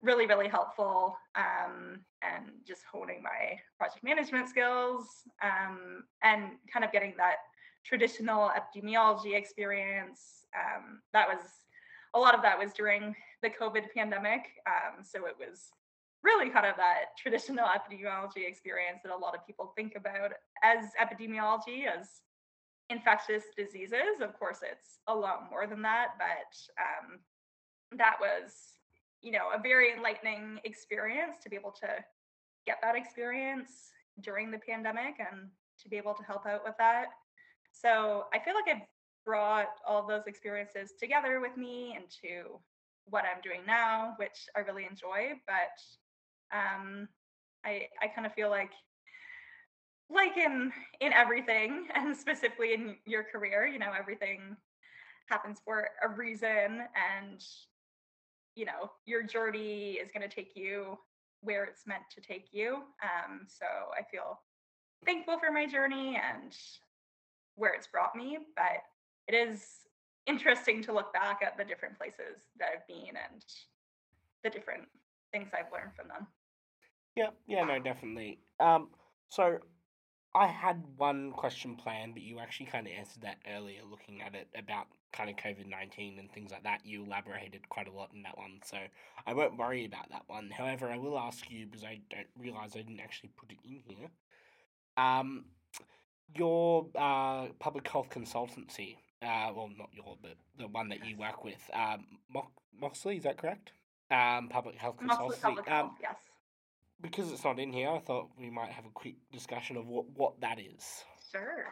really, 0.02 0.28
really 0.28 0.48
helpful. 0.48 1.18
Um, 1.36 2.00
and 2.22 2.52
just 2.66 2.82
honing 2.92 3.22
my 3.24 3.58
project 3.78 4.04
management 4.04 4.50
skills 4.50 5.08
um, 5.42 6.04
and 6.24 6.44
kind 6.72 6.86
of 6.86 6.92
getting 6.92 7.14
that 7.18 7.38
traditional 7.86 8.50
epidemiology 8.50 9.36
experience. 9.36 10.46
Um, 10.56 11.02
that 11.14 11.28
was 11.28 11.40
a 12.14 12.20
lot 12.20 12.36
of 12.36 12.42
that 12.44 12.58
was 12.58 12.74
during 12.74 13.16
the 13.42 13.50
COVID 13.50 13.86
pandemic. 13.96 14.42
Um, 14.68 15.04
so 15.04 15.26
it 15.26 15.36
was 15.38 15.72
really 16.24 16.50
kind 16.50 16.66
of 16.66 16.76
that 16.78 17.18
traditional 17.18 17.66
epidemiology 17.66 18.48
experience 18.48 19.00
that 19.04 19.14
a 19.14 19.18
lot 19.18 19.36
of 19.36 19.46
people 19.46 19.74
think 19.76 19.96
about 19.96 20.32
as 20.64 20.86
epidemiology 21.02 21.84
as 21.86 22.22
infectious 22.94 23.46
diseases. 23.62 24.22
Of 24.22 24.32
course, 24.40 24.60
it's 24.64 25.00
a 25.08 25.16
lot 25.26 25.50
more 25.52 25.66
than 25.68 25.82
that, 25.90 26.10
but 26.18 26.52
um, 26.88 27.08
that 28.02 28.16
was, 28.20 28.78
you 29.22 29.32
know, 29.32 29.46
a 29.58 29.62
very 29.62 29.88
enlightening 29.96 30.60
experience 30.64 31.36
to 31.44 31.50
be 31.50 31.56
able 31.56 31.76
to 31.84 31.90
get 32.66 32.78
that 32.82 32.96
experience 32.96 33.72
during 34.22 34.52
the 34.52 34.60
pandemic 34.70 35.16
and 35.20 35.50
to 35.82 35.90
be 35.90 35.98
able 35.98 36.14
to 36.14 36.24
help 36.24 36.46
out 36.46 36.64
with 36.64 36.78
that. 36.78 37.08
So 37.72 38.26
I 38.34 38.40
feel 38.40 38.54
like 38.54 38.70
I've 38.74 38.88
brought 39.26 39.74
all 39.88 40.08
those 40.08 40.28
experiences 40.28 40.94
together 41.00 41.40
with 41.40 41.56
me 41.58 41.98
into 42.00 42.60
what 43.06 43.24
I'm 43.24 43.42
doing 43.42 43.62
now, 43.66 44.14
which 44.18 44.48
I 44.56 44.60
really 44.60 44.86
enjoy. 44.90 45.34
But 45.48 45.76
um, 46.56 47.08
I 47.66 47.88
I 48.02 48.08
kind 48.14 48.26
of 48.28 48.34
feel 48.34 48.50
like 48.50 48.72
like 50.14 50.38
in 50.38 50.72
in 51.02 51.14
everything 51.14 51.88
and 51.96 52.16
specifically 52.16 52.74
in 52.74 52.96
your 53.06 53.24
career, 53.24 53.66
you 53.66 53.80
know, 53.80 53.92
everything 53.98 54.56
happens 55.28 55.60
for 55.64 55.88
a 56.04 56.10
reason 56.10 56.84
and 56.96 57.44
you 58.56 58.66
know, 58.66 58.92
your 59.06 59.24
journey 59.24 59.94
is 59.94 60.12
going 60.12 60.28
to 60.28 60.34
take 60.34 60.52
you 60.56 60.98
where 61.42 61.64
it's 61.64 61.88
meant 61.88 62.04
to 62.14 62.22
take 62.22 62.50
you. 62.52 62.84
Um, 63.02 63.42
so 63.48 63.66
I 63.66 64.04
feel 64.12 64.40
thankful 65.06 65.40
for 65.40 65.52
my 65.52 65.66
journey 65.66 66.16
and 66.16 66.56
where 67.56 67.74
it's 67.74 67.88
brought 67.88 68.16
me, 68.16 68.38
but 68.56 68.84
it 69.28 69.36
is 69.36 69.66
interesting 70.28 70.82
to 70.84 70.94
look 70.94 71.12
back 71.14 71.42
at 71.46 71.58
the 71.58 71.64
different 71.64 71.98
places 71.98 72.42
that 72.60 72.70
I've 72.74 72.88
been 72.88 73.10
and 73.10 73.44
the 74.44 74.50
different 74.50 74.84
things 75.32 75.50
I've 75.54 75.72
learned 75.72 75.96
from 75.96 76.08
them. 76.08 76.28
Yeah, 77.16 77.30
yeah, 77.48 77.64
no, 77.64 77.80
definitely. 77.80 78.40
Um, 78.60 78.90
so 79.30 79.58
I 80.36 80.48
had 80.48 80.84
one 80.98 81.32
question 81.32 81.76
planned, 81.76 82.16
but 82.16 82.24
you 82.24 82.40
actually 82.40 82.66
kind 82.66 82.88
of 82.88 82.94
answered 82.94 83.22
that 83.22 83.38
earlier, 83.56 83.82
looking 83.90 84.22
at 84.22 84.34
it 84.34 84.48
about 84.58 84.88
kind 85.12 85.30
of 85.30 85.36
COVID 85.36 85.70
nineteen 85.70 86.18
and 86.18 86.32
things 86.32 86.52
like 86.52 86.64
that. 86.64 86.82
You 86.84 87.06
elaborated 87.06 87.70
quite 87.70 87.88
a 87.88 87.92
lot 87.92 88.10
in 88.16 88.24
that 88.24 88.36
one, 88.38 88.60
so 88.66 88.78
I 89.28 89.34
won't 89.34 89.58
worry 89.58 89.86
about 89.86 90.10
that 90.10 90.24
one. 90.28 90.50
However, 90.50 90.90
I 90.90 90.98
will 90.98 91.20
ask 91.20 91.52
you 91.52 91.68
because 91.68 91.84
I 91.84 92.02
don't 92.10 92.28
realize 92.40 92.72
I 92.76 92.80
didn't 92.80 93.00
actually 93.00 93.30
put 93.38 93.52
it 93.52 93.60
in 93.64 93.82
here. 93.86 94.10
Um, 94.98 95.46
your 96.36 96.88
uh, 96.96 97.48
public 97.60 97.88
health 97.88 98.10
consultancy, 98.10 98.98
uh, 99.22 99.52
well, 99.56 99.70
not 99.78 99.90
your, 99.94 100.18
but 100.20 100.36
the 100.58 100.68
one 100.68 100.90
that 100.90 101.06
you 101.06 101.16
work 101.16 101.44
with, 101.44 101.62
um, 101.74 102.06
Moxley, 102.82 103.18
is 103.18 103.24
that 103.24 103.38
correct? 103.38 103.72
Um, 104.10 104.50
public 104.50 104.76
health 104.76 104.98
consultancy. 104.98 105.42
Public 105.42 105.68
health, 105.68 105.90
um, 105.90 105.98
yes. 106.02 106.16
Because 107.04 107.32
it's 107.32 107.44
not 107.44 107.60
in 107.60 107.72
here, 107.72 107.90
I 107.90 108.00
thought 108.00 108.30
we 108.40 108.50
might 108.50 108.72
have 108.72 108.86
a 108.86 108.90
quick 108.94 109.16
discussion 109.32 109.78
of 109.78 109.88
what, 109.88 110.06
what 110.16 110.40
that 110.42 110.58
is. 110.58 111.04
Sure. 111.32 111.66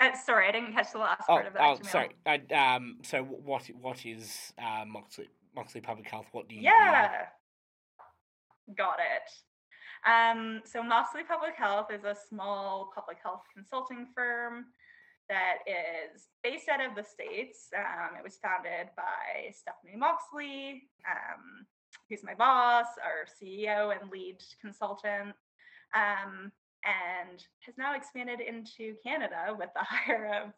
Uh, 0.00 0.16
sorry, 0.24 0.48
I 0.48 0.52
didn't 0.52 0.72
catch 0.72 0.92
the 0.92 0.98
last 0.98 1.26
part 1.26 1.44
oh, 1.44 1.48
of 1.48 1.54
that. 1.54 1.62
Oh, 1.62 1.74
Jamil. 1.74 1.90
sorry. 1.90 2.10
Uh, 2.24 2.54
um, 2.54 2.98
so 3.02 3.22
what 3.22 3.66
what 3.80 4.06
is 4.06 4.52
uh, 4.58 4.84
Moxley 4.86 5.28
Moxley 5.54 5.80
Public 5.80 6.08
Health? 6.08 6.26
What 6.32 6.48
do 6.48 6.54
you? 6.54 6.62
Yeah, 6.62 7.26
do? 8.68 8.74
got 8.76 8.98
it. 8.98 10.08
Um, 10.08 10.60
so 10.64 10.82
Moxley 10.82 11.22
Public 11.26 11.54
Health 11.56 11.86
is 11.92 12.04
a 12.04 12.14
small 12.28 12.90
public 12.94 13.18
health 13.22 13.42
consulting 13.54 14.06
firm 14.14 14.66
that 15.28 15.58
is 15.66 16.28
based 16.42 16.68
out 16.68 16.84
of 16.84 16.94
the 16.94 17.02
States. 17.02 17.68
Um, 17.76 18.16
it 18.18 18.22
was 18.22 18.36
founded 18.36 18.90
by 18.96 19.50
Stephanie 19.52 19.96
Moxley, 19.96 20.82
um, 21.08 21.66
who's 22.08 22.22
my 22.22 22.34
boss, 22.34 22.86
our 23.02 23.26
CEO 23.26 23.98
and 23.98 24.10
lead 24.10 24.36
consultant, 24.60 25.34
um, 25.94 26.52
and 26.84 27.44
has 27.60 27.78
now 27.78 27.94
expanded 27.94 28.40
into 28.40 28.94
Canada 29.02 29.56
with 29.58 29.70
the 29.74 29.82
hire 29.84 30.42
of 30.44 30.52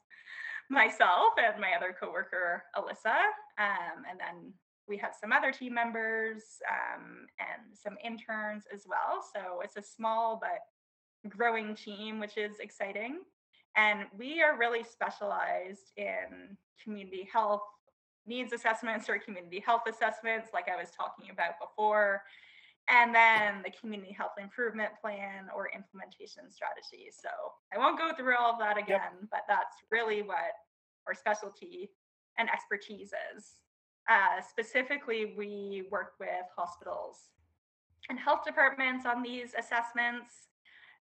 myself 0.69 1.35
and 1.39 1.61
my 1.61 1.73
other 1.77 1.95
coworker, 1.99 2.65
Alyssa. 2.77 3.17
Um, 3.59 4.05
and 4.11 4.19
then 4.19 4.53
we 4.89 4.97
have 4.99 5.15
some 5.21 5.33
other 5.33 5.53
team 5.53 5.75
members 5.75 6.43
um, 6.71 7.27
and 7.39 7.77
some 7.77 7.97
interns 8.05 8.65
as 8.73 8.85
well. 8.89 9.25
So 9.35 9.61
it's 9.63 9.77
a 9.77 9.83
small 9.83 10.41
but 10.41 11.31
growing 11.31 11.75
team, 11.75 12.21
which 12.21 12.37
is 12.37 12.59
exciting. 12.61 13.21
And 13.77 14.07
we 14.17 14.43
are 14.43 14.59
really 14.59 14.85
specialized 14.85 15.93
in 15.97 16.57
community 16.83 17.29
health 17.31 17.63
needs 18.27 18.53
assessments 18.53 19.09
or 19.09 19.19
community 19.19 19.63
health 19.65 19.83
assessments, 19.89 20.51
like 20.53 20.69
I 20.69 20.77
was 20.77 20.91
talking 20.91 21.31
about 21.31 21.61
before. 21.61 22.23
And 22.89 23.15
then 23.15 23.63
the 23.65 23.73
community 23.81 24.13
health 24.13 24.39
improvement 24.41 24.91
plan 25.01 25.49
or 25.55 25.71
implementation 25.75 26.51
strategy. 26.51 27.11
So 27.11 27.29
I 27.75 27.79
won't 27.79 27.99
go 27.99 28.13
through 28.15 28.37
all 28.37 28.53
of 28.53 28.61
that 28.61 28.79
again, 28.79 29.19
yep. 29.21 29.31
but 29.31 29.41
that's 29.49 29.75
really 29.91 30.23
what 30.23 30.55
our 31.07 31.15
specialty 31.15 31.91
and 32.39 32.49
expertise 32.49 33.13
is. 33.35 33.45
Uh, 34.09 34.41
specifically, 34.49 35.35
we 35.37 35.89
work 35.91 36.13
with 36.21 36.47
hospitals 36.57 37.31
and 38.09 38.19
health 38.19 38.41
departments 38.47 39.05
on 39.05 39.23
these 39.23 39.55
assessments. 39.59 40.49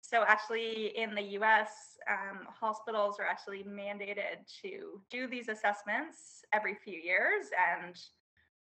So 0.06 0.22
actually 0.26 0.92
in 0.96 1.14
the 1.14 1.22
US, 1.38 1.70
um, 2.10 2.46
hospitals 2.48 3.16
are 3.18 3.24
actually 3.24 3.64
mandated 3.64 4.44
to 4.62 5.00
do 5.10 5.26
these 5.26 5.48
assessments 5.48 6.44
every 6.52 6.74
few 6.74 7.00
years. 7.00 7.46
And 7.74 7.98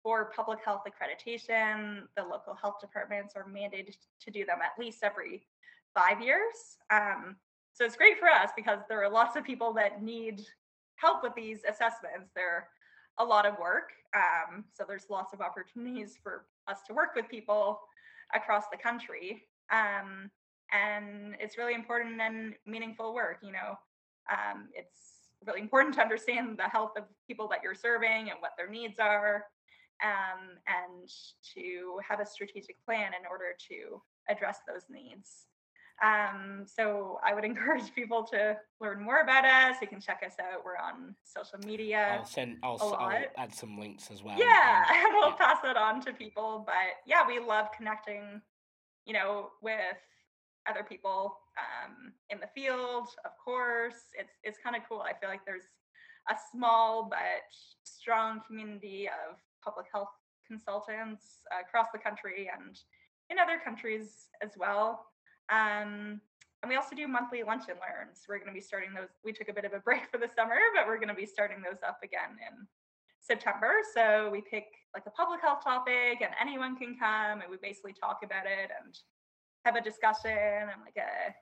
for 0.02 0.32
public 0.36 0.58
health 0.62 0.82
accreditation, 0.86 2.02
the 2.14 2.22
local 2.22 2.54
health 2.54 2.76
departments 2.78 3.34
are 3.36 3.46
mandated 3.46 3.96
to 4.20 4.30
do 4.30 4.44
them 4.44 4.58
at 4.62 4.78
least 4.78 4.98
every 5.02 5.46
five 5.94 6.20
years. 6.20 6.76
Um, 6.90 7.36
so 7.72 7.86
it's 7.86 7.96
great 7.96 8.18
for 8.18 8.28
us 8.28 8.50
because 8.54 8.80
there 8.90 9.02
are 9.02 9.10
lots 9.10 9.34
of 9.34 9.42
people 9.42 9.72
that 9.74 10.02
need 10.02 10.42
help 10.96 11.22
with 11.22 11.34
these 11.34 11.60
assessments. 11.66 12.32
They're 12.34 12.68
a 13.18 13.24
lot 13.24 13.46
of 13.46 13.58
work. 13.58 13.92
Um, 14.14 14.64
so 14.74 14.84
there's 14.86 15.06
lots 15.08 15.32
of 15.32 15.40
opportunities 15.40 16.18
for 16.22 16.44
us 16.68 16.80
to 16.86 16.92
work 16.92 17.14
with 17.16 17.30
people 17.30 17.80
across 18.34 18.64
the 18.70 18.76
country. 18.76 19.44
Um, 19.72 20.30
and 20.72 21.36
it's 21.40 21.58
really 21.58 21.74
important 21.74 22.20
and 22.20 22.54
meaningful 22.66 23.14
work. 23.14 23.38
You 23.42 23.52
know, 23.52 23.78
um, 24.30 24.68
it's 24.74 25.28
really 25.46 25.60
important 25.60 25.94
to 25.94 26.02
understand 26.02 26.58
the 26.58 26.68
health 26.68 26.92
of 26.96 27.04
people 27.26 27.48
that 27.48 27.60
you're 27.62 27.74
serving 27.74 28.30
and 28.30 28.40
what 28.40 28.52
their 28.56 28.68
needs 28.68 28.98
are, 28.98 29.46
um, 30.04 30.58
and 30.66 31.08
to 31.54 31.98
have 32.08 32.20
a 32.20 32.26
strategic 32.26 32.82
plan 32.84 33.12
in 33.18 33.26
order 33.30 33.54
to 33.68 34.02
address 34.28 34.58
those 34.66 34.84
needs. 34.90 35.46
Um, 36.02 36.64
so 36.66 37.18
I 37.24 37.34
would 37.34 37.44
encourage 37.52 37.94
people 37.94 38.24
to 38.32 38.56
learn 38.80 39.02
more 39.02 39.20
about 39.20 39.44
us. 39.44 39.76
You 39.80 39.88
can 39.88 40.00
check 40.00 40.22
us 40.24 40.34
out. 40.40 40.64
We're 40.64 40.76
on 40.76 41.14
social 41.24 41.58
media. 41.66 42.18
I'll 42.18 42.24
send. 42.24 42.56
I'll, 42.62 42.96
I'll 42.98 43.24
add 43.36 43.54
some 43.54 43.78
links 43.78 44.10
as 44.12 44.22
well. 44.22 44.38
Yeah, 44.38 44.84
and- 44.88 44.96
and 45.06 45.14
we'll 45.14 45.30
yeah. 45.30 45.36
pass 45.36 45.58
that 45.62 45.76
on 45.76 46.00
to 46.02 46.12
people. 46.12 46.62
But 46.66 46.74
yeah, 47.06 47.26
we 47.26 47.38
love 47.38 47.66
connecting, 47.76 48.40
you 49.04 49.12
know, 49.12 49.50
with 49.62 49.78
other 50.68 50.84
people 50.84 51.38
um, 51.58 52.12
in 52.30 52.38
the 52.40 52.48
field. 52.54 53.08
Of 53.24 53.32
course, 53.42 54.12
it's 54.18 54.34
it's 54.44 54.58
kind 54.62 54.76
of 54.76 54.82
cool. 54.88 55.02
I 55.02 55.12
feel 55.18 55.28
like 55.28 55.44
there's 55.44 55.68
a 56.28 56.36
small 56.52 57.08
but 57.08 57.48
strong 57.84 58.40
community 58.46 59.08
of 59.08 59.36
public 59.64 59.86
health 59.92 60.10
consultants 60.46 61.42
across 61.58 61.88
the 61.92 61.98
country 61.98 62.50
and 62.52 62.78
in 63.30 63.38
other 63.38 63.60
countries 63.62 64.28
as 64.42 64.50
well. 64.58 65.06
Um, 65.50 66.20
and 66.62 66.68
we 66.68 66.76
also 66.76 66.94
do 66.94 67.08
monthly 67.08 67.42
lunch 67.42 67.64
and 67.70 67.78
learns. 67.78 68.20
We're 68.28 68.38
going 68.38 68.48
to 68.48 68.54
be 68.54 68.60
starting 68.60 68.92
those. 68.92 69.08
We 69.24 69.32
took 69.32 69.48
a 69.48 69.52
bit 69.52 69.64
of 69.64 69.72
a 69.72 69.78
break 69.78 70.10
for 70.10 70.18
the 70.18 70.28
summer, 70.36 70.58
but 70.74 70.86
we're 70.86 70.98
going 70.98 71.08
to 71.08 71.14
be 71.14 71.26
starting 71.26 71.62
those 71.62 71.80
up 71.86 72.00
again 72.04 72.36
in 72.36 72.66
September. 73.20 73.72
So 73.94 74.28
we 74.30 74.42
pick 74.42 74.66
like 74.94 75.04
a 75.06 75.10
public 75.10 75.40
health 75.40 75.62
topic 75.62 76.20
and 76.20 76.30
anyone 76.40 76.76
can 76.76 76.96
come 76.98 77.40
and 77.40 77.50
we 77.50 77.56
basically 77.62 77.94
talk 77.94 78.20
about 78.24 78.44
it 78.44 78.70
and 78.82 78.98
have 79.64 79.76
a 79.76 79.80
discussion 79.80 80.30
and 80.30 80.80
like 80.84 80.96
a 80.96 81.34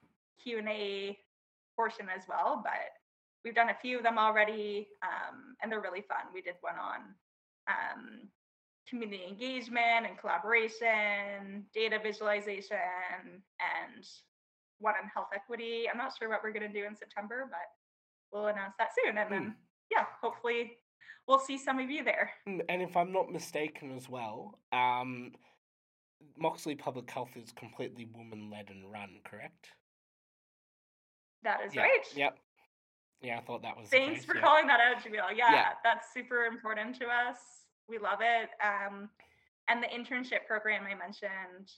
Q&A 0.43 1.19
portion 1.77 2.07
as 2.15 2.23
well. 2.29 2.61
But 2.65 2.91
we've 3.45 3.55
done 3.55 3.71
a 3.71 3.77
few 3.81 3.99
of 3.99 4.03
them 4.03 4.19
already 4.19 4.89
um, 5.03 5.57
and 5.63 5.71
they're 5.71 5.81
really 5.81 6.03
fun. 6.03 6.33
We 6.35 6.43
did 6.43 6.55
one 6.61 6.75
on 6.75 7.01
um, 7.69 8.29
community 8.89 9.25
engagement 9.29 10.07
and 10.09 10.19
collaboration, 10.19 11.65
data 11.75 11.99
visualization, 12.03 12.79
and 13.61 14.05
one 14.81 14.95
on 15.03 15.09
health 15.15 15.29
equity. 15.35 15.87
I'm 15.91 15.99
not 15.99 16.13
sure 16.19 16.29
what 16.29 16.41
we're 16.43 16.53
going 16.53 16.71
to 16.71 16.81
do 16.81 16.87
in 16.87 16.97
September, 16.97 17.49
but 17.51 17.59
we'll 18.33 18.47
announce 18.49 18.75
that 18.79 18.91
soon. 19.05 19.19
And 19.19 19.31
then, 19.31 19.55
yeah, 19.91 20.05
hopefully 20.23 20.73
we'll 21.27 21.39
see 21.39 21.59
some 21.59 21.79
of 21.79 21.91
you 21.91 22.03
there. 22.05 22.31
Mm, 22.49 22.61
And 22.69 22.83
if 22.83 22.97
I'm 22.97 23.13
not 23.13 23.31
mistaken 23.31 23.95
as 23.97 24.09
well, 24.09 24.59
um, 24.73 25.33
Moxley 26.37 26.75
Public 26.75 27.11
Health 27.11 27.31
is 27.37 27.53
completely 27.53 28.09
woman 28.15 28.51
led 28.51 28.71
and 28.71 28.91
run, 28.91 29.21
correct? 29.25 29.69
That 31.43 31.61
is 31.67 31.75
yeah. 31.75 31.83
right. 31.83 32.05
Yep. 32.15 32.39
Yeah, 33.21 33.39
I 33.39 33.41
thought 33.41 33.63
that 33.63 33.77
was. 33.77 33.89
Thanks 33.89 34.21
case, 34.21 34.25
for 34.25 34.37
yeah. 34.37 34.43
calling 34.43 34.67
that 34.69 34.81
out, 34.81 35.03
Jamil. 35.03 35.37
Yeah, 35.37 35.53
Yeah. 35.53 35.69
that's 35.83 36.13
super 36.15 36.45
important 36.45 36.97
to 37.01 37.07
us. 37.07 37.39
We 37.89 37.99
love 37.99 38.21
it. 38.21 38.51
Um, 38.65 39.09
and 39.69 39.83
the 39.83 39.89
internship 39.89 40.47
program 40.47 40.85
I 40.85 40.95
mentioned 40.95 41.71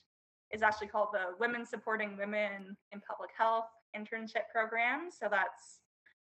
is 0.51 0.61
actually 0.61 0.87
called 0.87 1.09
the 1.13 1.35
Women 1.39 1.65
Supporting 1.65 2.17
Women 2.17 2.77
in 2.91 3.01
Public 3.01 3.31
Health 3.37 3.65
Internship 3.97 4.49
Program. 4.53 5.09
So 5.09 5.27
that's 5.29 5.79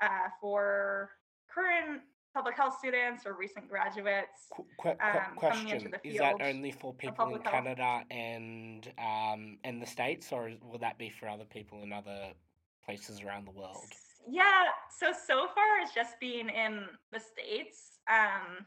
uh, 0.02 0.30
for 0.42 1.12
current 1.50 2.02
public 2.38 2.56
health 2.56 2.78
students 2.78 3.26
or 3.26 3.34
recent 3.34 3.68
graduates. 3.68 4.50
Qu- 4.52 4.66
que- 4.82 4.92
um, 4.92 5.38
coming 5.42 5.70
into 5.70 5.90
question: 5.90 5.92
the 5.92 6.10
Is 6.10 6.18
that 6.20 6.38
field 6.38 6.56
only 6.56 6.72
for 6.72 6.94
people 6.94 7.10
in 7.10 7.16
public 7.16 7.44
health. 7.44 7.56
Canada 7.56 8.04
and 8.12 8.88
um 9.00 9.58
and 9.64 9.82
the 9.82 9.88
states, 9.88 10.32
or 10.32 10.52
will 10.62 10.80
that 10.80 10.98
be 11.00 11.10
for 11.10 11.28
other 11.28 11.46
people 11.46 11.82
in 11.82 11.92
other 11.92 12.34
places 12.86 13.22
around 13.22 13.48
the 13.48 13.52
world? 13.52 13.92
Yeah, 14.30 14.66
so 15.00 15.08
so 15.12 15.48
far 15.56 15.82
it's 15.82 15.96
just 15.96 16.20
been 16.20 16.50
in 16.50 16.86
the 17.12 17.20
states. 17.20 18.00
Um, 18.08 18.66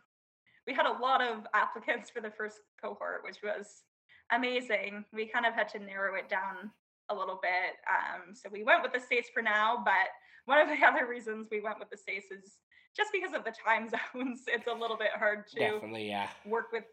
we 0.67 0.75
had 0.75 0.87
a 0.87 0.99
lot 1.01 1.23
of 1.23 1.47
applicants 1.55 2.11
for 2.11 2.21
the 2.21 2.31
first 2.31 2.59
cohort, 2.83 3.23
which 3.25 3.39
was 3.43 3.85
amazing. 4.33 5.05
We 5.13 5.27
kind 5.27 5.47
of 5.47 5.55
had 5.55 5.69
to 5.71 5.79
narrow 5.79 6.17
it 6.17 6.29
down 6.29 6.71
a 7.09 7.15
little 7.15 7.39
bit. 7.41 7.79
Um, 7.89 8.35
so 8.35 8.49
we 8.53 8.63
went 8.63 8.83
with 8.83 8.93
the 8.93 9.01
states 9.01 9.29
for 9.33 9.43
now, 9.43 9.83
but 9.85 10.11
one 10.47 10.59
of 10.59 10.69
the 10.69 10.87
other 10.91 11.07
reasons 11.07 11.49
we 11.51 11.61
went 11.61 11.79
with 11.79 11.91
the 11.91 11.97
states 11.97 12.31
is 12.31 12.59
just 12.97 13.11
because 13.13 13.35
of 13.35 13.45
the 13.45 13.53
time 13.65 13.89
zones. 14.15 14.43
It's 14.47 14.67
a 14.67 14.73
little 14.73 14.97
bit 14.97 15.11
hard 15.17 15.47
to 15.49 15.59
Definitely, 15.59 16.09
yeah. 16.09 16.29
work 16.47 16.73
with 16.73 16.85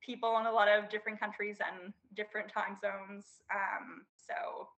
people 0.00 0.38
in 0.38 0.46
a 0.46 0.52
lot 0.52 0.68
of 0.68 0.88
different 0.90 1.18
countries 1.20 1.58
and 1.60 1.92
different 2.14 2.48
time 2.52 2.76
zones. 2.80 3.24
Um, 3.54 4.02
so 4.16 4.68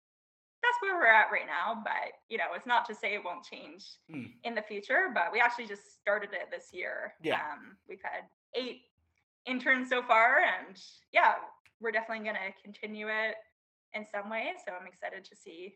that's 0.62 0.76
where 0.80 0.94
we're 0.96 1.07
at 1.07 1.30
right 1.32 1.46
now. 1.46 1.80
But 1.82 2.12
you 2.28 2.38
know, 2.38 2.52
it's 2.55 2.66
not 2.66 2.84
to 2.86 2.94
say 2.94 3.14
it 3.14 3.24
won't 3.24 3.44
change 3.44 3.84
Hmm. 4.11 4.26
in 4.44 4.55
the 4.55 4.62
future. 4.62 5.11
But 5.12 5.32
we 5.32 5.40
actually 5.40 5.66
just 5.66 5.98
started 6.00 6.30
it 6.32 6.50
this 6.50 6.72
year. 6.72 7.14
Yeah. 7.22 7.40
Um, 7.52 7.76
we've 7.88 8.02
had 8.02 8.24
eight 8.55 8.82
interns 9.46 9.88
so 9.90 10.02
far, 10.02 10.38
and 10.40 10.78
yeah, 11.12 11.34
we're 11.80 11.90
definitely 11.92 12.24
going 12.24 12.36
to 12.36 12.62
continue 12.62 13.09
it 13.09 13.36
in 13.92 14.07
some 14.11 14.30
way. 14.30 14.52
So 14.66 14.72
I'm 14.78 14.86
excited 14.86 15.24
to 15.24 15.36
see 15.36 15.74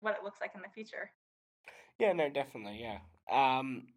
what 0.00 0.14
it 0.16 0.22
looks 0.24 0.40
like 0.40 0.52
in 0.54 0.62
the 0.62 0.68
future. 0.72 1.10
Yeah, 1.98 2.12
no, 2.12 2.28
definitely, 2.30 2.80
yeah. 2.80 2.98
Um, 3.30 3.88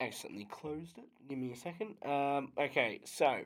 accidentally 0.00 0.46
closed 0.50 0.98
it. 0.98 1.04
Give 1.28 1.38
me 1.38 1.52
a 1.52 1.56
second. 1.56 1.94
Um, 2.04 2.52
okay, 2.58 3.00
so 3.04 3.40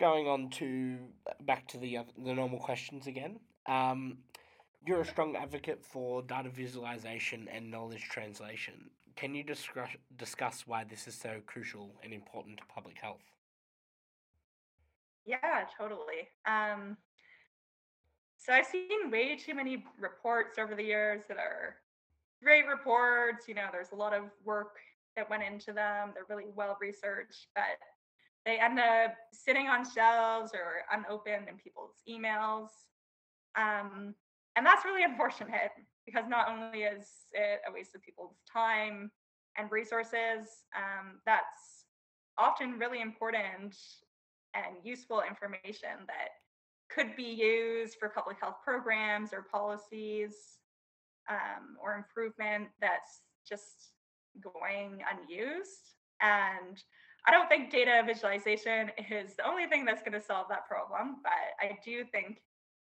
going 0.00 0.26
on 0.26 0.50
to 0.50 0.98
back 1.42 1.68
to 1.68 1.78
the 1.78 1.98
oth- 1.98 2.14
the 2.16 2.34
normal 2.34 2.58
questions 2.58 3.06
again. 3.06 3.38
Um, 3.66 4.18
you're 4.86 5.00
a 5.00 5.06
strong 5.06 5.36
advocate 5.36 5.84
for 5.84 6.22
data 6.22 6.50
visualization 6.50 7.48
and 7.52 7.70
knowledge 7.70 8.08
translation. 8.08 8.90
Can 9.14 9.34
you 9.34 9.44
discuss 9.44 9.90
discuss 10.16 10.66
why 10.66 10.84
this 10.84 11.06
is 11.06 11.14
so 11.14 11.40
crucial 11.46 11.94
and 12.02 12.12
important 12.12 12.58
to 12.58 12.64
public 12.66 12.98
health? 12.98 13.22
Yeah, 15.24 15.64
totally. 15.78 16.28
Um, 16.46 16.96
so 18.38 18.52
I've 18.52 18.66
seen 18.66 19.10
way 19.10 19.36
too 19.36 19.54
many 19.54 19.84
reports 20.00 20.58
over 20.58 20.74
the 20.74 20.82
years 20.82 21.22
that 21.28 21.36
are 21.36 21.76
great 22.42 22.66
reports. 22.66 23.46
You 23.46 23.54
know, 23.54 23.68
there's 23.70 23.92
a 23.92 23.96
lot 23.96 24.12
of 24.12 24.24
work 24.44 24.74
that 25.16 25.30
went 25.30 25.42
into 25.42 25.72
them. 25.72 26.10
They're 26.14 26.26
really 26.28 26.50
well 26.54 26.76
researched, 26.80 27.48
but 27.54 27.78
they 28.44 28.58
end 28.58 28.78
up 28.78 29.14
sitting 29.32 29.68
on 29.68 29.88
shelves 29.88 30.52
or 30.54 30.82
unopened 30.92 31.48
in 31.48 31.56
people's 31.56 32.02
emails. 32.08 32.68
Um, 33.56 34.14
and 34.56 34.66
that's 34.66 34.84
really 34.84 35.04
unfortunate 35.08 35.70
because 36.06 36.24
not 36.28 36.48
only 36.48 36.82
is 36.82 37.06
it 37.32 37.60
a 37.68 37.72
waste 37.72 37.94
of 37.94 38.02
people's 38.02 38.36
time 38.52 39.10
and 39.56 39.70
resources, 39.70 40.48
um, 40.76 41.20
that's 41.26 41.86
often 42.38 42.78
really 42.78 43.00
important 43.00 43.76
and 44.54 44.76
useful 44.82 45.22
information 45.26 45.90
that 46.06 46.28
could 46.90 47.16
be 47.16 47.22
used 47.22 47.96
for 47.98 48.08
public 48.08 48.36
health 48.40 48.56
programs 48.64 49.32
or 49.32 49.42
policies 49.50 50.34
um, 51.30 51.76
or 51.82 51.94
improvement 51.94 52.68
that's 52.80 53.22
just 53.48 53.92
going 54.40 55.00
unused. 55.10 55.94
And 56.20 56.82
I 57.26 57.30
don't 57.30 57.48
think 57.48 57.70
data 57.70 58.02
visualization 58.06 58.90
is 59.10 59.34
the 59.36 59.46
only 59.46 59.66
thing 59.66 59.84
that's 59.84 60.02
going 60.02 60.12
to 60.18 60.20
solve 60.20 60.46
that 60.50 60.66
problem, 60.68 61.16
but 61.22 61.32
I 61.60 61.78
do 61.84 62.04
think 62.12 62.38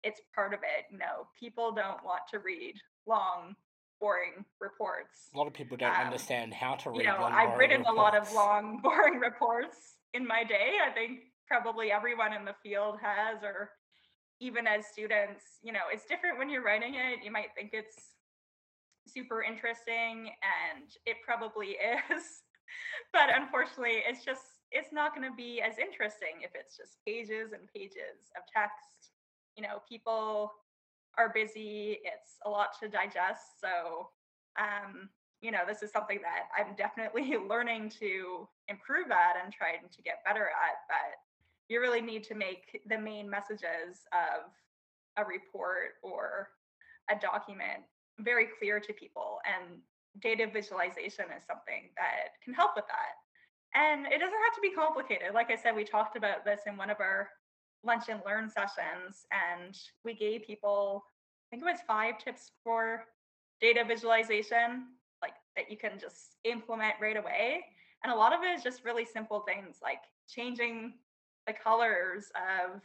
it's 0.04 0.22
part 0.34 0.54
of 0.54 0.60
it. 0.64 0.86
You 0.92 0.98
know, 0.98 1.28
people 1.40 1.72
don't 1.72 2.04
want 2.04 2.22
to 2.32 2.40
read 2.40 2.76
long, 3.08 3.56
boring 4.00 4.46
reports 4.60 5.30
A 5.34 5.38
lot 5.38 5.48
of 5.48 5.54
people 5.54 5.78
don't 5.78 5.94
Um, 5.94 6.06
understand 6.08 6.54
how 6.54 6.76
to 6.76 6.90
read. 6.90 7.02
you 7.02 7.06
know, 7.06 7.18
I've 7.24 7.58
written 7.58 7.86
a 7.86 7.92
lot 7.92 8.16
of 8.16 8.32
long, 8.34 8.80
boring 8.84 9.20
reports 9.20 9.98
in 10.14 10.26
my 10.26 10.44
day. 10.44 10.78
I 10.86 10.92
think 10.92 11.20
probably 11.48 11.92
everyone 11.92 12.34
in 12.34 12.44
the 12.46 12.56
field 12.64 12.98
has, 13.02 13.44
or 13.44 13.72
even 14.40 14.66
as 14.66 14.88
students, 14.88 15.60
you 15.62 15.72
know, 15.72 15.82
it's 15.94 16.06
different 16.06 16.40
when 16.40 16.50
you're 16.50 16.64
writing 16.64 16.96
it. 16.96 17.24
You 17.24 17.32
might 17.32 17.54
think 17.56 17.72
it's 17.74 17.96
super 19.08 19.44
interesting, 19.44 20.32
and 20.42 20.86
it 21.06 21.18
probably 21.26 21.78
is. 22.12 22.44
but 23.14 23.30
unfortunately, 23.34 24.04
it's 24.08 24.24
just, 24.24 24.64
it's 24.72 24.94
not 24.94 25.16
going 25.16 25.30
to 25.30 25.36
be 25.36 25.62
as 25.62 25.78
interesting 25.78 26.42
if 26.42 26.52
it's 26.56 26.78
just 26.78 26.98
pages 27.06 27.52
and 27.54 27.68
pages 27.74 28.32
of 28.38 28.44
text. 28.52 29.12
You 29.56 29.64
know, 29.64 29.82
people 29.88 30.52
are 31.18 31.32
busy. 31.34 32.00
It's 32.04 32.38
a 32.46 32.50
lot 32.50 32.70
to 32.82 32.88
digest. 32.88 33.60
So, 33.60 34.10
um, 34.60 35.10
you 35.42 35.52
know, 35.52 35.62
this 35.68 35.84
is 35.84 35.92
something 35.92 36.20
that 36.22 36.48
I'm 36.58 36.76
definitely 36.76 37.36
learning 37.50 37.92
to 38.00 38.48
improve 38.68 39.12
at 39.12 39.44
and 39.44 39.52
trying 39.52 39.90
to 39.92 40.02
get 40.02 40.24
better 40.26 40.46
at. 40.46 40.78
But 40.88 41.18
you 41.68 41.82
really 41.82 42.02
need 42.02 42.24
to 42.26 42.36
make 42.36 42.82
the 42.88 42.98
main 42.98 43.30
messages 43.30 44.06
of 44.14 44.52
a 45.18 45.26
report 45.26 45.96
or 46.04 46.50
a 47.10 47.20
document 47.20 47.84
very 48.24 48.48
clear 48.60 48.80
to 48.80 48.94
people. 48.94 49.40
And 49.46 49.80
data 50.22 50.48
visualization 50.52 51.26
is 51.38 51.44
something 51.46 51.90
that 51.96 52.36
can 52.44 52.54
help 52.54 52.72
with 52.76 52.86
that. 52.88 53.16
And 53.74 54.06
it 54.06 54.20
doesn't 54.20 54.44
have 54.46 54.56
to 54.56 54.62
be 54.62 54.72
complicated. 54.72 55.34
Like 55.34 55.50
I 55.50 55.56
said, 55.56 55.76
we 55.76 55.86
talked 55.86 56.18
about 56.18 56.44
this 56.44 56.62
in 56.68 56.76
one 56.76 56.90
of 56.90 57.00
our 57.00 57.30
lunch 57.84 58.06
and 58.10 58.22
learn 58.26 58.50
sessions, 58.50 59.26
and 59.32 59.78
we 60.04 60.14
gave 60.14 60.44
people, 60.44 61.04
I 61.48 61.56
think 61.56 61.64
it 61.64 61.72
was 61.72 61.80
five 61.88 62.18
tips 62.18 62.52
for 62.64 63.06
data 63.62 63.84
visualization, 63.88 64.88
like 65.22 65.34
that 65.56 65.72
you 65.72 65.78
can 65.78 65.98
just 66.00 66.36
implement 66.44 66.96
right 67.02 67.18
away. 67.18 67.64
And 68.04 68.12
a 68.12 68.16
lot 68.16 68.34
of 68.34 68.44
it 68.44 68.48
is 68.48 68.64
just 68.64 68.84
really 68.84 69.06
simple 69.06 69.42
things 69.42 69.78
like 69.82 70.02
changing 70.28 70.94
the 71.48 71.54
colors 71.54 72.32
of 72.36 72.82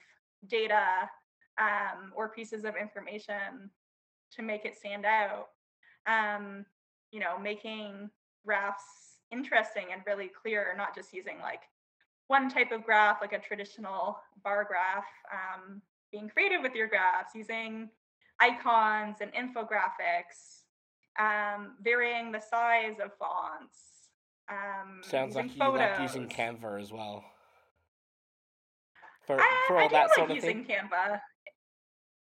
data 0.49 1.11
um, 1.59 2.13
or 2.15 2.29
pieces 2.29 2.65
of 2.65 2.75
information 2.77 3.71
to 4.37 4.43
make 4.43 4.65
it 4.65 4.77
stand 4.77 5.05
out. 5.05 5.49
Um, 6.07 6.65
you 7.11 7.21
know, 7.21 7.39
making 7.39 8.11
graphs 8.45 8.83
interesting 9.33 9.87
and 9.93 10.03
really 10.07 10.31
clear, 10.41 10.75
not 10.77 10.95
just 10.95 11.13
using 11.13 11.39
like 11.41 11.63
one 12.29 12.49
type 12.49 12.73
of 12.73 12.85
graph, 12.85 13.19
like 13.21 13.33
a 13.33 13.39
traditional 13.39 14.19
bar 14.43 14.65
graph, 14.65 15.05
um, 15.33 15.81
being 16.13 16.29
creative 16.29 16.63
with 16.63 16.75
your 16.75 16.89
graphs, 16.89 17.35
using 17.35 17.89
icons 18.41 19.17
and 19.21 19.33
infographics, 19.33 20.63
um, 21.19 21.73
varying 21.83 22.33
the 22.33 22.41
size 22.41 22.97
of 23.03 23.11
fonts. 23.19 23.79
Um, 24.49 25.01
Sounds 25.03 25.35
like 25.35 25.53
you 25.53 25.59
photos. 25.59 25.81
like 25.81 26.01
using 26.01 26.29
Canva 26.29 26.81
as 26.81 26.93
well. 26.93 27.25
For, 29.27 29.41
I, 29.41 29.65
for 29.67 29.79
I 29.79 29.83
all 29.83 29.89
do 29.89 29.93
that 29.95 30.09
like 30.09 30.15
sort 30.17 30.31
of 30.31 30.37
using 30.37 30.65
thing. 30.65 30.77
Canva. 30.77 31.21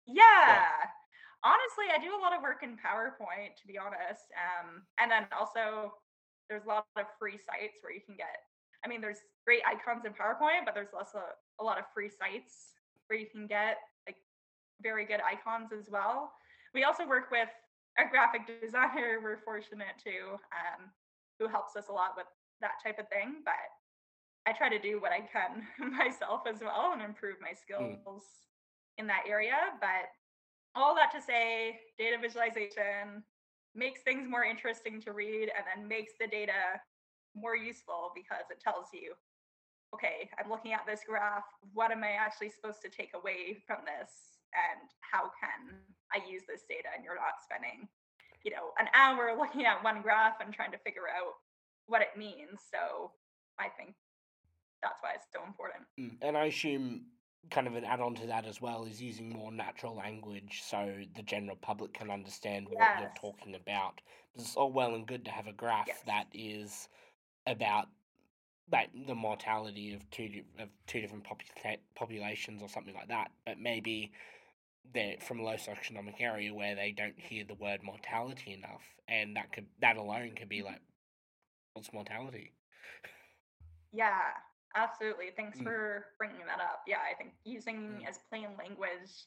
Yeah. 0.07 0.67
Honestly, 1.45 1.93
I 1.93 2.01
do 2.01 2.17
a 2.17 2.21
lot 2.21 2.33
of 2.33 2.41
work 2.41 2.65
in 2.65 2.81
PowerPoint, 2.81 3.53
to 3.61 3.67
be 3.69 3.77
honest. 3.77 4.33
Um, 4.33 4.89
and 4.97 5.13
then 5.13 5.29
also, 5.29 5.93
there's 6.49 6.65
a 6.65 6.69
lot 6.69 6.89
of 6.97 7.05
free 7.21 7.37
sites 7.37 7.85
where 7.85 7.93
you 7.93 8.01
can 8.01 8.17
get. 8.17 8.49
I 8.85 8.89
mean, 8.89 9.01
there's 9.01 9.21
great 9.45 9.61
icons 9.69 10.05
in 10.09 10.13
PowerPoint, 10.13 10.65
but 10.65 10.75
there's 10.75 10.97
also 10.97 11.21
a 11.61 11.65
lot 11.65 11.79
of 11.79 11.85
free 11.93 12.09
sites 12.09 12.73
where 13.07 13.19
you 13.19 13.27
can 13.29 13.47
get 13.47 13.77
like 14.09 14.17
very 14.83 15.05
good 15.05 15.21
icons 15.21 15.69
as 15.73 15.89
well. 15.93 16.33
We 16.73 16.85
also 16.85 17.07
work 17.07 17.31
with 17.31 17.49
a 17.99 18.09
graphic 18.09 18.49
designer. 18.61 19.21
We're 19.23 19.45
fortunate 19.45 20.01
to, 20.05 20.41
um, 20.49 20.89
who 21.39 21.49
helps 21.49 21.77
us 21.77 21.89
a 21.89 21.93
lot 21.93 22.17
with 22.17 22.27
that 22.61 22.81
type 22.83 22.99
of 22.99 23.09
thing. 23.09 23.45
But 23.45 23.69
I 24.47 24.53
try 24.57 24.69
to 24.69 24.79
do 24.79 25.01
what 25.01 25.13
I 25.13 25.21
can 25.21 25.65
myself 25.93 26.43
as 26.49 26.61
well 26.61 26.93
and 26.93 27.03
improve 27.03 27.37
my 27.41 27.53
skills 27.53 28.25
in 28.99 29.07
that 29.09 29.25
area. 29.29 29.77
But 29.81 30.09
all 30.75 30.95
that 30.95 31.13
to 31.13 31.21
say, 31.23 31.79
data 31.99 32.17
visualization 32.21 33.23
makes 33.75 34.03
things 34.03 34.29
more 34.29 34.45
interesting 34.45 35.01
to 35.03 35.13
read 35.13 35.51
and 35.57 35.65
then 35.67 35.89
makes 35.89 36.13
the 36.21 36.27
data 36.27 36.81
more 37.35 37.57
useful 37.57 38.13
because 38.15 38.47
it 38.51 38.61
tells 38.61 38.87
you, 38.93 39.15
okay, 39.93 40.31
I'm 40.39 40.51
looking 40.51 40.73
at 40.73 40.87
this 40.87 41.01
graph. 41.07 41.45
What 41.73 41.91
am 41.91 42.03
I 42.03 42.13
actually 42.19 42.51
supposed 42.51 42.83
to 42.83 42.89
take 42.89 43.11
away 43.15 43.59
from 43.67 43.79
this? 43.87 44.11
And 44.55 44.87
how 45.01 45.31
can 45.35 45.75
I 46.13 46.19
use 46.31 46.43
this 46.49 46.63
data? 46.69 46.89
And 46.95 47.05
you're 47.05 47.17
not 47.17 47.43
spending, 47.43 47.89
you 48.45 48.51
know, 48.53 48.71
an 48.79 48.87
hour 48.95 49.35
looking 49.39 49.67
at 49.67 49.83
one 49.83 50.03
graph 50.03 50.39
and 50.45 50.55
trying 50.55 50.73
to 50.73 50.79
figure 50.79 51.11
out 51.11 51.35
what 51.87 52.03
it 52.03 52.17
means. 52.17 52.63
So 52.71 53.11
I 53.59 53.69
think 53.69 53.95
that's 54.83 54.99
why 55.01 55.11
it's 55.15 55.27
so 55.33 55.43
important. 55.47 55.85
Mm, 55.99 56.19
And 56.23 56.37
I 56.37 56.47
assume 56.47 57.07
kind 57.51 57.67
of 57.67 57.75
an 57.75 57.85
add 57.85 58.01
on 58.01 58.15
to 58.17 58.27
that 58.27 58.47
as 58.47 58.61
well 58.61 58.85
is 58.85 59.01
using 59.01 59.29
more 59.31 59.53
natural 59.53 59.95
language 59.95 60.63
so 60.65 60.93
the 61.15 61.23
general 61.23 61.57
public 61.57 61.93
can 61.93 62.11
understand 62.11 62.67
what 62.71 63.01
you're 63.01 63.13
talking 63.21 63.55
about. 63.55 64.01
It's 64.37 64.57
all 64.57 64.73
well 64.73 64.95
and 64.95 65.07
good 65.07 65.25
to 65.27 65.31
have 65.31 65.47
a 65.47 65.53
graph 65.53 65.87
Yes. 65.89 66.03
that 66.07 66.27
is 66.33 66.89
about 67.47 67.89
like 68.73 68.91
the 69.07 69.15
mortality 69.15 69.95
of 69.95 70.09
two 70.11 70.43
of 70.59 70.69
two 70.87 71.01
different 71.01 71.25
popula- 71.25 71.79
populations 71.95 72.63
or 72.63 72.69
something 72.69 72.95
like 72.95 73.09
that, 73.09 73.31
but 73.45 73.59
maybe 73.59 74.13
they're 74.93 75.17
from 75.21 75.41
a 75.41 75.43
low 75.43 75.55
socioeconomic 75.55 76.21
area 76.21 76.53
where 76.53 76.75
they 76.75 76.93
don't 76.93 77.19
hear 77.19 77.45
the 77.45 77.55
word 77.55 77.83
mortality 77.83 78.53
enough, 78.53 78.83
and 79.09 79.37
that 79.37 79.53
could 79.53 79.67
that 79.81 79.97
alone 79.97 80.33
could 80.37 80.49
be 80.49 80.59
mm-hmm. 80.59 80.69
like, 80.69 80.81
what's 81.75 81.93
mortality? 81.93 82.53
Yeah, 83.93 84.33
absolutely. 84.75 85.31
Thanks 85.37 85.59
Mm. 85.59 85.65
for 85.65 86.07
bringing 86.19 86.45
that 86.47 86.61
up. 86.61 86.83
Yeah, 86.87 87.01
I 87.01 87.15
think 87.15 87.35
using 87.45 88.05
as 88.07 88.19
plain 88.29 88.57
language 88.57 89.27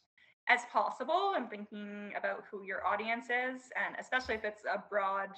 as 0.50 0.64
possible 0.66 1.34
and 1.36 1.50
thinking 1.50 2.14
about 2.16 2.46
who 2.50 2.64
your 2.64 2.86
audience 2.86 3.26
is, 3.30 3.70
and 3.76 3.96
especially 4.00 4.36
if 4.36 4.44
it's 4.46 4.64
a 4.66 4.84
broad 4.90 5.30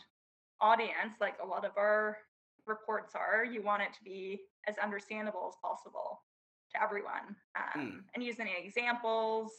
audience, 0.61 1.19
like 1.19 1.37
a 1.41 1.45
lot 1.45 1.65
of 1.65 1.75
our 1.77 2.17
reports 2.65 3.15
are, 3.15 3.43
you 3.43 3.61
want 3.63 3.81
it 3.81 3.93
to 3.93 4.03
be 4.03 4.41
as 4.67 4.77
understandable 4.77 5.47
as 5.47 5.55
possible 5.61 6.21
to 6.71 6.81
everyone. 6.81 7.35
Um, 7.55 8.05
And 8.13 8.23
using 8.23 8.47
examples, 8.47 9.51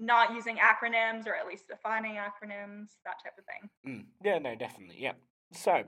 not 0.00 0.34
using 0.34 0.56
acronyms 0.56 1.26
or 1.28 1.36
at 1.36 1.46
least 1.46 1.68
defining 1.68 2.14
acronyms, 2.16 2.96
that 3.04 3.22
type 3.22 3.38
of 3.38 3.44
thing. 3.44 3.70
Mm. 3.86 4.06
Yeah, 4.24 4.38
no, 4.38 4.56
definitely. 4.56 4.96
Yeah. 4.98 5.12
So, 5.52 5.84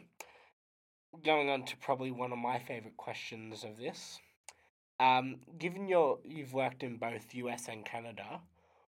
going 1.25 1.51
on 1.51 1.65
to 1.65 1.77
probably 1.79 2.11
one 2.11 2.33
of 2.33 2.39
my 2.39 2.59
favorite 2.59 2.97
questions 2.97 3.65
of 3.65 3.77
this. 3.79 4.19
Um, 4.99 5.37
given 5.59 5.89
your 5.89 6.19
you've 6.25 6.55
worked 6.55 6.83
in 6.83 6.97
both 6.97 7.35
US 7.35 7.69
and 7.69 7.85
Canada, 7.85 8.41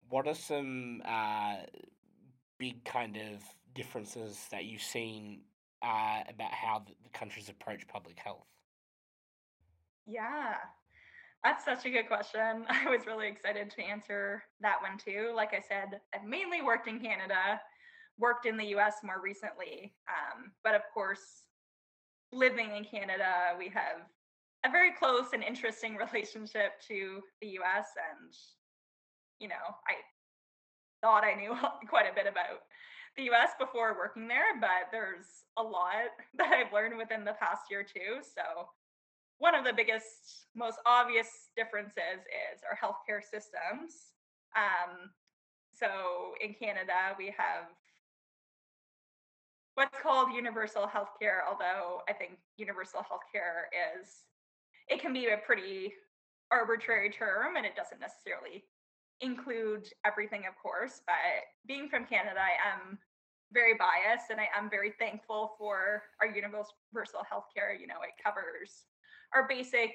what 0.09 0.27
are 0.27 0.35
some 0.35 1.01
uh, 1.05 1.55
big 2.57 2.83
kind 2.85 3.17
of 3.17 3.43
differences 3.73 4.47
that 4.51 4.65
you've 4.65 4.81
seen 4.81 5.41
uh, 5.81 6.21
about 6.29 6.51
how 6.51 6.83
the, 6.85 6.93
countries 7.13 7.49
approach 7.49 7.87
public 7.87 8.19
health? 8.19 8.45
Yeah, 10.05 10.55
that's 11.43 11.65
such 11.65 11.85
a 11.85 11.89
good 11.89 12.07
question. 12.07 12.65
I 12.69 12.89
was 12.89 13.07
really 13.07 13.27
excited 13.27 13.71
to 13.71 13.81
answer 13.81 14.43
that 14.61 14.77
one 14.81 14.97
too. 14.97 15.33
Like 15.35 15.53
I 15.53 15.61
said, 15.67 15.99
I've 16.13 16.27
mainly 16.27 16.61
worked 16.61 16.87
in 16.87 16.99
Canada, 16.99 17.59
worked 18.19 18.45
in 18.45 18.55
the 18.55 18.65
US 18.75 18.95
more 19.03 19.21
recently. 19.21 19.93
Um, 20.07 20.51
but 20.63 20.75
of 20.75 20.81
course, 20.93 21.43
living 22.31 22.75
in 22.75 22.83
Canada, 22.83 23.55
we 23.57 23.69
have 23.69 24.05
a 24.65 24.71
very 24.71 24.91
close 24.91 25.33
and 25.33 25.43
interesting 25.43 25.95
relationship 26.13 26.81
to 26.87 27.21
the 27.41 27.47
US. 27.59 27.87
And, 27.97 28.33
you 29.39 29.47
know, 29.47 29.75
I 29.87 29.95
thought 31.01 31.23
I 31.23 31.35
knew 31.35 31.55
quite 31.89 32.09
a 32.11 32.15
bit 32.15 32.27
about 32.27 32.63
the 33.15 33.29
US 33.31 33.51
before 33.59 33.97
working 33.97 34.27
there, 34.27 34.59
but 34.59 34.91
there's 34.91 35.25
a 35.57 35.63
lot 35.63 36.13
that 36.37 36.53
I've 36.53 36.73
learned 36.73 36.97
within 36.97 37.25
the 37.25 37.33
past 37.33 37.63
year 37.69 37.83
too. 37.83 38.21
So, 38.21 38.69
one 39.39 39.53
of 39.53 39.63
the 39.63 39.73
biggest, 39.73 40.47
most 40.55 40.79
obvious 40.87 41.49
differences 41.55 42.25
is 42.25 42.61
our 42.65 42.75
healthcare 42.75 43.21
systems. 43.21 44.17
Um, 44.55 45.11
so 45.77 46.33
in 46.41 46.55
Canada, 46.55 47.13
we 47.19 47.33
have 47.37 47.69
what's 49.77 49.95
called 50.01 50.33
universal 50.33 50.87
healthcare, 50.87 51.45
although 51.47 52.01
I 52.09 52.13
think 52.13 52.39
universal 52.57 53.01
healthcare 53.01 53.69
is, 53.93 54.09
it 54.89 54.99
can 54.99 55.13
be 55.13 55.27
a 55.27 55.37
pretty 55.45 55.93
arbitrary 56.49 57.11
term 57.11 57.57
and 57.57 57.65
it 57.65 57.75
doesn't 57.75 58.01
necessarily 58.01 58.63
include 59.21 59.87
everything, 60.03 60.45
of 60.49 60.57
course. 60.57 61.01
But 61.05 61.45
being 61.67 61.89
from 61.89 62.05
Canada, 62.05 62.39
I 62.39 62.57
am 62.73 62.97
very 63.53 63.75
biased 63.75 64.31
and 64.31 64.39
I 64.39 64.47
am 64.57 64.67
very 64.67 64.93
thankful 64.97 65.53
for 65.59 66.01
our 66.21 66.27
universal 66.27 67.21
healthcare. 67.31 67.79
You 67.79 67.85
know, 67.85 68.01
it 68.01 68.17
covers 68.23 68.87
our 69.35 69.47
basic 69.47 69.91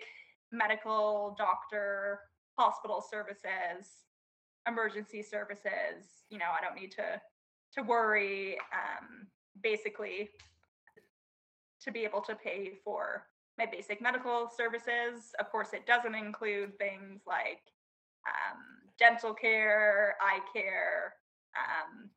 medical, 0.52 1.34
doctor, 1.36 2.20
hospital 2.56 3.02
services, 3.02 3.90
emergency 4.68 5.24
services. 5.24 6.22
You 6.30 6.38
know, 6.38 6.54
I 6.56 6.62
don't 6.64 6.80
need 6.80 6.92
to 6.92 7.20
to 7.74 7.82
worry. 7.82 8.58
Um, 8.72 9.26
basically, 9.60 10.30
to 11.82 11.90
be 11.90 12.04
able 12.04 12.20
to 12.22 12.34
pay 12.34 12.72
for 12.84 13.26
my 13.58 13.66
basic 13.66 14.00
medical 14.00 14.48
services. 14.56 15.32
Of 15.38 15.50
course, 15.50 15.72
it 15.72 15.86
doesn't 15.86 16.14
include 16.14 16.78
things 16.78 17.22
like 17.26 17.60
um, 18.26 18.58
dental 18.98 19.34
care, 19.34 20.16
eye 20.20 20.40
care, 20.52 21.14
um, 21.56 22.08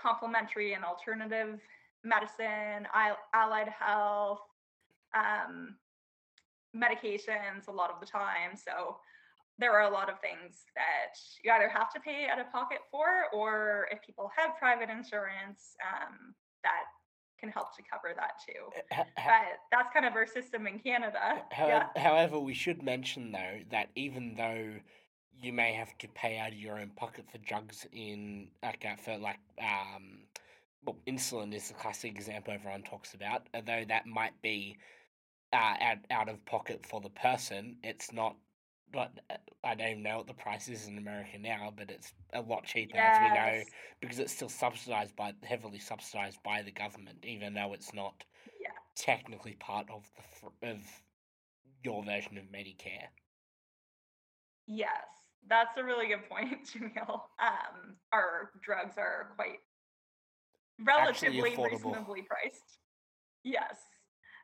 complementary 0.00 0.74
and 0.74 0.84
alternative 0.84 1.58
medicine, 2.04 2.86
allied 3.34 3.68
health, 3.68 4.40
um, 5.14 5.76
medications 6.76 7.68
a 7.68 7.72
lot 7.72 7.90
of 7.90 8.00
the 8.00 8.06
time. 8.06 8.52
So 8.54 8.98
there 9.58 9.72
are 9.72 9.88
a 9.88 9.90
lot 9.92 10.10
of 10.10 10.20
things 10.20 10.64
that 10.74 11.14
you 11.42 11.50
either 11.50 11.68
have 11.68 11.90
to 11.92 12.00
pay 12.00 12.26
out 12.30 12.38
of 12.38 12.50
pocket 12.52 12.78
for, 12.90 13.26
or 13.32 13.88
if 13.90 14.00
people 14.02 14.30
have 14.36 14.56
private 14.58 14.90
insurance, 14.90 15.74
um, 15.82 16.34
that 16.62 16.84
can 17.40 17.48
help 17.50 17.74
to 17.76 17.82
cover 17.90 18.14
that 18.16 18.32
too. 18.46 18.70
H- 18.76 19.00
h- 19.00 19.06
But 19.16 19.58
that's 19.70 19.92
kind 19.92 20.06
of 20.06 20.14
our 20.14 20.26
system 20.26 20.66
in 20.66 20.78
Canada. 20.78 21.42
However, 21.50 21.90
Yeah. 21.94 22.02
however, 22.02 22.38
we 22.38 22.54
should 22.54 22.82
mention 22.82 23.32
though 23.32 23.60
that 23.70 23.90
even 23.94 24.34
though 24.34 24.80
you 25.38 25.52
may 25.52 25.74
have 25.74 25.96
to 25.98 26.08
pay 26.08 26.38
out 26.38 26.48
of 26.52 26.58
your 26.58 26.78
own 26.78 26.90
pocket 26.96 27.26
for 27.30 27.36
drugs 27.38 27.86
in 27.92 28.50
like 28.62 28.84
uh, 28.86 28.96
for 28.96 29.18
like 29.18 29.38
um 29.60 30.22
well 30.84 30.96
insulin 31.06 31.52
is 31.52 31.68
the 31.68 31.74
classic 31.74 32.14
example 32.14 32.54
everyone 32.54 32.82
talks 32.82 33.12
about. 33.14 33.46
Although 33.54 33.84
that 33.88 34.06
might 34.06 34.40
be 34.40 34.78
uh, 35.52 35.74
out 35.80 35.98
out 36.10 36.28
of 36.30 36.44
pocket 36.46 36.84
for 36.86 37.00
the 37.00 37.10
person, 37.10 37.76
it's 37.82 38.12
not. 38.12 38.36
But 38.92 39.12
I 39.64 39.74
don't 39.74 39.88
even 39.88 40.02
know 40.02 40.18
what 40.18 40.26
the 40.26 40.34
price 40.34 40.68
is 40.68 40.86
in 40.86 40.96
America 40.96 41.38
now, 41.38 41.72
but 41.76 41.90
it's 41.90 42.12
a 42.32 42.40
lot 42.40 42.64
cheaper 42.64 42.96
as 42.96 43.20
we 43.20 43.34
know 43.34 43.62
because 44.00 44.18
it's 44.18 44.32
still 44.32 44.48
subsidized 44.48 45.16
by 45.16 45.32
heavily 45.42 45.78
subsidized 45.78 46.42
by 46.44 46.62
the 46.62 46.70
government, 46.70 47.24
even 47.24 47.52
though 47.54 47.72
it's 47.72 47.92
not 47.92 48.24
Yeah. 48.60 48.70
technically 48.94 49.54
part 49.54 49.90
of 49.90 50.08
the 50.62 50.68
of 50.68 51.02
your 51.82 52.04
version 52.04 52.38
of 52.38 52.44
Medicare. 52.44 53.08
Yes, 54.66 55.06
that's 55.48 55.76
a 55.76 55.84
really 55.84 56.08
good 56.08 56.28
point, 56.28 56.66
Jamil. 56.72 57.22
Um, 57.38 57.96
our 58.12 58.52
drugs 58.62 58.96
are 58.98 59.32
quite 59.36 59.60
relatively 60.80 61.56
reasonably 61.56 62.22
priced. 62.22 62.78
Yes. 63.44 63.76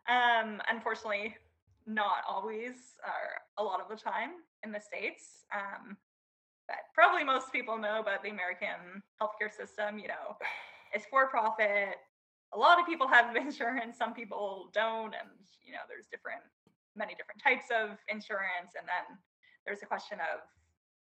Um, 0.09 0.61
unfortunately, 0.70 1.36
not 1.86 2.24
always, 2.28 2.98
or 3.04 3.42
a 3.58 3.62
lot 3.62 3.80
of 3.80 3.88
the 3.88 3.96
time 3.96 4.30
in 4.64 4.72
the 4.72 4.80
States. 4.80 5.44
Um, 5.54 5.96
but 6.68 6.78
probably 6.94 7.24
most 7.24 7.52
people 7.52 7.78
know 7.78 8.00
about 8.00 8.22
the 8.22 8.30
American 8.30 9.02
healthcare 9.20 9.50
system. 9.50 9.98
You 9.98 10.08
know, 10.08 10.36
it's 10.94 11.06
for 11.06 11.28
profit. 11.28 11.96
A 12.54 12.58
lot 12.58 12.78
of 12.78 12.86
people 12.86 13.08
have 13.08 13.34
insurance, 13.46 13.96
some 13.96 14.14
people 14.14 14.70
don't. 14.72 15.14
And, 15.14 15.30
you 15.64 15.72
know, 15.72 15.84
there's 15.88 16.06
different, 16.10 16.42
many 16.96 17.14
different 17.14 17.42
types 17.42 17.66
of 17.72 17.96
insurance. 18.08 18.76
And 18.78 18.86
then 18.86 19.18
there's 19.66 19.82
a 19.82 19.86
question 19.86 20.18
of 20.20 20.40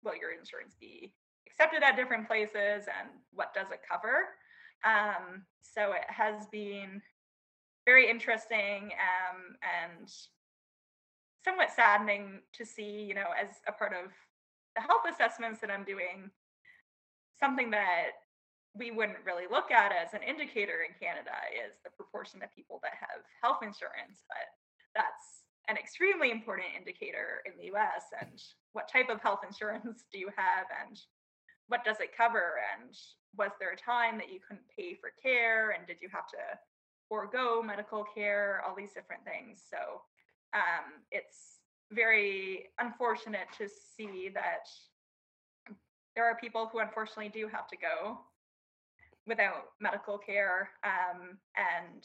will 0.04 0.16
your 0.16 0.32
insurance 0.32 0.74
be 0.80 1.14
accepted 1.46 1.82
at 1.82 1.96
different 1.96 2.26
places 2.26 2.88
and 2.88 3.08
what 3.32 3.54
does 3.54 3.70
it 3.70 3.80
cover? 3.88 4.34
Um, 4.84 5.44
so 5.62 5.92
it 5.92 6.06
has 6.08 6.46
been 6.50 7.00
very 7.84 8.08
interesting 8.08 8.90
um, 8.98 9.56
and 9.62 10.10
somewhat 11.44 11.70
saddening 11.70 12.40
to 12.54 12.64
see, 12.64 13.02
you 13.02 13.14
know, 13.14 13.30
as 13.34 13.60
a 13.66 13.72
part 13.72 13.92
of 13.92 14.10
the 14.76 14.82
health 14.82 15.02
assessments 15.10 15.60
that 15.60 15.70
I'm 15.70 15.84
doing, 15.84 16.30
something 17.38 17.70
that 17.70 18.22
we 18.74 18.90
wouldn't 18.90 19.26
really 19.26 19.44
look 19.50 19.70
at 19.70 19.92
as 19.92 20.14
an 20.14 20.22
indicator 20.22 20.86
in 20.86 20.96
Canada 20.96 21.36
is 21.52 21.76
the 21.84 21.90
proportion 21.90 22.42
of 22.42 22.54
people 22.54 22.80
that 22.82 22.96
have 22.96 23.20
health 23.42 23.60
insurance, 23.60 24.24
but 24.28 24.48
that's 24.94 25.44
an 25.68 25.76
extremely 25.76 26.30
important 26.30 26.68
indicator 26.76 27.44
in 27.44 27.52
the 27.58 27.70
US 27.76 28.08
and 28.20 28.40
what 28.72 28.88
type 28.88 29.10
of 29.10 29.20
health 29.20 29.40
insurance 29.46 30.04
do 30.12 30.18
you 30.18 30.30
have 30.36 30.66
and 30.82 30.98
what 31.68 31.84
does 31.84 32.00
it 32.00 32.16
cover 32.16 32.58
and 32.74 32.96
was 33.36 33.52
there 33.60 33.72
a 33.72 33.76
time 33.76 34.16
that 34.18 34.32
you 34.32 34.40
couldn't 34.40 34.66
pay 34.74 34.94
for 34.94 35.12
care 35.22 35.70
and 35.70 35.86
did 35.86 35.96
you 36.00 36.08
have 36.12 36.26
to 36.28 36.40
forego 37.12 37.62
medical 37.62 38.04
care 38.14 38.62
all 38.66 38.74
these 38.74 38.92
different 38.92 39.22
things. 39.24 39.62
So 39.68 40.00
um, 40.54 41.02
it's 41.10 41.58
very 41.90 42.70
unfortunate 42.78 43.48
to 43.58 43.68
see 43.68 44.30
that 44.34 44.68
there 46.14 46.24
are 46.24 46.36
people 46.36 46.68
who 46.72 46.78
unfortunately 46.80 47.30
do 47.32 47.48
have 47.48 47.66
to 47.68 47.76
go 47.76 48.18
without 49.26 49.72
medical 49.80 50.18
care 50.18 50.70
um, 50.84 51.38
and 51.56 52.04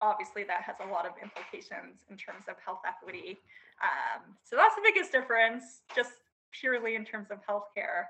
obviously 0.00 0.44
that 0.44 0.62
has 0.62 0.76
a 0.80 0.92
lot 0.92 1.06
of 1.06 1.12
implications 1.22 2.04
in 2.10 2.16
terms 2.16 2.44
of 2.48 2.56
health 2.64 2.80
equity. 2.86 3.38
Um, 3.82 4.34
so 4.44 4.56
that's 4.56 4.74
the 4.74 4.82
biggest 4.84 5.12
difference 5.12 5.82
just 5.94 6.12
purely 6.52 6.94
in 6.94 7.04
terms 7.04 7.28
of 7.30 7.38
healthcare. 7.46 8.06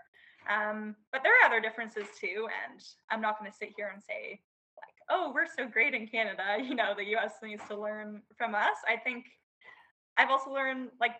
Um, 0.49 0.95
but 1.13 1.23
there 1.23 1.33
are 1.33 1.47
other 1.47 1.61
differences 1.61 2.07
too 2.21 2.47
and 2.63 2.81
i'm 3.11 3.21
not 3.21 3.39
going 3.39 3.51
to 3.51 3.57
sit 3.57 3.73
here 3.77 3.91
and 3.93 4.03
say 4.03 4.41
oh 5.11 5.33
we're 5.35 5.47
so 5.47 5.67
great 5.67 5.95
in 5.95 6.07
canada 6.07 6.57
you 6.63 6.75
know 6.75 6.95
the 6.97 7.05
us 7.05 7.33
needs 7.43 7.63
to 7.69 7.79
learn 7.79 8.23
from 8.37 8.55
us. 8.55 8.77
I 8.89 8.97
think 8.97 9.27
i've 10.17 10.31
also 10.31 10.53
learned 10.53 10.89
like 11.01 11.13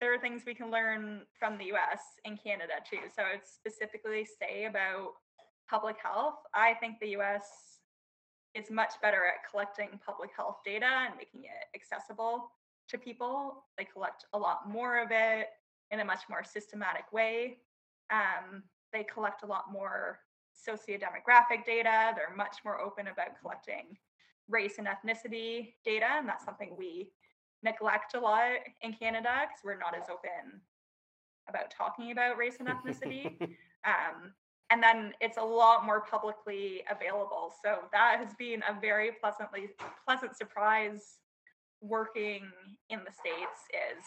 there 0.00 0.14
are 0.14 0.18
things 0.18 0.42
we 0.46 0.54
can 0.54 0.70
learn 0.70 1.22
from 1.38 1.58
the 1.58 1.72
us 1.72 2.00
in 2.24 2.36
canada 2.36 2.74
too. 2.88 3.08
So 3.14 3.22
i'd 3.22 3.46
specifically 3.46 4.24
say 4.24 4.66
about 4.66 5.12
public 5.68 5.96
health 6.02 6.36
i 6.54 6.74
think 6.80 6.96
the 7.00 7.08
us 7.16 7.78
is 8.54 8.70
much 8.70 8.92
better 9.02 9.26
at 9.26 9.48
collecting 9.50 10.00
public 10.04 10.30
health 10.34 10.58
data 10.64 10.86
and 10.86 11.14
making 11.16 11.44
it 11.44 11.68
accessible 11.74 12.50
to 12.88 12.98
people. 12.98 13.64
They 13.76 13.84
collect 13.84 14.24
a 14.32 14.38
lot 14.38 14.68
more 14.68 15.00
of 15.00 15.08
it 15.10 15.48
in 15.90 16.00
a 16.00 16.04
much 16.04 16.22
more 16.28 16.44
systematic 16.44 17.12
way. 17.12 17.58
Um, 18.10 18.62
they 18.92 19.04
collect 19.04 19.42
a 19.42 19.46
lot 19.46 19.64
more 19.72 20.20
sociodemographic 20.58 21.64
data. 21.64 22.12
They're 22.14 22.34
much 22.36 22.56
more 22.64 22.80
open 22.80 23.08
about 23.08 23.40
collecting 23.40 23.96
race 24.48 24.78
and 24.78 24.88
ethnicity 24.88 25.74
data, 25.84 26.06
and 26.10 26.28
that's 26.28 26.44
something 26.44 26.74
we 26.76 27.10
neglect 27.62 28.14
a 28.14 28.20
lot 28.20 28.50
in 28.82 28.92
Canada 28.92 29.42
because 29.42 29.62
we're 29.64 29.78
not 29.78 29.94
as 29.96 30.08
open 30.08 30.60
about 31.48 31.70
talking 31.70 32.12
about 32.12 32.36
race 32.36 32.56
and 32.60 32.68
ethnicity. 32.68 33.40
um, 33.84 34.32
and 34.70 34.82
then 34.82 35.14
it's 35.20 35.38
a 35.38 35.42
lot 35.42 35.86
more 35.86 36.00
publicly 36.02 36.82
available. 36.90 37.52
So 37.64 37.84
that 37.92 38.16
has 38.18 38.34
been 38.34 38.62
a 38.68 38.78
very 38.78 39.12
pleasantly 39.12 39.70
pleasant 40.06 40.36
surprise 40.36 41.18
working 41.80 42.42
in 42.90 43.00
the 43.00 43.12
states 43.12 43.62
is 43.72 44.04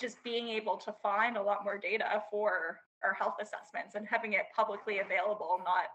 just 0.00 0.22
being 0.22 0.48
able 0.48 0.76
to 0.76 0.94
find 1.02 1.36
a 1.36 1.42
lot 1.42 1.64
more 1.64 1.78
data 1.78 2.22
for 2.30 2.78
our 3.04 3.14
health 3.14 3.36
assessments 3.40 3.94
and 3.94 4.06
having 4.06 4.34
it 4.34 4.46
publicly 4.54 5.00
available, 5.00 5.60
not 5.64 5.86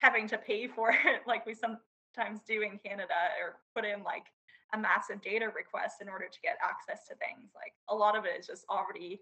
having 0.00 0.28
to 0.28 0.38
pay 0.38 0.68
for 0.68 0.90
it 0.90 1.22
like 1.26 1.46
we 1.46 1.54
sometimes 1.54 2.40
do 2.46 2.62
in 2.62 2.78
Canada 2.84 3.14
or 3.40 3.56
put 3.74 3.84
in 3.84 4.02
like 4.02 4.26
a 4.72 4.78
massive 4.78 5.22
data 5.22 5.46
request 5.54 5.96
in 6.00 6.08
order 6.08 6.26
to 6.30 6.40
get 6.42 6.58
access 6.62 7.06
to 7.06 7.14
things. 7.16 7.52
Like 7.54 7.72
a 7.88 7.94
lot 7.94 8.16
of 8.16 8.24
it 8.24 8.40
is 8.40 8.46
just 8.46 8.64
already 8.68 9.20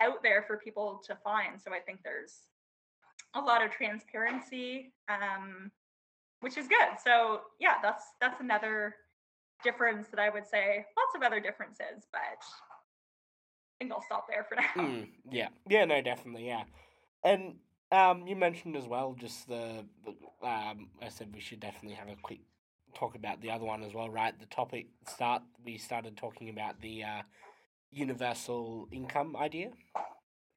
out 0.00 0.22
there 0.22 0.42
for 0.46 0.56
people 0.56 1.02
to 1.06 1.16
find. 1.16 1.60
So 1.60 1.72
I 1.72 1.80
think 1.80 2.00
there's 2.02 2.48
a 3.34 3.40
lot 3.40 3.64
of 3.64 3.70
transparency, 3.70 4.92
um, 5.08 5.70
which 6.40 6.56
is 6.56 6.68
good. 6.68 6.98
So 7.02 7.42
yeah, 7.60 7.74
that's 7.82 8.04
that's 8.20 8.40
another 8.40 8.94
difference 9.64 10.08
that 10.08 10.20
I 10.20 10.28
would 10.30 10.46
say. 10.46 10.84
Lots 10.96 11.14
of 11.14 11.22
other 11.22 11.40
differences, 11.40 12.06
but 12.12 12.42
think 13.82 13.92
I'll 13.92 14.02
stop 14.02 14.26
there 14.28 14.44
for 14.48 14.54
now. 14.56 14.84
Mm, 14.84 15.08
yeah, 15.30 15.48
yeah, 15.68 15.84
no, 15.84 16.00
definitely, 16.00 16.46
yeah. 16.46 16.64
And 17.24 17.56
um, 17.90 18.26
you 18.26 18.36
mentioned 18.36 18.76
as 18.76 18.86
well 18.86 19.14
just 19.18 19.48
the, 19.48 19.84
the 20.04 20.46
um, 20.46 20.88
I 21.00 21.08
said 21.08 21.28
we 21.34 21.40
should 21.40 21.60
definitely 21.60 21.96
have 21.96 22.08
a 22.08 22.16
quick 22.20 22.40
talk 22.94 23.14
about 23.14 23.40
the 23.40 23.50
other 23.50 23.64
one 23.64 23.82
as 23.82 23.94
well, 23.94 24.10
right? 24.10 24.38
The 24.38 24.46
topic 24.46 24.86
start 25.08 25.42
we 25.64 25.78
started 25.78 26.16
talking 26.16 26.48
about 26.48 26.80
the 26.80 27.04
uh, 27.04 27.22
universal 27.90 28.88
income 28.92 29.36
idea. 29.36 29.70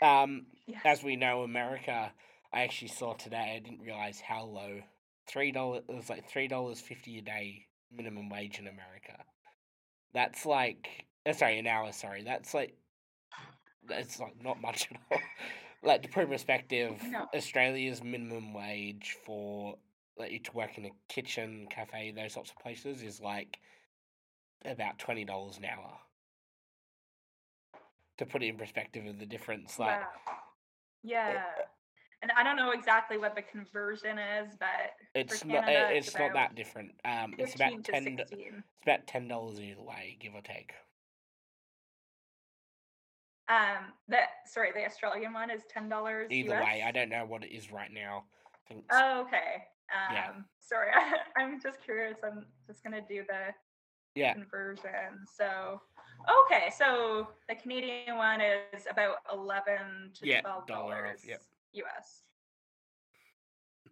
Um, 0.02 0.48
Yes. 0.68 0.82
as 0.84 1.04
we 1.04 1.16
know, 1.16 1.44
America. 1.44 2.12
I 2.52 2.64
actually 2.64 2.88
saw 2.88 3.14
today. 3.14 3.54
I 3.56 3.60
didn't 3.60 3.82
realize 3.82 4.20
how 4.20 4.46
low 4.46 4.82
three 5.28 5.52
dollars. 5.52 5.84
It 5.88 5.96
was 5.96 6.10
like 6.10 6.28
three 6.28 6.48
dollars 6.48 6.80
fifty 6.80 7.20
a 7.20 7.22
day 7.22 7.68
minimum 7.92 8.30
wage 8.30 8.58
in 8.58 8.68
America. 8.68 9.24
That's 10.14 10.44
like, 10.46 11.06
uh, 11.26 11.34
sorry, 11.34 11.60
an 11.60 11.68
hour. 11.68 11.92
Sorry, 11.92 12.24
that's 12.24 12.54
like, 12.56 12.76
that's 13.88 14.20
like 14.20 14.42
not 14.44 14.62
much 14.62 14.88
at 14.92 14.98
all. 15.12 15.20
like 15.84 16.02
to 16.04 16.10
put 16.10 16.24
in 16.24 16.30
perspective, 16.30 17.02
No. 17.10 17.28
Australia's 17.36 18.04
minimum 18.04 18.54
wage 18.54 19.16
for 19.26 19.78
like 20.18 20.32
you 20.32 20.40
to 20.40 20.52
work 20.54 20.78
in 20.78 20.86
a 20.86 20.92
kitchen, 21.10 21.68
cafe, 21.70 22.12
those 22.16 22.34
sorts 22.34 22.52
of 22.52 22.58
places 22.58 23.02
is 23.04 23.20
like 23.22 23.60
about 24.66 24.98
twenty 25.00 25.26
dollars 25.26 25.58
an 25.58 25.66
hour. 25.66 25.98
To 28.20 28.26
put 28.26 28.42
it 28.44 28.48
in 28.48 28.58
perspective 28.58 29.06
of 29.06 29.20
the 29.20 29.26
difference, 29.26 29.78
like 29.78 30.00
Wow. 30.00 30.08
Yeah. 31.04 31.44
And 32.22 32.32
I 32.36 32.44
don't 32.44 32.56
know 32.56 32.72
exactly 32.72 33.18
what 33.20 33.36
the 33.36 33.42
conversion 33.44 34.18
is, 34.18 34.56
but 34.60 34.68
it's 35.14 35.44
not 35.46 35.66
Canada, 35.66 35.92
it- 35.94 35.98
it's 35.98 36.08
it's 36.08 36.18
not 36.18 36.34
that 36.34 36.56
different. 36.56 36.92
Um, 37.04 37.36
it's 37.38 37.54
about 37.56 37.84
ten. 37.84 38.16
d- 38.16 38.24
16. 38.28 38.40
It's 38.48 38.64
about 38.84 39.06
ten 39.06 39.28
dollars 39.28 39.60
either 39.60 39.82
way, 39.82 40.18
give 40.20 40.34
or 40.34 40.42
take. 40.42 40.72
Um, 43.48 43.94
that 44.08 44.30
sorry, 44.48 44.72
the 44.74 44.86
Australian 44.86 45.34
one 45.34 45.52
is 45.52 45.62
ten 45.70 45.88
dollars. 45.88 46.32
Either 46.32 46.60
way, 46.62 46.84
I 46.86 46.92
don't 46.92 47.10
know 47.10 47.26
what 47.26 47.44
it 47.44 47.56
is 47.56 47.72
right 47.72 47.92
now. 47.92 48.24
I 48.56 48.58
think 48.68 48.86
Oh, 48.92 49.22
okay. 49.22 49.64
Um, 49.94 50.16
Yeah. 50.16 50.32
sorry, 50.60 50.92
I'm 51.38 51.62
just 51.62 51.84
curious. 51.84 52.18
I'm 52.24 52.46
just 52.66 52.84
gonna 52.84 53.02
do 53.08 53.24
the 53.28 53.54
yeah, 54.16 54.34
conversion. 54.34 55.26
So 55.38 55.82
Okay, 56.46 56.72
so 56.76 57.28
the 57.48 57.56
Canadian 57.56 58.18
one 58.18 58.42
is 58.42 58.88
about 58.90 59.18
eleven 59.32 60.12
to 60.16 60.28
Yeah, 60.28 60.42
twelve 60.42 60.66
dollar, 60.66 61.04
dollars 61.04 61.22
yep. 61.28 61.42
US. 61.74 62.24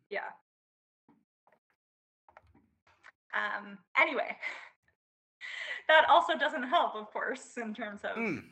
Yeah. 0.09 0.21
Um. 3.35 3.77
Anyway, 3.99 4.35
that 5.87 6.05
also 6.09 6.37
doesn't 6.37 6.63
help, 6.63 6.95
of 6.95 7.11
course, 7.11 7.57
in 7.57 7.73
terms 7.75 8.01
of 8.03 8.17
Mm. 8.17 8.43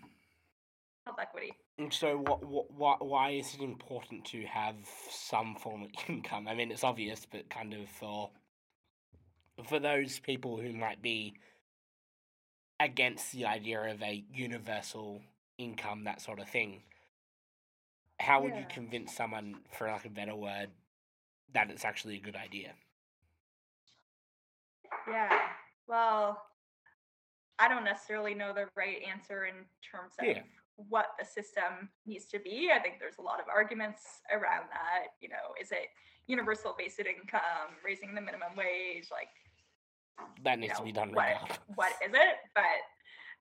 Health 1.06 1.20
equity. 1.20 1.54
And 1.78 1.92
so, 1.92 2.18
what, 2.18 2.46
what, 2.46 2.72
why, 2.72 2.96
why 3.00 3.30
is 3.32 3.56
it 3.56 3.62
important 3.62 4.26
to 4.26 4.44
have 4.46 4.76
some 5.10 5.56
form 5.56 5.84
of 5.84 5.90
income? 6.10 6.48
I 6.48 6.56
mean, 6.56 6.72
it's 6.72 6.84
obvious, 6.84 7.26
but 7.30 7.50
kind 7.50 7.74
of 7.74 7.90
for 7.90 8.30
for 9.68 9.80
those 9.80 10.20
people 10.20 10.60
who 10.60 10.74
might 10.74 11.02
be 11.02 11.36
against 12.80 13.32
the 13.32 13.46
idea 13.46 13.80
of 13.80 14.02
a 14.02 14.24
universal 14.34 15.22
income, 15.58 16.06
that 16.06 16.22
sort 16.22 16.40
of 16.40 16.50
thing. 16.50 16.82
How 18.20 18.42
would 18.42 18.56
you 18.56 18.66
convince 18.70 19.16
someone, 19.16 19.56
for 19.72 19.88
lack 19.88 20.06
of 20.06 20.12
a 20.12 20.14
better 20.14 20.36
word, 20.36 20.70
that 21.54 21.72
it's 21.72 21.86
actually 21.86 22.18
a 22.18 22.22
good 22.22 22.36
idea? 22.36 22.74
Yeah. 25.08 25.40
Well, 25.88 26.44
I 27.58 27.68
don't 27.68 27.84
necessarily 27.84 28.34
know 28.34 28.54
the 28.54 28.68
right 28.76 28.98
answer 29.12 29.46
in 29.46 29.56
terms 29.92 30.14
of 30.20 30.26
Yeah. 30.26 30.42
What 30.90 31.08
the 31.20 31.26
system 31.26 31.90
needs 32.06 32.26
to 32.28 32.40
be. 32.40 32.70
I 32.74 32.80
think 32.80 32.96
there's 33.00 33.18
a 33.20 33.22
lot 33.22 33.40
of 33.40 33.46
arguments 33.54 34.02
around 34.32 34.66
that. 34.72 35.14
You 35.22 35.30
know, 35.30 35.56
is 35.60 35.72
it 35.72 35.90
universal 36.28 36.76
basic 36.78 37.08
income, 37.08 37.76
raising 37.86 38.14
the 38.16 38.22
minimum 38.22 38.56
wage? 38.56 39.08
Like, 39.12 39.30
That 40.44 40.60
needs 40.60 40.78
to 40.78 40.84
be 40.84 40.92
done 40.92 41.12
what, 41.14 41.28
regardless. 41.28 41.60
what 41.76 41.94
is 42.06 42.14
it? 42.14 42.36
But 42.56 42.82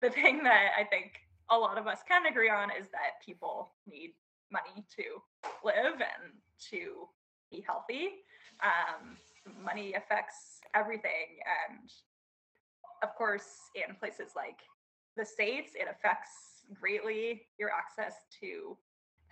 the 0.03 0.11
thing 0.11 0.43
that 0.45 0.73
I 0.79 0.85
think 0.85 1.13
a 1.51 1.57
lot 1.59 1.79
of 1.79 1.87
us 1.87 2.01
can 2.07 2.27
agree 2.27 2.51
on 2.51 2.71
is 2.71 2.89
that 2.89 3.25
people 3.25 3.73
need 3.87 4.13
money 4.53 4.85
to 4.97 5.03
live 5.65 5.95
and 5.95 6.33
to 6.71 7.09
be 7.51 7.65
healthy. 7.67 8.09
Um, 8.63 9.17
money 9.65 9.95
affects 9.95 10.61
everything. 10.75 11.41
And 11.71 11.91
of 13.03 13.15
course, 13.17 13.71
in 13.75 13.95
places 13.97 14.33
like 14.37 14.61
the 15.17 15.25
States, 15.25 15.73
it 15.75 15.89
affects 15.91 16.31
greatly 16.75 17.43
your 17.59 17.71
access 17.71 18.15
to 18.41 18.77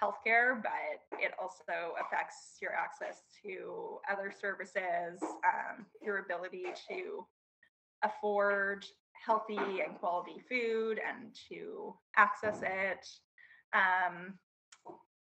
healthcare, 0.02 0.62
but 0.62 1.18
it 1.18 1.32
also 1.40 1.94
affects 2.00 2.56
your 2.62 2.72
access 2.72 3.22
to 3.42 3.98
other 4.10 4.32
services, 4.32 5.20
um, 5.22 5.86
your 6.02 6.18
ability 6.18 6.66
to 6.88 7.26
afford 8.04 8.84
healthy 9.26 9.80
and 9.84 9.98
quality 9.98 10.42
food 10.48 11.00
and 11.06 11.34
to 11.48 11.94
access 12.16 12.60
it, 12.62 13.06
um, 13.74 14.38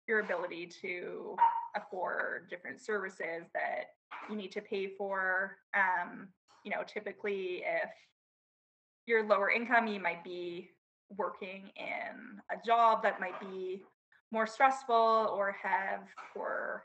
your 0.08 0.20
ability 0.20 0.70
to 0.82 1.36
afford 1.76 2.50
different 2.50 2.82
services 2.82 3.48
that 3.54 3.92
you 4.30 4.36
need 4.36 4.52
to 4.52 4.62
pay 4.62 4.88
for. 4.88 5.58
Um, 5.76 6.30
you 6.64 6.72
know, 6.72 6.84
typically, 6.86 7.64
if 7.66 7.92
you're 9.06 9.28
lower 9.28 9.52
income, 9.52 9.88
you 9.88 10.00
might 10.00 10.24
be 10.24 10.72
working 11.10 11.70
in 11.76 12.42
a 12.52 12.66
job 12.66 13.04
that 13.04 13.20
might 13.20 13.40
be 13.40 13.84
more 14.32 14.48
stressful 14.48 15.30
or 15.36 15.56
have 15.62 16.02
poor 16.34 16.84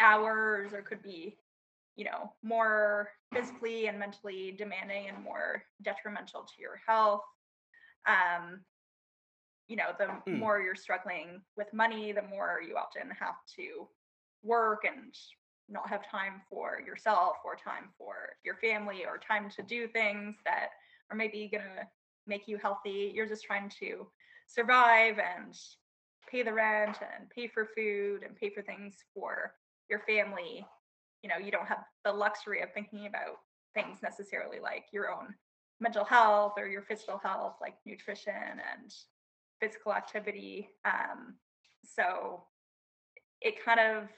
hours 0.00 0.72
or 0.72 0.82
could 0.82 1.02
be 1.02 1.36
you 1.96 2.04
know 2.04 2.32
more 2.42 3.10
physically 3.32 3.86
and 3.86 3.98
mentally 3.98 4.52
demanding 4.52 5.08
and 5.08 5.22
more 5.22 5.62
detrimental 5.82 6.42
to 6.42 6.54
your 6.60 6.80
health 6.86 7.22
um 8.08 8.60
you 9.68 9.76
know 9.76 9.92
the 9.98 10.06
Mm. 10.26 10.38
more 10.38 10.60
you're 10.60 10.74
struggling 10.74 11.40
with 11.56 11.72
money 11.72 12.12
the 12.12 12.22
more 12.22 12.60
you 12.66 12.76
often 12.76 13.10
have 13.10 13.36
to 13.56 13.88
work 14.42 14.84
and 14.84 15.14
not 15.68 15.88
have 15.88 16.08
time 16.10 16.42
for 16.48 16.80
yourself 16.84 17.36
or 17.44 17.54
time 17.54 17.90
for 17.96 18.36
your 18.44 18.56
family 18.56 19.04
or 19.04 19.18
time 19.18 19.48
to 19.50 19.62
do 19.62 19.86
things 19.86 20.36
that 20.44 20.70
are 21.10 21.16
maybe 21.16 21.48
going 21.50 21.64
to 21.64 21.86
make 22.30 22.48
you 22.48 22.56
healthy. 22.56 23.12
You're 23.14 23.26
just 23.26 23.44
trying 23.44 23.70
to 23.80 24.06
survive 24.46 25.18
and 25.18 25.54
pay 26.30 26.42
the 26.42 26.52
rent 26.52 26.96
and 27.02 27.28
pay 27.28 27.46
for 27.48 27.68
food 27.76 28.22
and 28.22 28.34
pay 28.36 28.48
for 28.50 28.62
things 28.62 28.94
for 29.12 29.52
your 29.90 30.00
family. 30.00 30.66
You 31.22 31.28
know 31.28 31.36
you 31.36 31.50
don't 31.50 31.68
have 31.68 31.84
the 32.04 32.12
luxury 32.12 32.62
of 32.62 32.72
thinking 32.72 33.06
about 33.06 33.36
things 33.74 33.98
necessarily 34.02 34.58
like 34.60 34.84
your 34.92 35.10
own 35.10 35.34
mental 35.80 36.04
health 36.04 36.54
or 36.56 36.66
your 36.68 36.82
physical 36.82 37.18
health 37.22 37.56
like 37.60 37.74
nutrition 37.84 38.32
and 38.72 38.94
physical 39.60 39.92
activity. 39.92 40.70
Um, 40.84 41.34
so 41.84 42.44
it 43.40 43.62
kind 43.64 43.80
of 43.80 44.08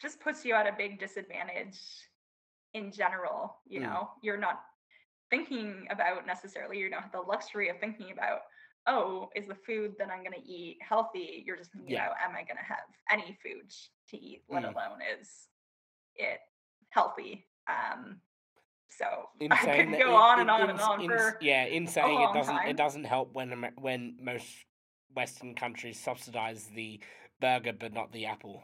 just 0.00 0.20
puts 0.20 0.44
you 0.44 0.54
at 0.54 0.66
a 0.66 0.74
big 0.76 0.98
disadvantage 0.98 1.78
in 2.74 2.90
general 2.92 3.56
you 3.66 3.80
Mm. 3.80 3.84
know? 3.84 4.10
You're 4.22 4.38
not 4.38 4.64
thinking 5.36 5.86
about 5.90 6.26
necessarily 6.26 6.78
you 6.78 6.90
don't 6.90 7.00
have 7.02 7.10
the 7.12 7.20
luxury 7.20 7.70
of 7.70 7.78
thinking 7.80 8.12
about 8.12 8.40
oh 8.86 9.30
is 9.34 9.46
the 9.46 9.54
food 9.66 9.94
that 9.98 10.10
i'm 10.10 10.22
going 10.22 10.38
to 10.38 10.46
eat 10.46 10.76
healthy? 10.86 11.42
You're 11.46 11.56
just 11.56 11.72
thinking 11.72 11.92
Yeah. 11.92 12.06
about 12.08 12.16
am 12.24 12.32
i 12.36 12.42
going 12.42 12.58
to 12.58 12.68
have 12.74 12.84
any 13.10 13.38
food 13.42 13.70
to 14.10 14.16
eat 14.18 14.42
let 14.50 14.62
Mm. 14.64 14.74
alone 14.74 14.98
is 15.18 15.48
it 16.16 16.38
healthy? 16.90 17.46
Um 17.66 18.20
so 18.90 19.06
in 19.40 19.50
i 19.52 19.56
could 19.64 19.90
go 19.92 20.08
in- 20.10 20.14
on 20.28 20.40
and 20.40 20.50
on 20.50 20.62
in- 20.64 20.70
and 20.70 20.80
on 20.80 21.00
in- 21.00 21.08
for 21.08 21.38
yeah 21.40 21.64
in 21.64 21.86
saying 21.86 22.20
it 22.20 22.34
doesn't 22.34 22.54
time. 22.56 22.68
it 22.68 22.76
doesn't 22.76 23.04
help 23.04 23.32
when 23.32 23.50
when 23.80 24.16
most 24.20 24.46
western 25.14 25.54
countries 25.54 25.98
subsidize 25.98 26.66
the 26.74 27.00
burger 27.40 27.72
but 27.72 27.92
not 27.94 28.12
the 28.12 28.26
apple. 28.26 28.62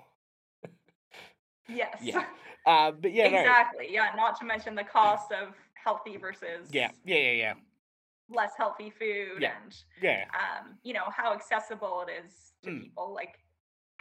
Yes. 1.69 1.97
Yeah. 2.03 2.25
Uh 2.67 2.91
but 2.93 3.13
yeah 3.13 3.29
no, 3.29 3.39
exactly. 3.39 3.87
Yeah 3.91 4.09
not 4.17 4.39
to 4.41 4.45
mention 4.45 4.75
the 4.75 4.85
cost 4.85 5.31
of 5.33 5.55
healthy 5.89 6.19
versus 6.19 6.69
yeah 6.71 6.91
yeah 7.07 7.17
yeah 7.17 7.33
yeah 7.45 7.55
less 8.29 8.53
healthy 8.59 8.91
food 8.91 9.41
Yeah. 9.41 9.53
and 9.63 9.75
yeah 10.03 10.25
um, 10.43 10.75
you 10.83 10.93
know 10.93 11.09
how 11.17 11.33
accessible 11.33 12.05
it 12.07 12.11
is 12.25 12.33
to 12.65 12.71
Mm. 12.71 12.83
people 12.83 13.15
like 13.15 13.35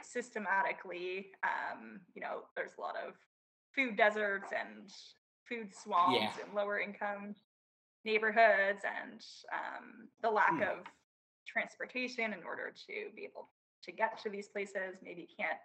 systematically 0.01 1.27
um, 1.43 2.01
you 2.13 2.21
know 2.21 2.35
there's 2.55 2.75
a 2.77 2.81
lot 2.81 2.95
of 3.07 3.13
food 3.75 3.95
deserts 3.95 4.51
and 4.61 4.91
food 5.47 5.73
swamps 5.73 6.35
in 6.43 6.53
lower 6.53 6.77
income 6.87 7.35
neighborhoods 8.03 8.81
and 8.99 9.21
um, 9.59 9.85
the 10.23 10.29
lack 10.29 10.59
Mm. 10.59 10.71
of 10.71 10.77
transportation 11.45 12.33
in 12.33 12.43
order 12.43 12.73
to 12.87 12.95
be 13.15 13.23
able 13.23 13.45
to 13.83 13.91
get 13.93 14.17
to 14.23 14.29
these 14.29 14.49
places 14.49 14.91
maybe 15.01 15.25
can't 15.39 15.61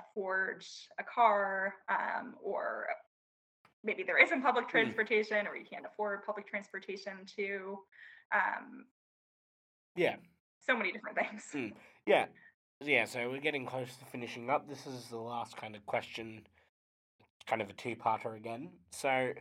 afford 0.00 0.64
a 0.98 1.04
car 1.04 1.74
um, 1.90 2.34
or 2.42 2.86
maybe 3.86 4.02
there 4.02 4.22
isn't 4.22 4.42
public 4.42 4.68
transportation 4.68 5.46
or 5.46 5.56
you 5.56 5.64
can't 5.64 5.86
afford 5.86 6.26
public 6.26 6.46
transportation 6.46 7.12
too 7.24 7.78
um, 8.34 8.84
yeah 9.94 10.16
so 10.66 10.76
many 10.76 10.92
different 10.92 11.16
things. 11.16 11.44
Mm. 11.54 11.72
Yeah. 12.06 12.26
Yeah, 12.84 13.04
so 13.06 13.30
we're 13.30 13.40
getting 13.40 13.64
close 13.64 13.96
to 13.96 14.04
finishing 14.04 14.50
up. 14.50 14.68
This 14.68 14.86
is 14.86 15.06
the 15.06 15.16
last 15.16 15.56
kind 15.56 15.74
of 15.74 15.86
question, 15.86 16.42
kind 17.46 17.62
of 17.62 17.70
a 17.70 17.72
two 17.72 17.96
parter 17.96 18.36
again. 18.36 18.68
So, 18.90 19.32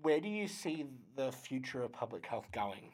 where 0.00 0.20
do 0.20 0.28
you 0.28 0.48
see 0.48 0.86
the 1.16 1.32
future 1.32 1.82
of 1.82 1.92
public 1.92 2.24
health 2.24 2.46
going? 2.50 2.92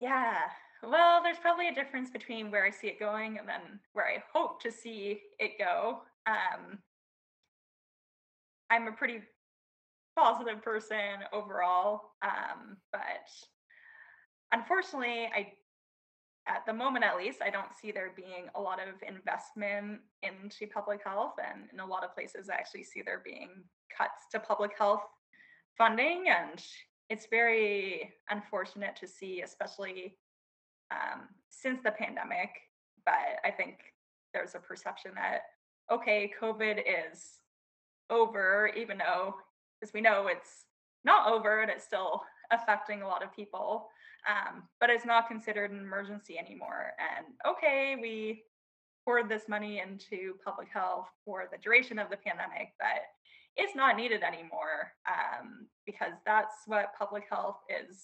Yeah. 0.00 0.36
Well, 0.84 1.20
there's 1.24 1.38
probably 1.38 1.68
a 1.68 1.74
difference 1.74 2.08
between 2.08 2.52
where 2.52 2.64
I 2.64 2.70
see 2.70 2.86
it 2.86 3.00
going 3.00 3.38
and 3.38 3.48
then 3.48 3.80
where 3.94 4.06
I 4.06 4.22
hope 4.32 4.62
to 4.62 4.70
see 4.70 5.22
it 5.40 5.58
go. 5.58 6.02
Um, 6.26 6.78
I'm 8.70 8.88
a 8.88 8.92
pretty 8.92 9.20
positive 10.18 10.62
person 10.62 11.24
overall, 11.32 12.12
um, 12.22 12.76
but 12.92 13.00
unfortunately, 14.52 15.28
I 15.34 15.52
at 16.48 16.64
the 16.64 16.72
moment 16.72 17.04
at 17.04 17.18
least, 17.18 17.42
I 17.42 17.50
don't 17.50 17.74
see 17.78 17.92
there 17.92 18.12
being 18.16 18.48
a 18.54 18.60
lot 18.60 18.78
of 18.80 18.94
investment 19.06 20.00
into 20.22 20.66
public 20.72 21.00
health, 21.04 21.34
and 21.38 21.64
in 21.72 21.80
a 21.80 21.86
lot 21.86 22.04
of 22.04 22.14
places, 22.14 22.48
I 22.48 22.54
actually 22.54 22.84
see 22.84 23.02
there 23.02 23.20
being 23.22 23.50
cuts 23.96 24.22
to 24.32 24.40
public 24.40 24.72
health 24.78 25.02
funding, 25.76 26.24
and 26.28 26.62
it's 27.10 27.26
very 27.30 28.14
unfortunate 28.30 28.96
to 28.96 29.06
see, 29.06 29.42
especially 29.42 30.16
um, 30.90 31.28
since 31.50 31.80
the 31.82 31.90
pandemic. 31.90 32.50
But 33.04 33.38
I 33.44 33.50
think 33.50 33.78
there's 34.32 34.54
a 34.54 34.58
perception 34.58 35.12
that 35.14 35.42
okay, 35.90 36.30
COVID 36.40 36.78
is 36.78 37.40
over, 38.10 38.70
even 38.76 38.98
though, 38.98 39.34
as 39.82 39.92
we 39.92 40.00
know, 40.00 40.26
it's 40.28 40.66
not 41.04 41.30
over 41.30 41.60
and 41.60 41.70
it's 41.70 41.84
still 41.84 42.22
affecting 42.50 43.02
a 43.02 43.06
lot 43.06 43.22
of 43.22 43.34
people. 43.34 43.88
Um, 44.28 44.64
but 44.80 44.90
it's 44.90 45.06
not 45.06 45.28
considered 45.28 45.70
an 45.70 45.78
emergency 45.78 46.38
anymore. 46.38 46.92
And 46.98 47.26
okay, 47.46 47.96
we 48.00 48.42
poured 49.04 49.28
this 49.28 49.48
money 49.48 49.80
into 49.80 50.34
public 50.44 50.68
health 50.72 51.06
for 51.24 51.48
the 51.50 51.58
duration 51.58 51.98
of 51.98 52.10
the 52.10 52.16
pandemic, 52.16 52.72
but 52.78 53.02
it's 53.56 53.74
not 53.74 53.96
needed 53.96 54.22
anymore 54.22 54.92
um, 55.08 55.66
because 55.86 56.12
that's 56.26 56.54
what 56.66 56.94
public 56.98 57.24
health 57.30 57.56
is 57.68 58.02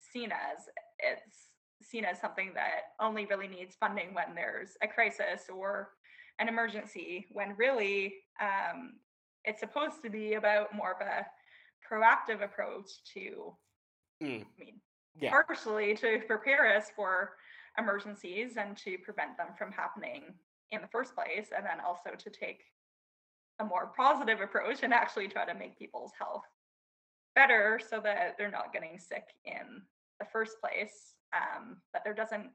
seen 0.00 0.32
as. 0.32 0.64
It's 0.98 1.52
seen 1.82 2.04
as 2.04 2.20
something 2.20 2.52
that 2.54 2.94
only 3.00 3.26
really 3.26 3.46
needs 3.46 3.76
funding 3.78 4.14
when 4.14 4.34
there's 4.34 4.70
a 4.82 4.88
crisis 4.88 5.42
or 5.54 5.90
an 6.38 6.48
emergency, 6.48 7.26
when 7.30 7.54
really 7.56 8.14
um, 8.40 8.94
it's 9.46 9.60
supposed 9.60 10.02
to 10.02 10.10
be 10.10 10.34
about 10.34 10.74
more 10.74 10.92
of 10.92 11.00
a 11.00 11.26
proactive 11.88 12.42
approach 12.42 13.02
to, 13.14 13.56
Mm. 14.22 14.44
I 14.46 14.58
mean, 14.58 14.80
Yeah. 15.14 15.30
partially 15.30 15.94
to 15.96 16.20
prepare 16.26 16.66
us 16.74 16.90
for 16.90 17.36
emergencies 17.78 18.56
and 18.56 18.76
to 18.78 18.98
prevent 18.98 19.36
them 19.36 19.54
from 19.54 19.70
happening 19.72 20.38
in 20.70 20.80
the 20.80 20.88
first 20.88 21.14
place, 21.14 21.52
and 21.52 21.64
then 21.64 21.80
also 21.80 22.14
to 22.14 22.30
take 22.30 22.64
a 23.58 23.64
more 23.64 23.88
positive 23.88 24.40
approach 24.40 24.82
and 24.82 24.92
actually 24.92 25.28
try 25.28 25.44
to 25.44 25.54
make 25.54 25.78
people's 25.78 26.12
health 26.14 26.46
better 27.34 27.78
so 27.78 28.00
that 28.00 28.36
they're 28.36 28.50
not 28.50 28.72
getting 28.72 28.98
sick 28.98 29.34
in 29.44 29.86
the 30.18 30.24
first 30.26 30.60
place. 30.60 31.14
Um, 31.32 31.82
but 31.92 32.02
there 32.02 32.14
doesn't 32.14 32.50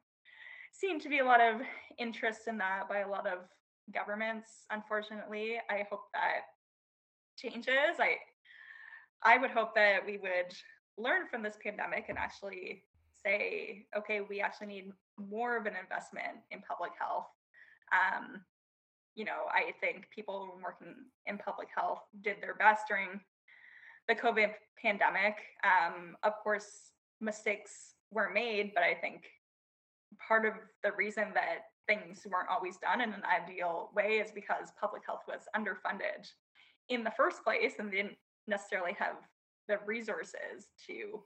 seem 0.72 1.00
to 1.00 1.10
be 1.10 1.20
a 1.20 1.26
lot 1.26 1.42
of 1.42 1.62
interest 1.98 2.48
in 2.48 2.58
that 2.58 2.90
by 2.90 3.00
a 3.00 3.08
lot 3.08 3.28
of 3.28 3.48
governments, 3.92 4.66
unfortunately. 4.72 5.62
I 5.70 5.86
hope 5.90 6.12
that 6.14 6.42
changes. 7.38 8.00
I 8.00 8.18
I 9.24 9.38
would 9.38 9.52
hope 9.52 9.76
that 9.76 10.06
we 10.06 10.18
would 10.18 10.54
learn 10.98 11.28
from 11.30 11.44
this 11.44 11.58
pandemic 11.64 12.06
and 12.10 12.18
actually 12.18 12.84
say, 13.24 13.86
okay, 13.96 14.22
we 14.22 14.42
actually 14.42 14.68
need 14.68 14.92
more 15.18 15.58
of 15.58 15.66
an 15.66 15.74
investment 15.82 16.40
in 16.50 16.62
public 16.62 16.92
health. 17.00 17.28
Um, 17.92 18.42
you 19.16 19.26
know, 19.26 19.46
I 19.52 19.74
think 19.80 20.08
people 20.14 20.58
working 20.64 20.96
in 21.28 21.38
public 21.38 21.68
health 21.76 22.02
did 22.22 22.38
their 22.42 22.56
best 22.56 22.88
during 22.88 23.20
the 24.08 24.16
COVID 24.16 24.52
pandemic. 24.82 25.36
Um, 25.64 26.16
of 26.24 26.34
course, 26.44 26.92
mistakes 27.20 27.96
were 28.12 28.32
made, 28.34 28.72
but 28.74 28.84
I 28.84 28.96
think 28.96 29.24
part 30.28 30.46
of 30.46 30.54
the 30.84 30.92
reason 30.94 31.26
that 31.34 31.70
things 31.88 32.26
weren't 32.30 32.50
always 32.50 32.78
done 32.78 33.02
in 33.02 33.14
an 33.14 33.24
ideal 33.26 33.92
way 33.96 34.22
is 34.24 34.32
because 34.32 34.72
public 34.80 35.04
health 35.06 35.22
was 35.28 35.42
underfunded 35.56 36.28
in 36.92 37.04
the 37.04 37.12
first 37.12 37.44
place 37.44 37.74
and 37.80 37.92
they 37.92 37.98
didn't 37.98 38.18
necessarily 38.48 38.94
have 39.00 39.16
the 39.68 39.78
resources 39.86 40.68
to 40.88 41.22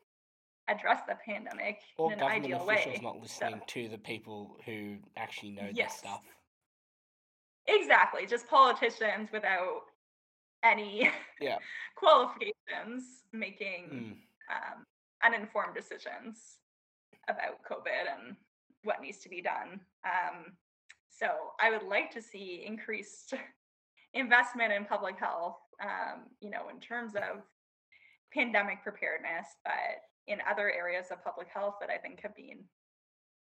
address 0.67 1.01
the 1.07 1.15
pandemic 1.25 1.79
Or 1.97 2.11
in 2.11 2.13
an 2.13 2.19
government 2.19 2.45
ideal 2.45 2.69
officials 2.69 2.95
way. 2.97 3.01
not 3.03 3.13
So- 3.15 3.21
listening 3.21 3.61
to 3.67 3.89
the 3.89 3.97
people 3.97 4.57
who 4.65 4.97
actually 5.17 5.51
know 5.51 5.71
this 5.73 5.93
stuff. 5.93 6.23
Exactly, 7.67 8.25
just 8.27 8.47
politicians 8.47 9.29
without 9.31 9.81
any 10.63 11.11
Yeah. 11.39 11.57
qualifications 11.95 13.23
making 13.31 13.89
Mm. 14.49 14.53
um, 14.75 14.85
uninformed 15.23 15.73
decisions 15.75 16.59
about 17.27 17.63
COVID 17.63 18.07
and 18.13 18.35
what 18.83 19.01
needs 19.01 19.17
to 19.19 19.29
be 19.29 19.41
done. 19.41 19.83
Um, 20.03 20.57
so 21.09 21.53
I 21.59 21.71
would 21.71 21.83
like 21.83 22.11
to 22.11 22.21
see 22.21 22.63
increased 22.65 23.33
investment 24.15 24.73
in 24.73 24.85
public 24.85 25.19
health, 25.19 25.57
um, 25.83 26.23
you 26.39 26.49
know, 26.49 26.69
in 26.73 26.79
terms 26.79 27.13
of 27.15 27.43
pandemic 28.33 28.81
preparedness, 28.81 29.47
but 29.63 30.01
in 30.27 30.39
other 30.49 30.71
areas 30.71 31.07
of 31.11 31.23
public 31.23 31.47
health 31.53 31.75
that 31.79 31.89
I 31.89 31.97
think 31.97 32.21
have 32.21 32.35
been 32.35 32.63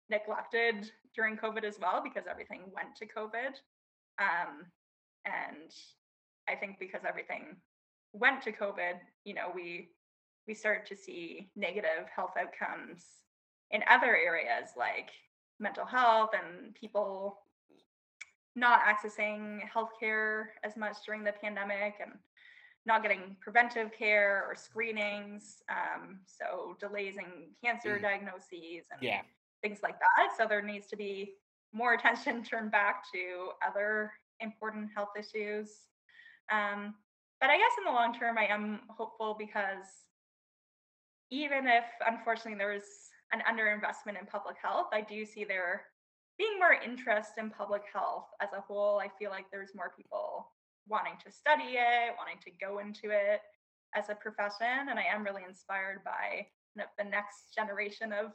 neglected 0.09 0.91
during 1.15 1.37
COVID 1.37 1.65
as 1.65 1.79
well, 1.81 2.01
because 2.03 2.25
everything 2.31 2.63
went 2.75 2.97
to 2.97 3.07
COVID. 3.07 3.55
Um, 4.19 4.67
and 5.25 5.71
I 6.49 6.55
think 6.55 6.79
because 6.79 7.03
everything 7.07 7.57
went 8.13 8.43
to 8.43 8.53
COVID, 8.53 8.95
you 9.25 9.35
know, 9.35 9.51
we 9.55 9.91
we 10.49 10.55
started 10.55 10.87
to 10.87 10.97
see 10.97 11.51
negative 11.55 12.09
health 12.15 12.33
outcomes 12.39 13.05
in 13.71 13.83
other 13.89 14.17
areas 14.17 14.71
like 14.77 15.11
mental 15.61 15.85
health 15.85 16.31
and 16.35 16.75
people 16.75 17.39
not 18.55 18.81
accessing 18.83 19.61
healthcare 19.69 20.47
as 20.63 20.77
much 20.77 20.97
during 21.07 21.25
the 21.25 21.33
pandemic 21.33 21.95
and 22.01 22.13
not 22.85 23.03
getting 23.03 23.37
preventive 23.41 23.93
care 23.93 24.45
or 24.49 24.55
screenings. 24.55 25.63
Um, 25.69 26.21
so 26.27 26.77
delays 26.81 27.17
in 27.17 27.55
cancer 27.65 27.99
Mm. 27.99 28.03
diagnoses 28.03 28.89
and 28.91 29.03
Yeah. 29.03 29.23
things 29.63 29.83
like 29.83 29.99
that. 30.01 30.37
So 30.37 30.47
there 30.47 30.63
needs 30.63 30.89
to 30.89 30.97
be 30.97 31.39
more 31.73 31.95
attention 31.95 32.43
turned 32.43 32.71
back 32.71 33.05
to 33.13 33.53
other 33.67 34.13
important 34.41 34.91
health 34.95 35.17
issues. 35.17 35.89
Um, 36.51 36.95
but 37.41 37.51
I 37.51 37.57
guess 37.57 37.73
in 37.79 37.85
the 37.85 37.91
long 37.91 38.13
term, 38.13 38.37
I 38.37 38.47
am 38.47 38.83
hopeful 38.89 39.35
because 39.39 39.87
even 41.31 41.67
if 41.67 41.85
unfortunately 42.07 42.59
there's 42.59 43.11
an 43.33 43.43
underinvestment 43.51 44.21
in 44.21 44.27
public 44.27 44.57
health, 44.63 44.89
I 44.93 45.01
do 45.01 45.25
see 45.25 45.45
there 45.45 45.87
being 46.39 46.59
more 46.59 46.77
interest 46.85 47.33
in 47.39 47.51
public 47.51 47.83
health 47.93 48.27
as 48.41 48.49
a 48.57 48.61
whole. 48.61 48.99
I 48.99 49.09
feel 49.19 49.31
like 49.31 49.47
there's 49.51 49.75
more 49.75 49.93
people 49.97 50.51
wanting 50.89 51.15
to 51.25 51.33
study 51.33 51.77
it, 51.77 52.15
wanting 52.19 52.41
to 52.45 52.51
go 52.61 52.79
into 52.79 53.11
it 53.11 53.41
as 53.95 54.09
a 54.09 54.15
profession. 54.15 54.89
And 54.91 54.99
I 54.99 55.05
am 55.13 55.25
really 55.25 55.43
inspired 55.47 56.03
by 56.05 56.47
the 56.77 57.05
next 57.05 57.55
generation 57.55 58.13
of 58.13 58.33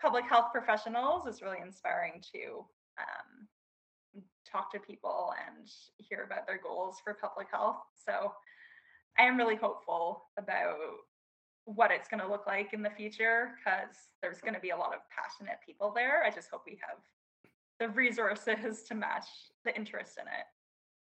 public 0.00 0.24
health 0.24 0.46
professionals. 0.52 1.26
It's 1.26 1.42
really 1.42 1.58
inspiring 1.64 2.22
to 2.32 2.64
um, 2.98 3.48
talk 4.50 4.72
to 4.72 4.78
people 4.78 5.32
and 5.46 5.68
hear 5.98 6.24
about 6.24 6.46
their 6.46 6.60
goals 6.62 6.96
for 7.02 7.14
public 7.14 7.48
health. 7.50 7.82
So 8.06 8.32
I 9.18 9.24
am 9.24 9.36
really 9.36 9.56
hopeful 9.56 10.26
about 10.38 10.76
what 11.64 11.90
it's 11.90 12.08
going 12.08 12.20
to 12.20 12.28
look 12.28 12.46
like 12.46 12.72
in 12.72 12.82
the 12.82 12.90
future 12.90 13.50
because 13.58 13.94
there's 14.22 14.40
going 14.40 14.54
to 14.54 14.60
be 14.60 14.70
a 14.70 14.76
lot 14.76 14.94
of 14.94 15.00
passionate 15.10 15.58
people 15.64 15.92
there. 15.94 16.22
I 16.24 16.30
just 16.30 16.48
hope 16.50 16.62
we 16.64 16.78
have 16.86 16.98
the 17.78 17.88
resources 17.88 18.82
to 18.88 18.94
match 18.94 19.26
the 19.64 19.76
interest 19.76 20.18
in 20.20 20.26
it. 20.26 20.46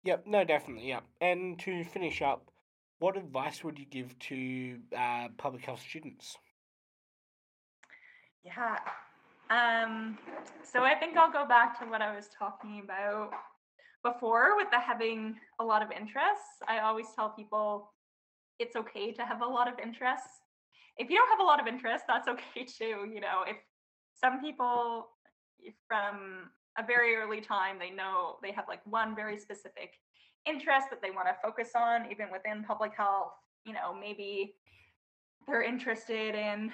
Yep, 0.03 0.23
no, 0.27 0.43
definitely, 0.43 0.89
yep. 0.89 1.03
And 1.21 1.59
to 1.59 1.83
finish 1.83 2.21
up, 2.21 2.51
what 2.99 3.17
advice 3.17 3.63
would 3.63 3.77
you 3.77 3.85
give 3.85 4.17
to 4.19 4.77
uh, 4.97 5.27
public 5.37 5.65
health 5.65 5.81
students? 5.87 6.37
Yeah. 8.43 8.77
Um, 9.49 10.17
so 10.63 10.83
I 10.83 10.95
think 10.95 11.17
I'll 11.17 11.31
go 11.31 11.47
back 11.47 11.79
to 11.79 11.85
what 11.85 12.01
I 12.01 12.15
was 12.15 12.29
talking 12.37 12.81
about 12.83 13.31
before 14.03 14.55
with 14.55 14.67
the 14.71 14.79
having 14.79 15.35
a 15.59 15.63
lot 15.63 15.81
of 15.81 15.91
interests. 15.91 16.61
I 16.67 16.79
always 16.79 17.07
tell 17.15 17.29
people 17.29 17.91
it's 18.59 18.75
okay 18.75 19.11
to 19.11 19.25
have 19.25 19.41
a 19.41 19.45
lot 19.45 19.67
of 19.67 19.79
interests. 19.79 20.41
If 20.97 21.09
you 21.09 21.17
don't 21.17 21.29
have 21.29 21.39
a 21.39 21.43
lot 21.43 21.59
of 21.59 21.67
interest, 21.67 22.05
that's 22.07 22.27
okay 22.27 22.63
too. 22.79 23.09
You 23.11 23.21
know, 23.21 23.43
if 23.47 23.57
some 24.13 24.39
people 24.39 25.07
from 25.87 26.49
a 26.77 26.85
very 26.85 27.15
early 27.15 27.41
time, 27.41 27.77
they 27.79 27.91
know 27.91 28.37
they 28.41 28.51
have 28.51 28.65
like 28.67 28.81
one 28.85 29.15
very 29.15 29.37
specific 29.37 29.93
interest 30.45 30.87
that 30.89 31.01
they 31.01 31.11
want 31.11 31.27
to 31.27 31.35
focus 31.41 31.71
on, 31.75 32.11
even 32.11 32.27
within 32.31 32.63
public 32.63 32.91
health. 32.95 33.33
You 33.65 33.73
know, 33.73 33.93
maybe 33.99 34.55
they're 35.47 35.63
interested 35.63 36.35
in 36.35 36.71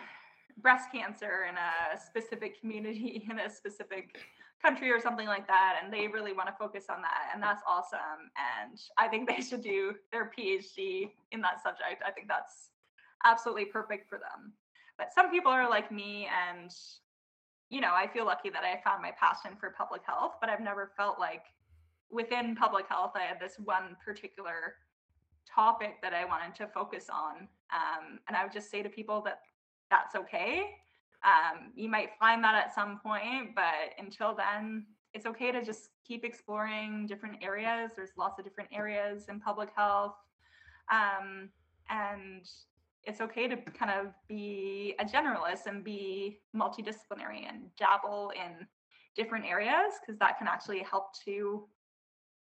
breast 0.58 0.92
cancer 0.92 1.46
in 1.50 1.56
a 1.56 2.00
specific 2.00 2.60
community 2.60 3.28
in 3.32 3.40
a 3.40 3.50
specific 3.50 4.18
country 4.62 4.92
or 4.92 5.00
something 5.00 5.28
like 5.28 5.48
that 5.48 5.80
and 5.82 5.92
they 5.92 6.08
really 6.08 6.34
want 6.34 6.48
to 6.48 6.54
focus 6.60 6.86
on 6.90 7.02
that 7.02 7.32
and 7.34 7.42
that's 7.42 7.64
awesome 7.68 8.30
and 8.38 8.80
i 9.00 9.08
think 9.08 9.28
they 9.28 9.42
should 9.42 9.64
do 9.64 9.94
their 10.12 10.32
phd 10.38 11.10
in 11.32 11.42
that 11.42 11.64
subject 11.64 12.04
i 12.06 12.12
think 12.12 12.28
that's 12.28 12.70
absolutely 13.26 13.66
perfect 13.66 14.08
for 14.08 14.20
them 14.20 14.54
but 14.98 15.12
some 15.14 15.32
people 15.32 15.52
are 15.52 15.68
like 15.68 15.92
me 15.92 16.28
and 16.52 16.72
you 17.72 17.82
know 17.82 17.94
i 17.94 18.06
feel 18.06 18.26
lucky 18.26 18.52
that 18.52 18.64
i 18.64 18.80
found 18.88 19.02
my 19.02 19.12
passion 19.20 19.58
for 19.60 19.72
public 19.72 20.02
health 20.06 20.34
but 20.40 20.50
i've 20.50 20.62
never 20.62 20.92
felt 20.96 21.20
like 21.20 21.46
within 22.12 22.56
public 22.56 22.86
health 22.88 23.14
i 23.16 23.24
had 23.24 23.40
this 23.40 23.56
one 23.64 23.98
particular 24.06 24.76
topic 25.48 25.96
that 26.04 26.14
i 26.14 26.24
wanted 26.24 26.54
to 26.54 26.68
focus 26.68 27.08
on 27.12 27.48
um, 27.74 28.20
and 28.28 28.38
i 28.38 28.44
would 28.44 28.54
just 28.54 28.70
say 28.70 28.84
to 28.84 28.90
people 28.90 29.22
that 29.22 29.40
that's 29.92 30.16
okay. 30.16 30.72
Um, 31.24 31.72
you 31.76 31.88
might 31.90 32.12
find 32.20 32.44
that 32.44 32.56
at 32.56 32.74
some 32.74 33.00
point, 33.04 33.54
but 33.54 33.94
until 34.00 34.34
then, 34.34 34.86
it's 35.14 35.28
okay 35.28 35.52
to 35.52 35.64
just 35.64 35.90
keep 36.08 36.24
exploring 36.24 37.06
different 37.06 37.44
areas. 37.44 37.92
There's 37.96 38.12
lots 38.18 38.40
of 38.40 38.46
different 38.46 38.72
areas 38.74 39.26
in 39.30 39.40
public 39.40 39.70
health. 39.76 40.16
Um, 40.92 41.50
and 41.90 42.50
it's 43.04 43.22
okay 43.22 43.48
to 43.48 43.58
kind 43.58 43.92
of 43.92 44.14
be 44.28 44.96
a 45.00 45.06
generalist 45.06 45.66
and 45.66 45.84
be 45.84 46.40
multidisciplinary 46.56 47.48
and 47.48 47.64
dabble 47.78 48.32
in 48.36 48.68
different 49.16 49.46
areas 49.46 49.94
because 50.00 50.20
that 50.20 50.38
can 50.38 50.48
actually 50.48 50.80
help 50.80 51.08
to 51.26 51.68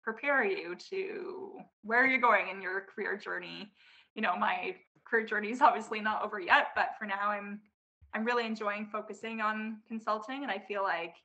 prepare 0.03 0.43
you 0.43 0.75
to 0.75 1.59
where 1.83 2.05
you're 2.05 2.21
going 2.21 2.47
in 2.49 2.61
your 2.61 2.81
career 2.93 3.17
journey. 3.17 3.71
You 4.15 4.21
know, 4.21 4.35
my 4.35 4.75
career 5.05 5.25
journey 5.25 5.51
is 5.51 5.61
obviously 5.61 6.01
not 6.01 6.23
over 6.23 6.39
yet, 6.39 6.67
but 6.75 6.89
for 6.97 7.05
now 7.05 7.29
I'm 7.29 7.61
I'm 8.13 8.25
really 8.25 8.45
enjoying 8.45 8.87
focusing 8.91 9.39
on 9.39 9.77
consulting 9.87 10.41
and 10.41 10.51
I 10.51 10.57
feel 10.57 10.81
like 10.81 11.15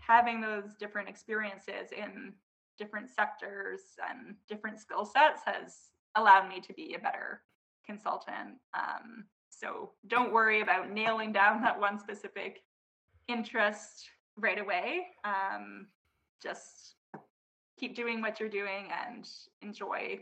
having 0.00 0.40
those 0.40 0.74
different 0.78 1.08
experiences 1.08 1.92
in 1.96 2.32
different 2.78 3.08
sectors 3.08 3.80
and 4.10 4.34
different 4.48 4.80
skill 4.80 5.04
sets 5.04 5.42
has 5.44 5.76
allowed 6.16 6.48
me 6.48 6.60
to 6.60 6.72
be 6.72 6.94
a 6.94 6.98
better 6.98 7.42
consultant. 7.90 8.54
Um, 8.74 9.24
so 9.48 9.90
don't 10.06 10.32
worry 10.32 10.60
about 10.60 10.90
nailing 10.90 11.32
down 11.32 11.60
that 11.62 11.78
one 11.78 11.98
specific 11.98 12.62
interest 13.28 14.08
right 14.36 14.60
away. 14.60 15.06
Um, 15.24 15.88
just 16.42 16.94
keep 17.78 17.96
doing 17.96 18.20
what 18.20 18.38
you're 18.38 18.48
doing 18.48 18.88
and 19.06 19.28
enjoy 19.62 20.20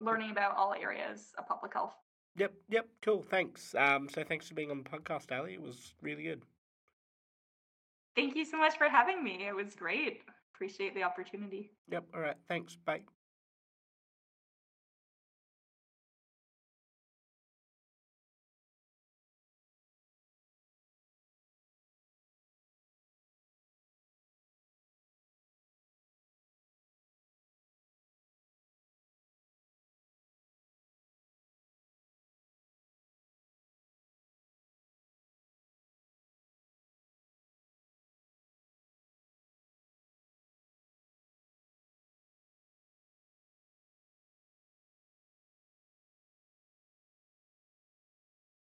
learning 0.00 0.30
about 0.30 0.56
all 0.56 0.74
areas 0.74 1.32
of 1.38 1.46
public 1.46 1.72
health. 1.74 1.94
Yep, 2.36 2.52
yep, 2.70 2.86
cool. 3.02 3.22
Thanks. 3.22 3.74
Um, 3.76 4.08
so 4.08 4.24
thanks 4.24 4.48
for 4.48 4.54
being 4.54 4.70
on 4.70 4.82
the 4.82 4.88
podcast, 4.88 5.30
Allie. 5.30 5.54
It 5.54 5.62
was 5.62 5.94
really 6.00 6.22
good. 6.22 6.42
Thank 8.16 8.34
you 8.34 8.44
so 8.44 8.56
much 8.58 8.76
for 8.78 8.88
having 8.88 9.22
me. 9.22 9.46
It 9.46 9.54
was 9.54 9.74
great. 9.74 10.22
Appreciate 10.54 10.94
the 10.94 11.02
opportunity. 11.02 11.70
Yep. 11.90 12.04
All 12.14 12.20
right. 12.20 12.36
Thanks. 12.48 12.76
Bye. 12.84 13.02